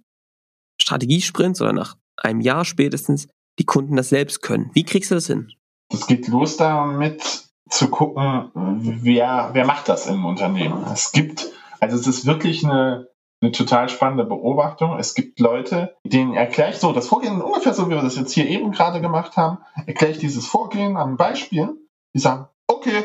Strategiesprints 0.81 1.61
oder 1.61 1.73
nach 1.73 1.97
einem 2.17 2.41
Jahr 2.41 2.65
spätestens 2.65 3.27
die 3.59 3.65
Kunden 3.65 3.95
das 3.95 4.09
selbst 4.09 4.41
können? 4.41 4.69
Wie 4.73 4.83
kriegst 4.83 5.11
du 5.11 5.15
das 5.15 5.27
hin? 5.27 5.51
Es 5.91 6.07
geht 6.07 6.27
los 6.27 6.57
damit 6.57 7.49
zu 7.69 7.87
gucken, 7.87 8.51
wer, 8.53 9.51
wer 9.53 9.65
macht 9.65 9.89
das 9.89 10.07
im 10.07 10.25
Unternehmen. 10.25 10.83
Es 10.93 11.11
gibt, 11.11 11.51
also 11.79 11.97
es 11.97 12.07
ist 12.07 12.25
wirklich 12.25 12.63
eine, 12.65 13.07
eine 13.41 13.51
total 13.51 13.89
spannende 13.89 14.23
Beobachtung. 14.23 14.97
Es 14.99 15.15
gibt 15.15 15.39
Leute, 15.39 15.95
denen 16.03 16.33
erkläre 16.33 16.71
ich 16.71 16.77
so 16.77 16.93
das 16.93 17.07
Vorgehen, 17.07 17.41
ungefähr 17.41 17.73
so 17.73 17.87
wie 17.87 17.95
wir 17.95 18.01
das 18.01 18.15
jetzt 18.15 18.33
hier 18.33 18.47
eben 18.47 18.71
gerade 18.71 19.01
gemacht 19.01 19.35
haben, 19.35 19.59
erkläre 19.87 20.11
ich 20.11 20.19
dieses 20.19 20.45
Vorgehen 20.45 20.95
am 20.95 21.17
Beispiel. 21.17 21.69
Die 22.13 22.19
sagen, 22.19 22.47
okay, 22.67 23.03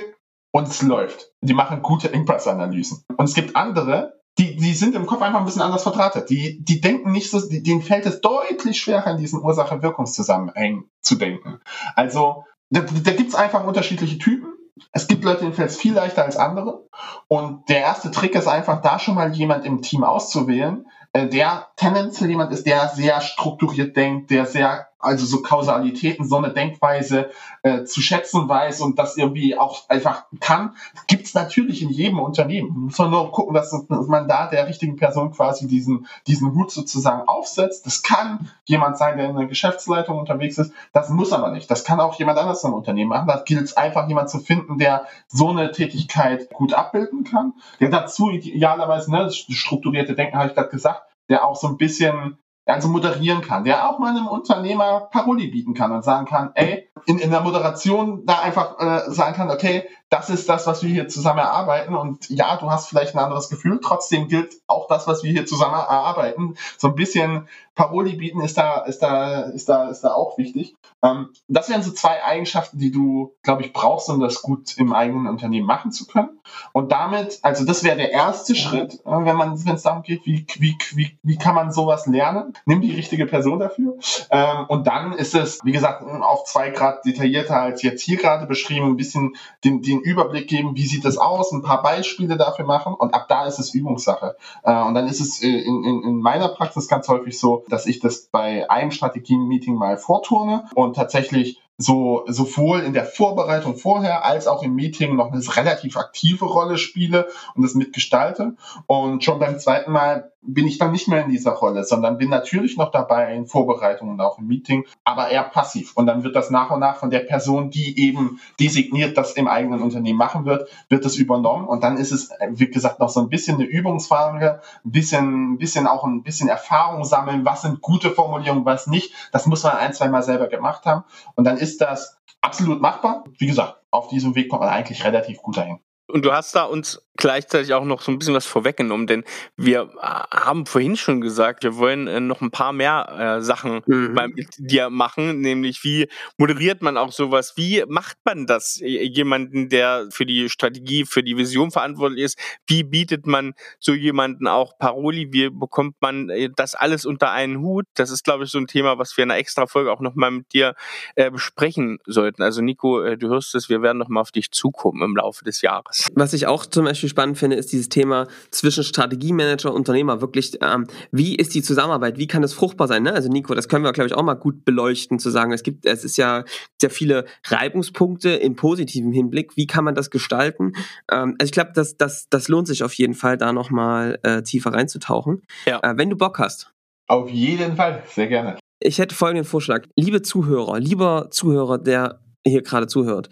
und 0.52 0.68
es 0.68 0.82
läuft. 0.82 1.32
Die 1.40 1.54
machen 1.54 1.82
gute 1.82 2.12
Engpassanalysen. 2.12 3.04
Und 3.16 3.26
es 3.26 3.34
gibt 3.34 3.56
andere, 3.56 4.20
die, 4.38 4.56
die 4.56 4.74
sind 4.74 4.94
im 4.94 5.06
Kopf 5.06 5.22
einfach 5.22 5.38
ein 5.38 5.46
bisschen 5.46 5.62
anders 5.62 5.82
verdrahtet. 5.82 6.28
Die, 6.28 6.62
die 6.62 6.80
denken 6.80 7.12
nicht 7.12 7.30
so, 7.30 7.46
die, 7.46 7.62
denen 7.62 7.82
fällt 7.82 8.04
es 8.06 8.20
deutlich 8.20 8.78
schwerer, 8.78 9.12
in 9.12 9.18
diesen 9.18 9.42
Ursache-Wirkungszusammenhängen 9.42 10.90
zu 11.00 11.16
denken. 11.16 11.60
Also, 11.94 12.44
da, 12.70 12.80
da 12.80 13.12
gibt 13.12 13.30
es 13.30 13.34
einfach 13.34 13.64
unterschiedliche 13.64 14.18
Typen 14.18 14.55
es 14.92 15.08
gibt 15.08 15.24
Leute, 15.24 15.40
denen 15.40 15.54
fällt 15.54 15.70
es 15.70 15.76
viel 15.76 15.94
leichter 15.94 16.24
als 16.24 16.36
andere. 16.36 16.84
Und 17.28 17.68
der 17.68 17.80
erste 17.80 18.10
Trick 18.10 18.34
ist 18.34 18.48
einfach, 18.48 18.82
da 18.82 18.98
schon 18.98 19.14
mal 19.14 19.32
jemand 19.32 19.64
im 19.64 19.82
Team 19.82 20.04
auszuwählen, 20.04 20.86
äh, 21.12 21.26
der 21.28 21.68
tendenziell 21.76 22.30
jemand 22.30 22.52
ist, 22.52 22.66
der 22.66 22.88
sehr 22.88 23.20
strukturiert 23.20 23.96
denkt, 23.96 24.30
der 24.30 24.46
sehr 24.46 24.88
also 24.98 25.26
so 25.26 25.42
Kausalitäten, 25.42 26.26
so 26.26 26.36
eine 26.36 26.52
Denkweise 26.52 27.30
äh, 27.62 27.84
zu 27.84 28.00
schätzen 28.00 28.48
weiß 28.48 28.80
und 28.80 28.98
das 28.98 29.16
irgendwie 29.16 29.56
auch 29.56 29.88
einfach 29.88 30.24
kann, 30.40 30.74
gibt's 31.06 31.34
natürlich 31.34 31.82
in 31.82 31.90
jedem 31.90 32.18
Unternehmen. 32.18 32.86
Muss 32.86 32.98
man 32.98 33.10
nur 33.10 33.30
gucken, 33.30 33.54
dass, 33.54 33.70
dass 33.70 34.06
man 34.06 34.26
da 34.26 34.48
der 34.48 34.66
richtigen 34.66 34.96
Person 34.96 35.32
quasi 35.32 35.66
diesen, 35.66 36.06
diesen 36.26 36.54
Hut 36.54 36.70
sozusagen 36.70 37.28
aufsetzt. 37.28 37.86
Das 37.86 38.02
kann 38.02 38.50
jemand 38.64 38.96
sein, 38.96 39.18
der 39.18 39.30
in 39.30 39.36
der 39.36 39.46
Geschäftsleitung 39.46 40.18
unterwegs 40.18 40.58
ist. 40.58 40.72
Das 40.92 41.10
muss 41.10 41.32
aber 41.32 41.50
nicht. 41.50 41.70
Das 41.70 41.84
kann 41.84 42.00
auch 42.00 42.14
jemand 42.18 42.38
anders 42.38 42.64
im 42.64 42.74
Unternehmen 42.74 43.10
machen. 43.10 43.28
Da 43.28 43.42
gilt 43.44 43.64
es 43.64 43.76
einfach, 43.76 44.08
jemand 44.08 44.30
zu 44.30 44.38
finden, 44.38 44.78
der 44.78 45.06
so 45.28 45.50
eine 45.50 45.72
Tätigkeit 45.72 46.50
gut 46.52 46.72
abbilden 46.72 47.24
kann. 47.24 47.52
Der 47.80 47.90
dazu 47.90 48.30
idealerweise, 48.30 49.10
ne, 49.10 49.30
strukturierte 49.30 50.14
Denken, 50.14 50.38
habe 50.38 50.48
ich 50.48 50.54
gerade 50.54 50.70
gesagt, 50.70 51.02
der 51.28 51.44
auch 51.44 51.56
so 51.56 51.66
ein 51.68 51.76
bisschen 51.76 52.38
also 52.66 52.88
moderieren 52.88 53.42
kann, 53.42 53.64
der 53.64 53.88
auch 53.88 53.98
mal 53.98 54.10
einem 54.10 54.26
Unternehmer 54.26 55.08
Paroli 55.12 55.48
bieten 55.48 55.74
kann 55.74 55.92
und 55.92 56.04
sagen 56.04 56.26
kann, 56.26 56.50
ey, 56.54 56.88
in, 57.06 57.18
in 57.18 57.30
der 57.30 57.40
Moderation 57.40 58.26
da 58.26 58.40
einfach 58.40 58.78
äh, 58.80 59.10
sagen 59.10 59.34
kann, 59.36 59.50
okay, 59.50 59.84
das 60.08 60.30
ist 60.30 60.48
das, 60.48 60.66
was 60.66 60.82
wir 60.82 60.90
hier 60.90 61.08
zusammen 61.08 61.40
erarbeiten 61.40 61.94
und 61.94 62.30
ja, 62.30 62.56
du 62.56 62.70
hast 62.70 62.88
vielleicht 62.88 63.14
ein 63.14 63.18
anderes 63.18 63.48
Gefühl, 63.48 63.80
trotzdem 63.82 64.28
gilt 64.28 64.54
auch 64.66 64.86
das, 64.86 65.06
was 65.08 65.24
wir 65.24 65.32
hier 65.32 65.46
zusammen 65.46 65.74
erarbeiten. 65.74 66.56
So 66.78 66.88
ein 66.88 66.94
bisschen 66.94 67.48
Paroli 67.76 68.14
bieten 68.14 68.40
ist 68.40 68.56
da, 68.56 68.78
ist 68.80 69.00
da, 69.00 69.42
ist 69.42 69.68
da, 69.68 69.88
ist 69.90 70.00
da 70.00 70.12
auch 70.12 70.38
wichtig. 70.38 70.74
Ähm, 71.02 71.28
das 71.46 71.68
wären 71.68 71.82
so 71.82 71.92
zwei 71.92 72.24
Eigenschaften, 72.24 72.78
die 72.78 72.90
du, 72.90 73.34
glaube 73.42 73.62
ich, 73.62 73.72
brauchst, 73.72 74.08
um 74.08 74.18
das 74.18 74.40
gut 74.40 74.78
im 74.78 74.94
eigenen 74.94 75.26
Unternehmen 75.26 75.66
machen 75.66 75.92
zu 75.92 76.06
können. 76.06 76.40
Und 76.72 76.90
damit, 76.90 77.38
also 77.42 77.66
das 77.66 77.84
wäre 77.84 77.96
der 77.96 78.12
erste 78.12 78.54
Schritt, 78.54 78.94
äh, 78.94 79.00
wenn 79.04 79.36
man, 79.36 79.62
wenn 79.66 79.74
es 79.74 79.82
darum 79.82 80.02
geht, 80.02 80.24
wie, 80.24 80.46
wie, 80.58 80.76
wie, 80.94 81.18
wie 81.22 81.36
kann 81.36 81.54
man 81.54 81.70
sowas 81.70 82.06
lernen? 82.06 82.54
Nimm 82.64 82.80
die 82.80 82.94
richtige 82.94 83.26
Person 83.26 83.58
dafür. 83.58 83.98
Ähm, 84.30 84.64
und 84.68 84.86
dann 84.86 85.12
ist 85.12 85.34
es, 85.34 85.60
wie 85.62 85.72
gesagt, 85.72 86.02
auf 86.02 86.44
zwei 86.44 86.70
Grad 86.70 87.04
detaillierter 87.04 87.60
als 87.60 87.82
jetzt 87.82 88.02
hier 88.02 88.16
gerade 88.16 88.46
beschrieben, 88.46 88.86
ein 88.86 88.96
bisschen 88.96 89.36
den, 89.64 89.82
den 89.82 89.95
Überblick 90.00 90.48
geben, 90.48 90.76
wie 90.76 90.86
sieht 90.86 91.04
das 91.04 91.18
aus, 91.18 91.52
ein 91.52 91.62
paar 91.62 91.82
Beispiele 91.82 92.36
dafür 92.36 92.64
machen 92.64 92.94
und 92.94 93.14
ab 93.14 93.26
da 93.28 93.46
ist 93.46 93.58
es 93.58 93.74
Übungssache. 93.74 94.36
Äh, 94.62 94.82
und 94.82 94.94
dann 94.94 95.06
ist 95.06 95.20
es 95.20 95.42
äh, 95.42 95.48
in, 95.48 95.84
in, 95.84 96.02
in 96.02 96.20
meiner 96.20 96.48
Praxis 96.48 96.88
ganz 96.88 97.08
häufig 97.08 97.38
so, 97.38 97.64
dass 97.68 97.86
ich 97.86 98.00
das 98.00 98.28
bei 98.32 98.68
einem 98.70 98.90
Strategie-Meeting 98.90 99.74
mal 99.74 99.96
vorturne 99.96 100.64
und 100.74 100.96
tatsächlich 100.96 101.60
so 101.78 102.24
sowohl 102.26 102.80
in 102.80 102.94
der 102.94 103.04
Vorbereitung 103.04 103.76
vorher 103.76 104.24
als 104.24 104.46
auch 104.46 104.62
im 104.62 104.74
Meeting 104.74 105.14
noch 105.14 105.30
eine 105.30 105.42
relativ 105.56 105.96
aktive 105.96 106.46
Rolle 106.46 106.78
spiele 106.78 107.28
und 107.54 107.62
das 107.62 107.74
mitgestalte. 107.74 108.56
Und 108.86 109.22
schon 109.24 109.38
beim 109.38 109.58
zweiten 109.58 109.92
Mal 109.92 110.32
bin 110.46 110.66
ich 110.66 110.78
dann 110.78 110.92
nicht 110.92 111.08
mehr 111.08 111.24
in 111.24 111.30
dieser 111.30 111.52
Rolle, 111.52 111.84
sondern 111.84 112.18
bin 112.18 112.30
natürlich 112.30 112.76
noch 112.76 112.90
dabei 112.90 113.34
in 113.34 113.46
Vorbereitungen 113.46 114.14
und 114.14 114.20
auch 114.20 114.38
im 114.38 114.46
Meeting, 114.46 114.84
aber 115.04 115.28
eher 115.28 115.42
passiv. 115.42 115.92
Und 115.96 116.06
dann 116.06 116.22
wird 116.22 116.36
das 116.36 116.50
nach 116.50 116.70
und 116.70 116.80
nach 116.80 116.96
von 116.96 117.10
der 117.10 117.20
Person, 117.20 117.70
die 117.70 117.98
eben 118.00 118.40
designiert 118.60 119.18
das 119.18 119.32
im 119.32 119.48
eigenen 119.48 119.82
Unternehmen 119.82 120.18
machen 120.18 120.44
wird, 120.44 120.68
wird 120.88 121.04
das 121.04 121.16
übernommen. 121.16 121.66
Und 121.66 121.82
dann 121.82 121.96
ist 121.96 122.12
es, 122.12 122.30
wie 122.50 122.70
gesagt, 122.70 123.00
noch 123.00 123.08
so 123.08 123.20
ein 123.20 123.28
bisschen 123.28 123.56
eine 123.56 123.64
Übungsfrage, 123.64 124.60
ein 124.84 124.90
bisschen, 124.90 125.54
ein 125.54 125.58
bisschen 125.58 125.86
auch 125.86 126.04
ein 126.04 126.22
bisschen 126.22 126.48
Erfahrung 126.48 127.04
sammeln, 127.04 127.44
was 127.44 127.62
sind 127.62 127.80
gute 127.80 128.10
Formulierungen, 128.10 128.64
was 128.64 128.86
nicht. 128.86 129.12
Das 129.32 129.46
muss 129.46 129.64
man 129.64 129.76
ein, 129.76 129.92
zwei 129.92 130.08
Mal 130.08 130.22
selber 130.22 130.46
gemacht 130.46 130.86
haben. 130.86 131.04
Und 131.34 131.44
dann 131.44 131.56
ist 131.56 131.65
das 131.76 132.18
absolut 132.40 132.80
machbar. 132.80 133.24
Wie 133.38 133.46
gesagt, 133.46 133.82
auf 133.90 134.08
diesem 134.08 134.34
Weg 134.34 134.48
kommt 134.48 134.62
man 134.62 134.70
eigentlich 134.70 135.04
relativ 135.04 135.38
gut 135.38 135.56
dahin. 135.56 135.80
Und 136.08 136.24
du 136.24 136.32
hast 136.32 136.54
da 136.54 136.64
uns 136.64 137.05
gleichzeitig 137.16 137.74
auch 137.74 137.84
noch 137.84 138.02
so 138.02 138.12
ein 138.12 138.18
bisschen 138.18 138.34
was 138.34 138.46
vorweggenommen, 138.46 139.06
denn 139.06 139.24
wir 139.56 139.90
äh, 140.00 140.06
haben 140.36 140.66
vorhin 140.66 140.96
schon 140.96 141.20
gesagt, 141.20 141.64
wir 141.64 141.76
wollen 141.76 142.06
äh, 142.06 142.20
noch 142.20 142.40
ein 142.40 142.50
paar 142.50 142.72
mehr 142.72 143.36
äh, 143.38 143.42
Sachen 143.42 143.82
mhm. 143.86 144.14
bei 144.14 144.28
dir 144.58 144.90
machen, 144.90 145.40
nämlich 145.40 145.82
wie 145.84 146.08
moderiert 146.38 146.82
man 146.82 146.96
auch 146.96 147.12
sowas, 147.12 147.54
wie 147.56 147.84
macht 147.88 148.18
man 148.24 148.46
das 148.46 148.80
jemanden, 148.82 149.68
der 149.68 150.08
für 150.10 150.26
die 150.26 150.48
Strategie, 150.48 151.04
für 151.04 151.22
die 151.22 151.36
Vision 151.36 151.70
verantwortlich 151.70 152.24
ist, 152.24 152.38
wie 152.66 152.82
bietet 152.82 153.26
man 153.26 153.54
so 153.78 153.92
jemanden 153.92 154.48
auch 154.48 154.78
Paroli, 154.78 155.32
wie 155.32 155.50
bekommt 155.50 155.96
man 156.00 156.30
äh, 156.30 156.50
das 156.54 156.74
alles 156.74 157.06
unter 157.06 157.30
einen 157.32 157.60
Hut? 157.60 157.86
Das 157.94 158.10
ist, 158.10 158.24
glaube 158.24 158.44
ich, 158.44 158.50
so 158.50 158.58
ein 158.58 158.66
Thema, 158.66 158.98
was 158.98 159.16
wir 159.16 159.24
in 159.24 159.30
einer 159.30 159.40
extra 159.40 159.66
Folge 159.66 159.92
auch 159.92 160.00
nochmal 160.00 160.30
mit 160.30 160.52
dir 160.52 160.74
äh, 161.14 161.30
besprechen 161.30 161.98
sollten. 162.06 162.42
Also 162.42 162.62
Nico, 162.62 163.02
äh, 163.02 163.16
du 163.16 163.28
hörst 163.28 163.54
es, 163.54 163.68
wir 163.68 163.82
werden 163.82 163.98
nochmal 163.98 164.22
auf 164.22 164.32
dich 164.32 164.50
zukommen 164.50 165.02
im 165.02 165.16
Laufe 165.16 165.44
des 165.44 165.62
Jahres. 165.62 166.08
Was 166.14 166.32
ich 166.32 166.46
auch 166.46 166.66
zum 166.66 166.84
Beispiel 166.84 167.05
Beispiel 167.06 167.08
spannend 167.08 167.38
finde, 167.38 167.56
ist 167.56 167.72
dieses 167.72 167.88
Thema 167.88 168.26
zwischen 168.50 168.84
Strategiemanager 168.84 169.70
und 169.70 169.76
Unternehmer. 169.76 170.20
Wirklich, 170.20 170.58
ähm, 170.62 170.86
wie 171.12 171.36
ist 171.36 171.54
die 171.54 171.62
Zusammenarbeit? 171.62 172.18
Wie 172.18 172.26
kann 172.26 172.42
es 172.42 172.52
fruchtbar 172.52 172.88
sein? 172.88 173.02
Ne? 173.04 173.12
Also 173.12 173.28
Nico, 173.28 173.54
das 173.54 173.68
können 173.68 173.84
wir, 173.84 173.92
glaube 173.92 174.08
ich, 174.08 174.14
auch 174.14 174.22
mal 174.22 174.34
gut 174.34 174.64
beleuchten, 174.64 175.18
zu 175.18 175.30
sagen, 175.30 175.52
es 175.52 175.62
gibt, 175.62 175.86
es 175.86 176.04
ist 176.04 176.16
ja 176.16 176.44
sehr 176.80 176.90
viele 176.90 177.24
Reibungspunkte 177.46 178.30
im 178.30 178.56
positiven 178.56 179.12
Hinblick. 179.12 179.56
Wie 179.56 179.66
kann 179.66 179.84
man 179.84 179.94
das 179.94 180.10
gestalten? 180.10 180.72
Ähm, 181.10 181.36
also 181.38 181.46
ich 181.46 181.52
glaube, 181.52 181.70
das, 181.74 181.96
das, 181.96 182.26
das 182.28 182.48
lohnt 182.48 182.66
sich 182.66 182.82
auf 182.82 182.92
jeden 182.94 183.14
Fall, 183.14 183.36
da 183.36 183.52
nochmal 183.52 184.18
äh, 184.22 184.42
tiefer 184.42 184.72
reinzutauchen. 184.72 185.42
Ja. 185.66 185.80
Äh, 185.82 185.94
wenn 185.96 186.10
du 186.10 186.16
Bock 186.16 186.38
hast. 186.38 186.72
Auf 187.08 187.30
jeden 187.30 187.76
Fall, 187.76 188.02
sehr 188.08 188.26
gerne. 188.26 188.58
Ich 188.80 188.98
hätte 188.98 189.14
folgenden 189.14 189.44
Vorschlag. 189.44 189.86
Liebe 189.96 190.22
Zuhörer, 190.22 190.80
lieber 190.80 191.28
Zuhörer, 191.30 191.78
der 191.78 192.20
hier 192.44 192.62
gerade 192.62 192.86
zuhört, 192.86 193.30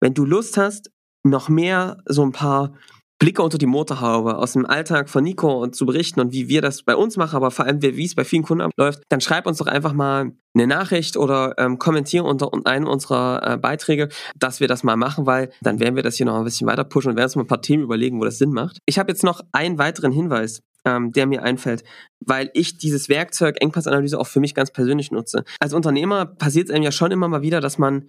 wenn 0.00 0.14
du 0.14 0.24
Lust 0.24 0.56
hast, 0.56 0.90
noch 1.22 1.48
mehr 1.48 1.98
so 2.06 2.22
ein 2.22 2.32
paar 2.32 2.72
Blicke 3.18 3.42
unter 3.42 3.58
die 3.58 3.66
Motorhaube 3.66 4.38
aus 4.38 4.52
dem 4.52 4.64
Alltag 4.64 5.08
von 5.08 5.24
Nico 5.24 5.60
und 5.60 5.74
zu 5.74 5.86
berichten 5.86 6.20
und 6.20 6.32
wie 6.32 6.48
wir 6.48 6.62
das 6.62 6.84
bei 6.84 6.94
uns 6.94 7.16
machen, 7.16 7.34
aber 7.34 7.50
vor 7.50 7.64
allem 7.64 7.82
wie 7.82 8.04
es 8.04 8.14
bei 8.14 8.24
vielen 8.24 8.44
Kunden 8.44 8.62
abläuft, 8.62 9.02
dann 9.08 9.20
schreib 9.20 9.46
uns 9.46 9.58
doch 9.58 9.66
einfach 9.66 9.92
mal 9.92 10.32
eine 10.54 10.66
Nachricht 10.68 11.16
oder 11.16 11.54
ähm, 11.58 11.78
kommentiere 11.78 12.24
unter 12.24 12.50
einem 12.64 12.86
unserer 12.86 13.54
äh, 13.54 13.56
Beiträge, 13.56 14.08
dass 14.36 14.60
wir 14.60 14.68
das 14.68 14.84
mal 14.84 14.96
machen, 14.96 15.26
weil 15.26 15.50
dann 15.62 15.80
werden 15.80 15.96
wir 15.96 16.04
das 16.04 16.14
hier 16.14 16.26
noch 16.26 16.36
ein 16.36 16.44
bisschen 16.44 16.68
weiter 16.68 16.84
pushen 16.84 17.10
und 17.10 17.16
werden 17.16 17.26
uns 17.26 17.36
mal 17.36 17.42
ein 17.42 17.48
paar 17.48 17.62
Themen 17.62 17.82
überlegen, 17.82 18.20
wo 18.20 18.24
das 18.24 18.38
Sinn 18.38 18.52
macht. 18.52 18.78
Ich 18.86 19.00
habe 19.00 19.10
jetzt 19.10 19.24
noch 19.24 19.40
einen 19.50 19.78
weiteren 19.78 20.12
Hinweis, 20.12 20.62
ähm, 20.84 21.10
der 21.10 21.26
mir 21.26 21.42
einfällt, 21.42 21.82
weil 22.20 22.50
ich 22.54 22.78
dieses 22.78 23.08
Werkzeug 23.08 23.56
Engpassanalyse 23.60 24.18
auch 24.18 24.28
für 24.28 24.40
mich 24.40 24.54
ganz 24.54 24.70
persönlich 24.70 25.10
nutze. 25.10 25.42
Als 25.58 25.74
Unternehmer 25.74 26.24
passiert 26.24 26.68
es 26.68 26.74
einem 26.74 26.84
ja 26.84 26.92
schon 26.92 27.10
immer 27.10 27.26
mal 27.26 27.42
wieder, 27.42 27.60
dass 27.60 27.78
man 27.78 28.06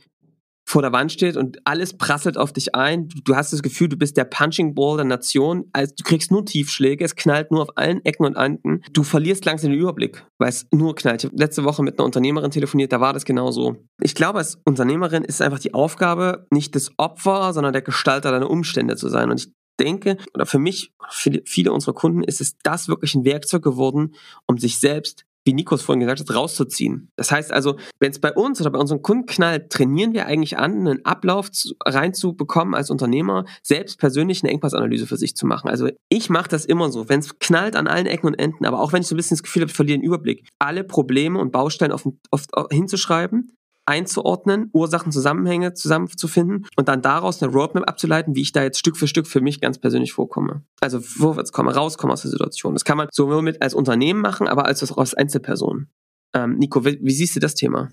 vor 0.70 0.84
der 0.84 0.92
Wand 0.92 1.12
steht 1.12 1.36
und 1.36 1.58
alles 1.66 1.98
prasselt 1.98 2.38
auf 2.38 2.54
dich 2.54 2.76
ein. 2.76 3.10
Du 3.26 3.36
hast 3.36 3.52
das 3.52 3.64
Gefühl, 3.64 3.90
du 3.90 3.98
bist 3.98 4.18
der 4.18 4.24
Punching 4.24 4.76
Ball 4.76 4.98
der 4.98 5.06
Nation. 5.06 5.66
Also 5.74 5.96
du 5.98 6.04
kriegst 6.04 6.30
nur 6.30 6.46
Tiefschläge, 6.46 7.04
es 7.04 7.16
knallt 7.16 7.50
nur 7.50 7.64
auf 7.64 7.70
allen 7.76 8.06
Ecken 8.06 8.24
und 8.28 8.36
Enden. 8.36 8.84
Du 8.94 9.02
verlierst 9.02 9.46
langsam 9.46 9.72
den 9.72 9.80
Überblick, 9.80 10.24
weil 10.38 10.50
es 10.50 10.68
nur 10.72 10.94
knallt. 10.94 11.24
Ich 11.24 11.30
habe 11.32 11.42
letzte 11.42 11.64
Woche 11.64 11.82
mit 11.82 11.98
einer 11.98 12.06
Unternehmerin 12.06 12.52
telefoniert, 12.52 12.92
da 12.92 13.02
war 13.02 13.14
das 13.14 13.26
genauso. 13.26 13.78
Ich 14.00 14.14
glaube, 14.14 14.38
als 14.38 14.62
Unternehmerin 14.64 15.24
ist 15.24 15.42
einfach 15.42 15.58
die 15.58 15.74
Aufgabe, 15.74 16.46
nicht 16.52 16.76
das 16.76 16.92
Opfer, 16.98 17.52
sondern 17.54 17.74
der 17.74 17.82
Gestalter 17.82 18.32
deiner 18.32 18.50
Umstände 18.50 18.96
zu 18.96 19.10
sein. 19.10 19.32
Und 19.32 19.40
ich 19.40 19.52
denke, 19.80 20.18
oder 20.36 20.46
für 20.46 20.60
mich, 20.60 20.94
für 21.10 21.42
viele 21.46 21.72
unserer 21.72 21.94
Kunden 21.96 22.24
ist 22.24 22.42
es 22.42 22.60
das 22.60 22.90
wirklich 22.90 23.16
ein 23.16 23.26
Werkzeug 23.26 23.64
geworden, 23.64 24.14
um 24.46 24.60
sich 24.60 24.78
selbst 24.78 25.26
wie 25.50 25.54
Nikos 25.54 25.82
vorhin 25.82 26.00
gesagt 26.00 26.20
hat, 26.20 26.36
rauszuziehen. 26.36 27.12
Das 27.16 27.32
heißt 27.32 27.52
also, 27.52 27.78
wenn 28.00 28.12
es 28.12 28.20
bei 28.20 28.32
uns 28.32 28.62
oder 28.62 28.70
bei 28.70 28.78
unseren 28.78 29.02
Kunden 29.02 29.26
knallt, 29.26 29.72
trainieren 29.72 30.14
wir 30.14 30.28
eigentlich 30.28 30.60
an, 30.60 30.88
einen 30.88 31.06
Ablauf 31.06 31.52
zu, 31.52 31.74
reinzubekommen 31.84 32.76
als 32.76 32.92
Unternehmer, 32.92 33.46
selbst 33.64 33.98
persönlich 33.98 34.44
eine 34.44 34.52
Engpassanalyse 34.52 35.08
für 35.08 35.18
sich 35.18 35.36
zu 35.36 35.48
machen. 35.48 35.68
Also 35.68 35.90
ich 36.08 36.30
mache 36.30 36.50
das 36.50 36.66
immer 36.66 36.92
so, 36.92 37.10
wenn 37.10 37.20
es 37.20 37.40
knallt 37.40 37.76
an 37.76 37.88
allen 37.88 38.06
Ecken 38.06 38.28
und 38.28 38.36
Enden, 38.36 38.64
aber 38.66 38.80
auch 38.80 38.94
wenn 38.94 39.02
ich 39.02 39.08
so 39.08 39.16
ein 39.16 39.18
bisschen 39.18 39.38
das 39.38 39.44
Gefühl 39.44 39.64
habe, 39.64 39.72
ich 39.72 39.76
verliere 39.76 39.98
den 39.98 40.06
Überblick, 40.06 40.48
alle 40.60 40.84
Probleme 40.84 41.40
und 41.40 41.52
Baustellen 41.52 41.92
auf, 41.92 42.08
auf, 42.30 42.46
auf, 42.52 42.68
hinzuschreiben, 42.70 43.52
einzuordnen, 43.90 44.70
Ursachen, 44.72 45.12
Zusammenhänge 45.12 45.74
zusammenzufinden 45.74 46.68
und 46.76 46.88
dann 46.88 47.02
daraus 47.02 47.42
eine 47.42 47.52
Roadmap 47.52 47.90
abzuleiten, 47.90 48.36
wie 48.36 48.42
ich 48.42 48.52
da 48.52 48.64
jetzt 48.64 48.80
Stück 48.80 48.96
für 48.96 49.08
Stück 49.08 49.28
für 49.28 49.42
mich 49.42 49.60
ganz 49.60 49.80
persönlich 49.80 50.14
vorkomme. 50.14 50.64
Also 50.80 51.02
vorwärts 51.02 51.52
komme, 51.52 51.76
rauskomme 51.76 52.14
aus 52.14 52.22
der 52.22 52.32
Situation. 52.32 52.74
Das 52.74 52.86
kann 52.86 52.98
man 52.98 53.10
sowohl 53.12 53.42
mit 53.42 53.62
als 53.62 53.74
Unternehmen 53.74 54.22
machen, 54.22 54.48
aber 54.48 54.66
als 54.66 54.90
auch 54.90 54.98
als 54.98 55.14
Einzelperson. 55.14 55.88
Ähm, 56.34 56.58
Nico, 56.58 56.86
wie, 56.86 57.00
wie 57.02 57.12
siehst 57.12 57.36
du 57.36 57.40
das 57.40 57.56
Thema? 57.56 57.90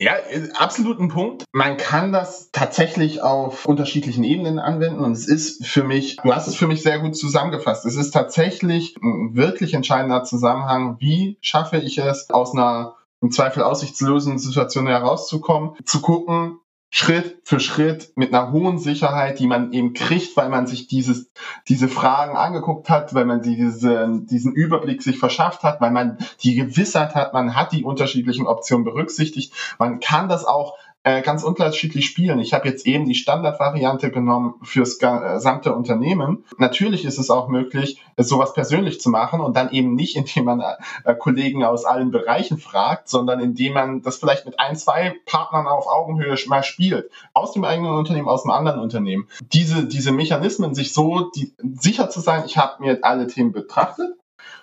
Ja, 0.00 0.12
absolut 0.54 1.00
ein 1.00 1.08
Punkt. 1.08 1.42
Man 1.50 1.76
kann 1.76 2.12
das 2.12 2.50
tatsächlich 2.52 3.20
auf 3.20 3.66
unterschiedlichen 3.66 4.22
Ebenen 4.22 4.60
anwenden 4.60 5.00
und 5.00 5.10
es 5.10 5.26
ist 5.26 5.66
für 5.66 5.82
mich, 5.82 6.18
du 6.22 6.32
hast 6.32 6.46
es 6.46 6.54
für 6.54 6.68
mich 6.68 6.82
sehr 6.82 7.00
gut 7.00 7.16
zusammengefasst. 7.16 7.84
Es 7.84 7.96
ist 7.96 8.12
tatsächlich 8.12 8.96
ein 9.02 9.34
wirklich 9.34 9.74
entscheidender 9.74 10.22
Zusammenhang. 10.22 10.98
Wie 11.00 11.36
schaffe 11.40 11.78
ich 11.78 11.98
es 11.98 12.30
aus 12.30 12.52
einer 12.52 12.94
im 13.20 13.30
Zweifel 13.30 13.62
aussichtslosen 13.62 14.38
Situationen 14.38 14.90
herauszukommen, 14.90 15.72
zu 15.84 16.00
gucken, 16.00 16.60
Schritt 16.90 17.40
für 17.44 17.60
Schritt 17.60 18.12
mit 18.16 18.32
einer 18.32 18.50
hohen 18.50 18.78
Sicherheit, 18.78 19.38
die 19.38 19.46
man 19.46 19.72
eben 19.72 19.92
kriegt, 19.92 20.36
weil 20.38 20.48
man 20.48 20.66
sich 20.66 20.86
dieses, 20.86 21.30
diese 21.68 21.86
Fragen 21.86 22.34
angeguckt 22.34 22.88
hat, 22.88 23.12
weil 23.12 23.26
man 23.26 23.42
diese, 23.42 24.08
diesen 24.22 24.54
Überblick 24.54 25.02
sich 25.02 25.18
verschafft 25.18 25.64
hat, 25.64 25.82
weil 25.82 25.90
man 25.90 26.16
die 26.42 26.54
Gewissheit 26.54 27.14
hat, 27.14 27.34
man 27.34 27.54
hat 27.54 27.72
die 27.72 27.84
unterschiedlichen 27.84 28.46
Optionen 28.46 28.84
berücksichtigt. 28.84 29.52
Man 29.78 30.00
kann 30.00 30.30
das 30.30 30.46
auch 30.46 30.78
äh, 31.08 31.22
ganz 31.22 31.42
unterschiedlich 31.42 32.04
spielen. 32.04 32.38
Ich 32.38 32.52
habe 32.52 32.68
jetzt 32.68 32.86
eben 32.86 33.06
die 33.06 33.14
Standardvariante 33.14 34.10
genommen 34.10 34.56
fürs 34.62 34.98
gesamte 34.98 35.74
Unternehmen. 35.74 36.44
Natürlich 36.58 37.06
ist 37.06 37.18
es 37.18 37.30
auch 37.30 37.48
möglich, 37.48 38.02
sowas 38.18 38.52
persönlich 38.52 39.00
zu 39.00 39.08
machen 39.08 39.40
und 39.40 39.56
dann 39.56 39.70
eben 39.70 39.94
nicht, 39.94 40.16
indem 40.16 40.44
man 40.44 40.60
äh, 40.60 41.14
Kollegen 41.14 41.64
aus 41.64 41.86
allen 41.86 42.10
Bereichen 42.10 42.58
fragt, 42.58 43.08
sondern 43.08 43.40
indem 43.40 43.72
man 43.72 44.02
das 44.02 44.18
vielleicht 44.18 44.44
mit 44.44 44.60
ein, 44.60 44.76
zwei 44.76 45.14
Partnern 45.24 45.66
auf 45.66 45.86
Augenhöhe 45.86 46.36
mal 46.46 46.62
spielt. 46.62 47.10
Aus 47.32 47.52
dem 47.52 47.64
eigenen 47.64 47.92
Unternehmen, 47.92 48.28
aus 48.28 48.42
dem 48.42 48.50
anderen 48.50 48.80
Unternehmen. 48.80 49.28
Diese, 49.52 49.86
diese 49.86 50.12
Mechanismen, 50.12 50.74
sich 50.74 50.92
so 50.92 51.30
die, 51.34 51.54
sicher 51.80 52.10
zu 52.10 52.20
sein, 52.20 52.42
ich 52.44 52.58
habe 52.58 52.82
mir 52.82 52.98
alle 53.00 53.28
Themen 53.28 53.52
betrachtet 53.52 54.14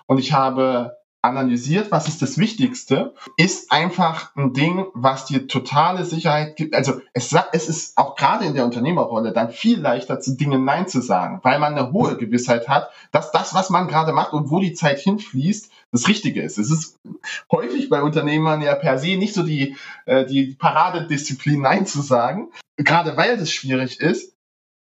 und 0.05 0.19
ich 0.19 0.31
habe 0.33 0.95
analysiert, 1.25 1.91
was 1.91 2.07
ist 2.07 2.21
das 2.21 2.37
Wichtigste, 2.37 3.13
ist 3.37 3.71
einfach 3.71 4.35
ein 4.35 4.53
Ding, 4.53 4.85
was 4.93 5.25
dir 5.25 5.47
totale 5.47 6.05
Sicherheit 6.05 6.55
gibt. 6.55 6.75
Also 6.75 7.01
es, 7.13 7.35
es 7.51 7.69
ist 7.69 7.97
auch 7.97 8.15
gerade 8.15 8.45
in 8.45 8.53
der 8.53 8.65
Unternehmerrolle 8.65 9.33
dann 9.33 9.49
viel 9.49 9.79
leichter 9.79 10.19
zu 10.19 10.35
Dingen 10.37 10.63
Nein 10.63 10.87
zu 10.87 11.01
sagen, 11.01 11.39
weil 11.43 11.59
man 11.59 11.77
eine 11.77 11.91
hohe 11.91 12.17
Gewissheit 12.17 12.67
hat, 12.67 12.89
dass 13.11 13.31
das, 13.31 13.53
was 13.53 13.69
man 13.69 13.87
gerade 13.87 14.13
macht 14.13 14.33
und 14.33 14.49
wo 14.49 14.59
die 14.59 14.73
Zeit 14.73 14.99
hinfließt, 14.99 15.71
das 15.91 16.07
Richtige 16.07 16.41
ist. 16.41 16.57
Es 16.57 16.71
ist 16.71 16.99
häufig 17.51 17.89
bei 17.89 18.01
Unternehmern 18.01 18.61
ja 18.61 18.75
per 18.75 18.97
se 18.97 19.17
nicht 19.17 19.33
so 19.33 19.43
die, 19.43 19.77
äh, 20.05 20.25
die 20.25 20.55
Paradedisziplin 20.57 21.61
Nein 21.61 21.85
zu 21.85 22.01
sagen, 22.01 22.49
gerade 22.77 23.17
weil 23.17 23.37
das 23.37 23.51
schwierig 23.51 23.99
ist 23.99 24.34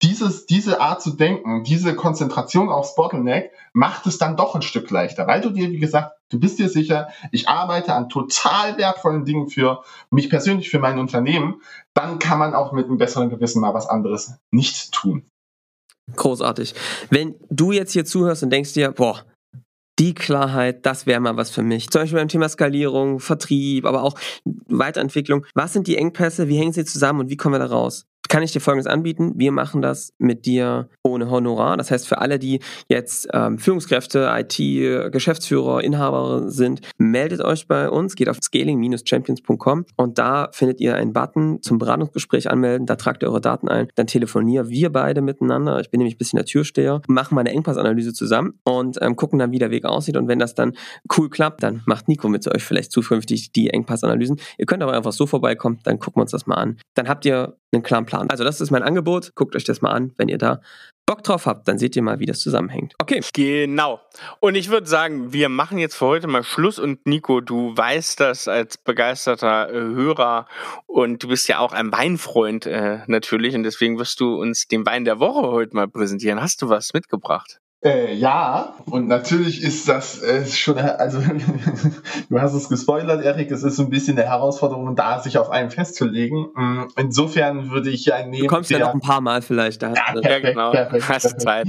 dieses, 0.03 0.45
diese 0.45 0.81
Art 0.81 1.01
zu 1.01 1.11
denken, 1.11 1.63
diese 1.63 1.95
Konzentration 1.95 2.69
aufs 2.69 2.95
Bottleneck 2.95 3.51
macht 3.73 4.07
es 4.07 4.17
dann 4.17 4.35
doch 4.35 4.55
ein 4.55 4.61
Stück 4.61 4.89
leichter, 4.89 5.27
weil 5.27 5.41
du 5.41 5.49
dir, 5.49 5.71
wie 5.71 5.79
gesagt, 5.79 6.17
du 6.29 6.39
bist 6.39 6.59
dir 6.59 6.69
sicher, 6.69 7.09
ich 7.31 7.47
arbeite 7.47 7.93
an 7.93 8.09
total 8.09 8.77
wertvollen 8.77 9.25
Dingen 9.25 9.49
für 9.49 9.83
mich 10.09 10.29
persönlich, 10.29 10.69
für 10.69 10.79
mein 10.79 10.99
Unternehmen, 10.99 11.61
dann 11.93 12.19
kann 12.19 12.39
man 12.39 12.53
auch 12.53 12.71
mit 12.71 12.87
einem 12.87 12.97
besseren 12.97 13.29
Gewissen 13.29 13.61
mal 13.61 13.73
was 13.73 13.87
anderes 13.87 14.35
nicht 14.51 14.91
tun. 14.91 15.23
Großartig. 16.15 16.73
Wenn 17.09 17.35
du 17.49 17.71
jetzt 17.71 17.93
hier 17.93 18.05
zuhörst 18.05 18.43
und 18.43 18.49
denkst 18.49 18.73
dir, 18.73 18.91
boah, 18.91 19.23
die 19.99 20.13
Klarheit, 20.15 20.85
das 20.85 21.05
wäre 21.05 21.19
mal 21.19 21.37
was 21.37 21.51
für 21.51 21.61
mich. 21.61 21.89
Zum 21.89 22.01
Beispiel 22.01 22.19
beim 22.19 22.27
Thema 22.27 22.49
Skalierung, 22.49 23.19
Vertrieb, 23.19 23.85
aber 23.85 24.01
auch 24.01 24.15
Weiterentwicklung. 24.67 25.45
Was 25.53 25.73
sind 25.73 25.85
die 25.87 25.97
Engpässe? 25.97 26.47
Wie 26.47 26.57
hängen 26.57 26.73
sie 26.73 26.85
zusammen 26.85 27.19
und 27.19 27.29
wie 27.29 27.37
kommen 27.37 27.53
wir 27.53 27.59
da 27.59 27.67
raus? 27.67 28.07
Kann 28.29 28.43
ich 28.43 28.51
dir 28.51 28.61
Folgendes 28.61 28.87
anbieten. 28.87 29.33
Wir 29.35 29.51
machen 29.51 29.81
das 29.81 30.13
mit 30.17 30.45
dir 30.45 30.89
ohne 31.03 31.29
Honorar. 31.29 31.77
Das 31.77 31.91
heißt, 31.91 32.07
für 32.07 32.19
alle, 32.19 32.39
die 32.39 32.59
jetzt 32.87 33.27
ähm, 33.33 33.57
Führungskräfte, 33.57 34.31
IT, 34.31 35.11
Geschäftsführer, 35.11 35.83
Inhaber 35.83 36.49
sind, 36.49 36.81
meldet 36.97 37.41
euch 37.41 37.67
bei 37.67 37.89
uns, 37.89 38.15
geht 38.15 38.29
auf 38.29 38.37
scaling-champions.com 38.41 39.85
und 39.97 40.17
da 40.17 40.49
findet 40.53 40.79
ihr 40.79 40.95
einen 40.95 41.13
Button 41.13 41.61
zum 41.61 41.77
Beratungsgespräch 41.77 42.49
anmelden. 42.49 42.87
Da 42.87 42.95
tragt 42.95 43.23
ihr 43.23 43.29
eure 43.29 43.41
Daten 43.41 43.67
ein. 43.67 43.87
Dann 43.95 44.07
telefonieren 44.07 44.69
wir 44.69 44.91
beide 44.91 45.21
miteinander. 45.21 45.79
Ich 45.79 45.89
bin 45.89 45.97
nämlich 45.97 46.15
ein 46.15 46.19
bisschen 46.19 46.37
der 46.37 46.45
Türsteher. 46.45 47.01
Machen 47.07 47.35
mal 47.35 47.41
eine 47.41 47.51
Engpassanalyse 47.51 48.13
zusammen 48.13 48.59
und 48.63 48.97
ähm, 49.01 49.15
gucken 49.15 49.39
dann, 49.39 49.51
wie 49.51 49.59
der 49.59 49.71
Weg 49.71 49.85
aussieht. 49.85 50.15
Und 50.15 50.27
wenn 50.27 50.39
das 50.39 50.55
dann 50.55 50.73
cool 51.17 51.29
klappt, 51.29 51.63
dann 51.63 51.81
macht 51.85 52.07
Nico 52.07 52.29
mit 52.29 52.47
euch 52.47 52.63
vielleicht 52.63 52.91
zukünftig 52.91 53.51
die 53.51 53.69
Engpassanalysen. 53.69 54.39
Ihr 54.57 54.65
könnt 54.65 54.83
aber 54.83 54.93
einfach 54.93 55.11
so 55.11 55.27
vorbeikommen, 55.27 55.79
dann 55.83 55.99
gucken 55.99 56.19
wir 56.19 56.23
uns 56.23 56.31
das 56.31 56.47
mal 56.47 56.55
an. 56.55 56.77
Dann 56.95 57.07
habt 57.07 57.25
ihr 57.25 57.57
einen 57.73 57.83
klaren 57.83 58.05
Plan. 58.11 58.29
Also 58.29 58.43
das 58.43 58.59
ist 58.59 58.71
mein 58.71 58.83
Angebot. 58.83 59.33
Guckt 59.35 59.55
euch 59.55 59.63
das 59.63 59.81
mal 59.81 59.91
an, 59.91 60.11
wenn 60.17 60.27
ihr 60.27 60.37
da 60.37 60.61
Bock 61.05 61.23
drauf 61.23 61.45
habt, 61.45 61.67
dann 61.67 61.77
seht 61.77 61.95
ihr 61.95 62.03
mal, 62.03 62.19
wie 62.19 62.25
das 62.25 62.39
zusammenhängt. 62.39 62.93
Okay. 62.99 63.21
Genau. 63.33 63.99
Und 64.39 64.55
ich 64.55 64.69
würde 64.69 64.87
sagen, 64.87 65.33
wir 65.33 65.49
machen 65.49 65.77
jetzt 65.77 65.95
für 65.95 66.05
heute 66.05 66.27
mal 66.27 66.43
Schluss. 66.43 66.77
Und 66.77 67.05
Nico, 67.05 67.41
du 67.41 67.75
weißt 67.75 68.19
das 68.19 68.47
als 68.47 68.77
begeisterter 68.77 69.69
äh, 69.69 69.73
Hörer 69.73 70.45
und 70.87 71.23
du 71.23 71.29
bist 71.29 71.47
ja 71.47 71.59
auch 71.59 71.73
ein 71.73 71.91
Weinfreund 71.91 72.65
äh, 72.65 72.99
natürlich. 73.07 73.55
Und 73.55 73.63
deswegen 73.63 73.97
wirst 73.97 74.19
du 74.19 74.35
uns 74.35 74.67
den 74.67 74.85
Wein 74.85 75.05
der 75.05 75.19
Woche 75.19 75.47
heute 75.47 75.75
mal 75.75 75.87
präsentieren. 75.87 76.41
Hast 76.41 76.61
du 76.61 76.69
was 76.69 76.93
mitgebracht? 76.93 77.60
Äh, 77.83 78.13
ja, 78.13 78.75
und 78.85 79.07
natürlich 79.07 79.63
ist 79.63 79.89
das 79.89 80.21
äh, 80.21 80.45
schon, 80.45 80.77
also 80.77 81.19
du 82.29 82.39
hast 82.39 82.53
es 82.53 82.69
gespoilert, 82.69 83.25
Erik, 83.25 83.49
es 83.49 83.63
ist 83.63 83.77
so 83.77 83.83
ein 83.83 83.89
bisschen 83.89 84.19
eine 84.19 84.27
Herausforderung, 84.27 84.95
da 84.95 85.19
sich 85.19 85.39
auf 85.39 85.49
einen 85.49 85.71
festzulegen. 85.71 86.49
Mm, 86.53 86.83
insofern 86.95 87.71
würde 87.71 87.89
ich 87.89 88.13
einen 88.13 88.29
nehmen. 88.29 88.43
Du 88.43 88.53
kommst 88.53 88.69
ja 88.69 88.77
noch 88.77 88.93
ein 88.93 88.99
paar 88.99 89.21
Mal 89.21 89.41
vielleicht. 89.41 89.81
Da 89.81 89.93
ja, 89.93 90.13
perfekt, 90.13 90.25
ja, 90.25 90.39
genau. 90.51 90.71
Perfekt, 90.71 91.09
hast 91.09 91.41
Zeit. 91.41 91.67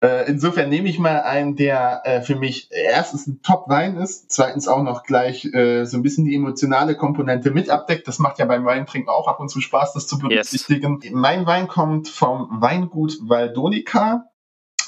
Äh, 0.00 0.28
insofern 0.28 0.70
nehme 0.70 0.88
ich 0.88 0.98
mal 0.98 1.20
einen, 1.20 1.54
der 1.54 2.02
äh, 2.04 2.20
für 2.20 2.34
mich 2.34 2.68
erstens 2.70 3.28
ein 3.28 3.40
Top-Wein 3.42 3.96
ist, 3.96 4.32
zweitens 4.32 4.66
auch 4.66 4.82
noch 4.82 5.04
gleich 5.04 5.44
äh, 5.54 5.84
so 5.84 5.96
ein 5.96 6.02
bisschen 6.02 6.24
die 6.24 6.34
emotionale 6.34 6.96
Komponente 6.96 7.52
mit 7.52 7.70
abdeckt. 7.70 8.08
Das 8.08 8.18
macht 8.18 8.40
ja 8.40 8.44
beim 8.44 8.64
Weintrinken 8.64 9.08
auch 9.08 9.28
ab 9.28 9.38
und 9.38 9.50
zu 9.50 9.60
Spaß, 9.60 9.92
das 9.92 10.08
zu 10.08 10.18
berücksichtigen. 10.18 10.98
Yes. 11.00 11.12
Mein 11.14 11.46
Wein 11.46 11.68
kommt 11.68 12.08
vom 12.08 12.48
Weingut 12.60 13.18
Valdonica 13.22 14.24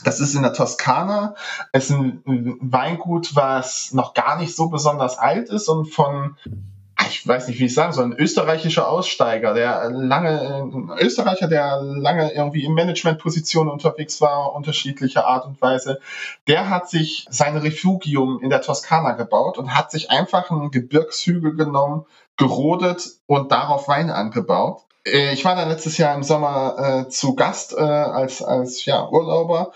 das 0.04 0.20
ist 0.20 0.34
in 0.34 0.42
der 0.42 0.52
Toskana. 0.52 1.34
Es 1.72 1.90
ist 1.90 1.96
ein 1.96 2.22
Weingut, 2.60 3.34
was 3.34 3.92
noch 3.92 4.14
gar 4.14 4.38
nicht 4.38 4.54
so 4.54 4.68
besonders 4.68 5.18
alt 5.18 5.48
ist 5.48 5.68
und 5.68 5.86
von 5.86 6.36
ich 7.08 7.26
weiß 7.26 7.48
nicht, 7.48 7.60
wie 7.60 7.66
ich 7.66 7.74
sagen 7.74 7.92
soll, 7.92 8.06
ein 8.06 8.18
österreichischer 8.18 8.88
Aussteiger, 8.88 9.54
der 9.54 9.90
lange, 9.90 10.40
ein 10.40 10.90
Österreicher, 10.98 11.46
der 11.46 11.80
lange 11.80 12.32
irgendwie 12.32 12.64
in 12.64 12.74
Managementpositionen 12.74 13.70
unterwegs 13.70 14.20
war, 14.20 14.54
unterschiedlicher 14.54 15.26
Art 15.26 15.44
und 15.46 15.60
Weise, 15.60 16.00
der 16.48 16.70
hat 16.70 16.88
sich 16.88 17.26
sein 17.30 17.56
Refugium 17.56 18.40
in 18.42 18.50
der 18.50 18.62
Toskana 18.62 19.12
gebaut 19.12 19.58
und 19.58 19.74
hat 19.74 19.90
sich 19.90 20.10
einfach 20.10 20.50
einen 20.50 20.70
Gebirgshügel 20.70 21.54
genommen, 21.54 22.06
gerodet 22.36 23.06
und 23.26 23.52
darauf 23.52 23.88
Wein 23.88 24.10
angebaut 24.10 24.85
ich 25.12 25.44
war 25.44 25.54
da 25.54 25.64
letztes 25.64 25.98
Jahr 25.98 26.14
im 26.14 26.22
Sommer 26.22 27.04
äh, 27.06 27.08
zu 27.08 27.34
Gast 27.34 27.74
äh, 27.74 27.80
als, 27.80 28.42
als 28.42 28.84
ja, 28.84 29.08
Urlauber 29.08 29.72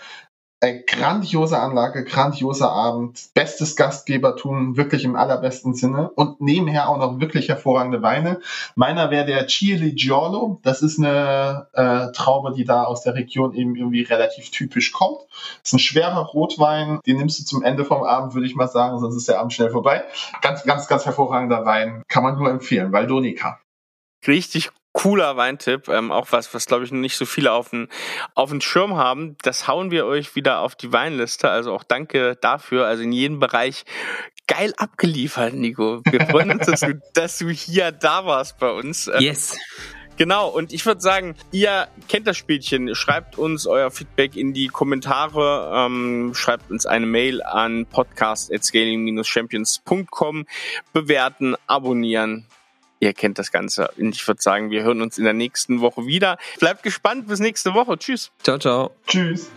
äh, 0.60 0.82
grandiose 0.86 1.58
Anlage, 1.58 2.04
grandioser 2.04 2.70
Abend, 2.70 3.30
bestes 3.34 3.76
Gastgebertum, 3.76 4.76
wirklich 4.76 5.04
im 5.04 5.16
allerbesten 5.16 5.74
Sinne 5.74 6.10
und 6.10 6.40
nebenher 6.40 6.88
auch 6.88 6.98
noch 6.98 7.18
wirklich 7.18 7.48
hervorragende 7.48 8.02
Weine. 8.02 8.40
Meiner 8.74 9.10
wäre 9.10 9.24
der 9.24 9.46
Chili 9.46 9.92
Giorlo, 9.92 10.60
das 10.62 10.82
ist 10.82 10.98
eine 10.98 11.68
äh, 11.72 12.12
Traube, 12.12 12.52
die 12.52 12.64
da 12.64 12.84
aus 12.84 13.02
der 13.02 13.14
Region 13.14 13.54
eben 13.54 13.74
irgendwie 13.74 14.02
relativ 14.02 14.50
typisch 14.50 14.92
kommt. 14.92 15.20
Ist 15.64 15.72
ein 15.72 15.78
schwerer 15.78 16.26
Rotwein, 16.26 17.00
den 17.06 17.16
nimmst 17.16 17.40
du 17.40 17.44
zum 17.44 17.62
Ende 17.62 17.86
vom 17.86 18.02
Abend, 18.02 18.34
würde 18.34 18.46
ich 18.46 18.54
mal 18.54 18.68
sagen, 18.68 18.98
sonst 18.98 19.16
ist 19.16 19.28
der 19.28 19.40
Abend 19.40 19.54
schnell 19.54 19.70
vorbei. 19.70 20.04
Ganz, 20.42 20.64
ganz, 20.64 20.86
ganz 20.88 21.06
hervorragender 21.06 21.64
Wein, 21.64 22.02
kann 22.08 22.22
man 22.22 22.36
nur 22.36 22.50
empfehlen, 22.50 22.92
Valdonica. 22.92 23.58
Richtig 24.26 24.70
cooler 24.92 25.36
Weintipp, 25.36 25.88
ähm, 25.88 26.10
auch 26.10 26.28
was, 26.30 26.52
was 26.54 26.66
glaube 26.66 26.84
ich 26.84 26.92
nicht 26.92 27.16
so 27.16 27.24
viele 27.24 27.52
auf 27.52 27.70
den, 27.70 27.88
auf 28.34 28.50
den 28.50 28.60
Schirm 28.60 28.96
haben. 28.96 29.36
Das 29.42 29.68
hauen 29.68 29.90
wir 29.90 30.06
euch 30.06 30.34
wieder 30.34 30.60
auf 30.60 30.74
die 30.74 30.92
Weinliste. 30.92 31.48
Also 31.48 31.72
auch 31.72 31.84
danke 31.84 32.36
dafür. 32.40 32.86
Also 32.86 33.02
in 33.02 33.12
jedem 33.12 33.38
Bereich 33.38 33.84
geil 34.46 34.74
abgeliefert, 34.76 35.54
Nico. 35.54 36.02
Wir 36.04 36.26
freuen 36.26 36.50
uns, 36.50 36.66
dass, 36.66 36.80
du, 36.80 37.00
dass 37.14 37.38
du 37.38 37.48
hier 37.50 37.92
da 37.92 38.26
warst 38.26 38.58
bei 38.58 38.70
uns. 38.70 39.06
Ähm, 39.06 39.20
yes. 39.20 39.56
Genau, 40.16 40.48
und 40.48 40.72
ich 40.74 40.84
würde 40.84 41.00
sagen, 41.00 41.34
ihr 41.50 41.88
kennt 42.08 42.26
das 42.26 42.36
Spielchen. 42.36 42.94
Schreibt 42.94 43.38
uns 43.38 43.66
euer 43.66 43.90
Feedback 43.90 44.36
in 44.36 44.52
die 44.52 44.66
Kommentare, 44.66 45.72
ähm, 45.74 46.34
schreibt 46.34 46.70
uns 46.70 46.84
eine 46.84 47.06
Mail 47.06 47.42
an 47.42 47.86
podcast.scaling-champions.com, 47.86 50.44
bewerten, 50.92 51.56
abonnieren 51.66 52.46
ihr 53.00 53.12
kennt 53.12 53.38
das 53.38 53.50
Ganze. 53.50 53.90
Und 53.98 54.14
ich 54.14 54.26
würde 54.26 54.40
sagen, 54.40 54.70
wir 54.70 54.82
hören 54.82 55.02
uns 55.02 55.18
in 55.18 55.24
der 55.24 55.32
nächsten 55.32 55.80
Woche 55.80 56.06
wieder. 56.06 56.38
Bleibt 56.60 56.82
gespannt. 56.82 57.26
Bis 57.26 57.40
nächste 57.40 57.74
Woche. 57.74 57.98
Tschüss. 57.98 58.30
Ciao, 58.42 58.58
ciao. 58.58 58.90
Tschüss. 59.06 59.50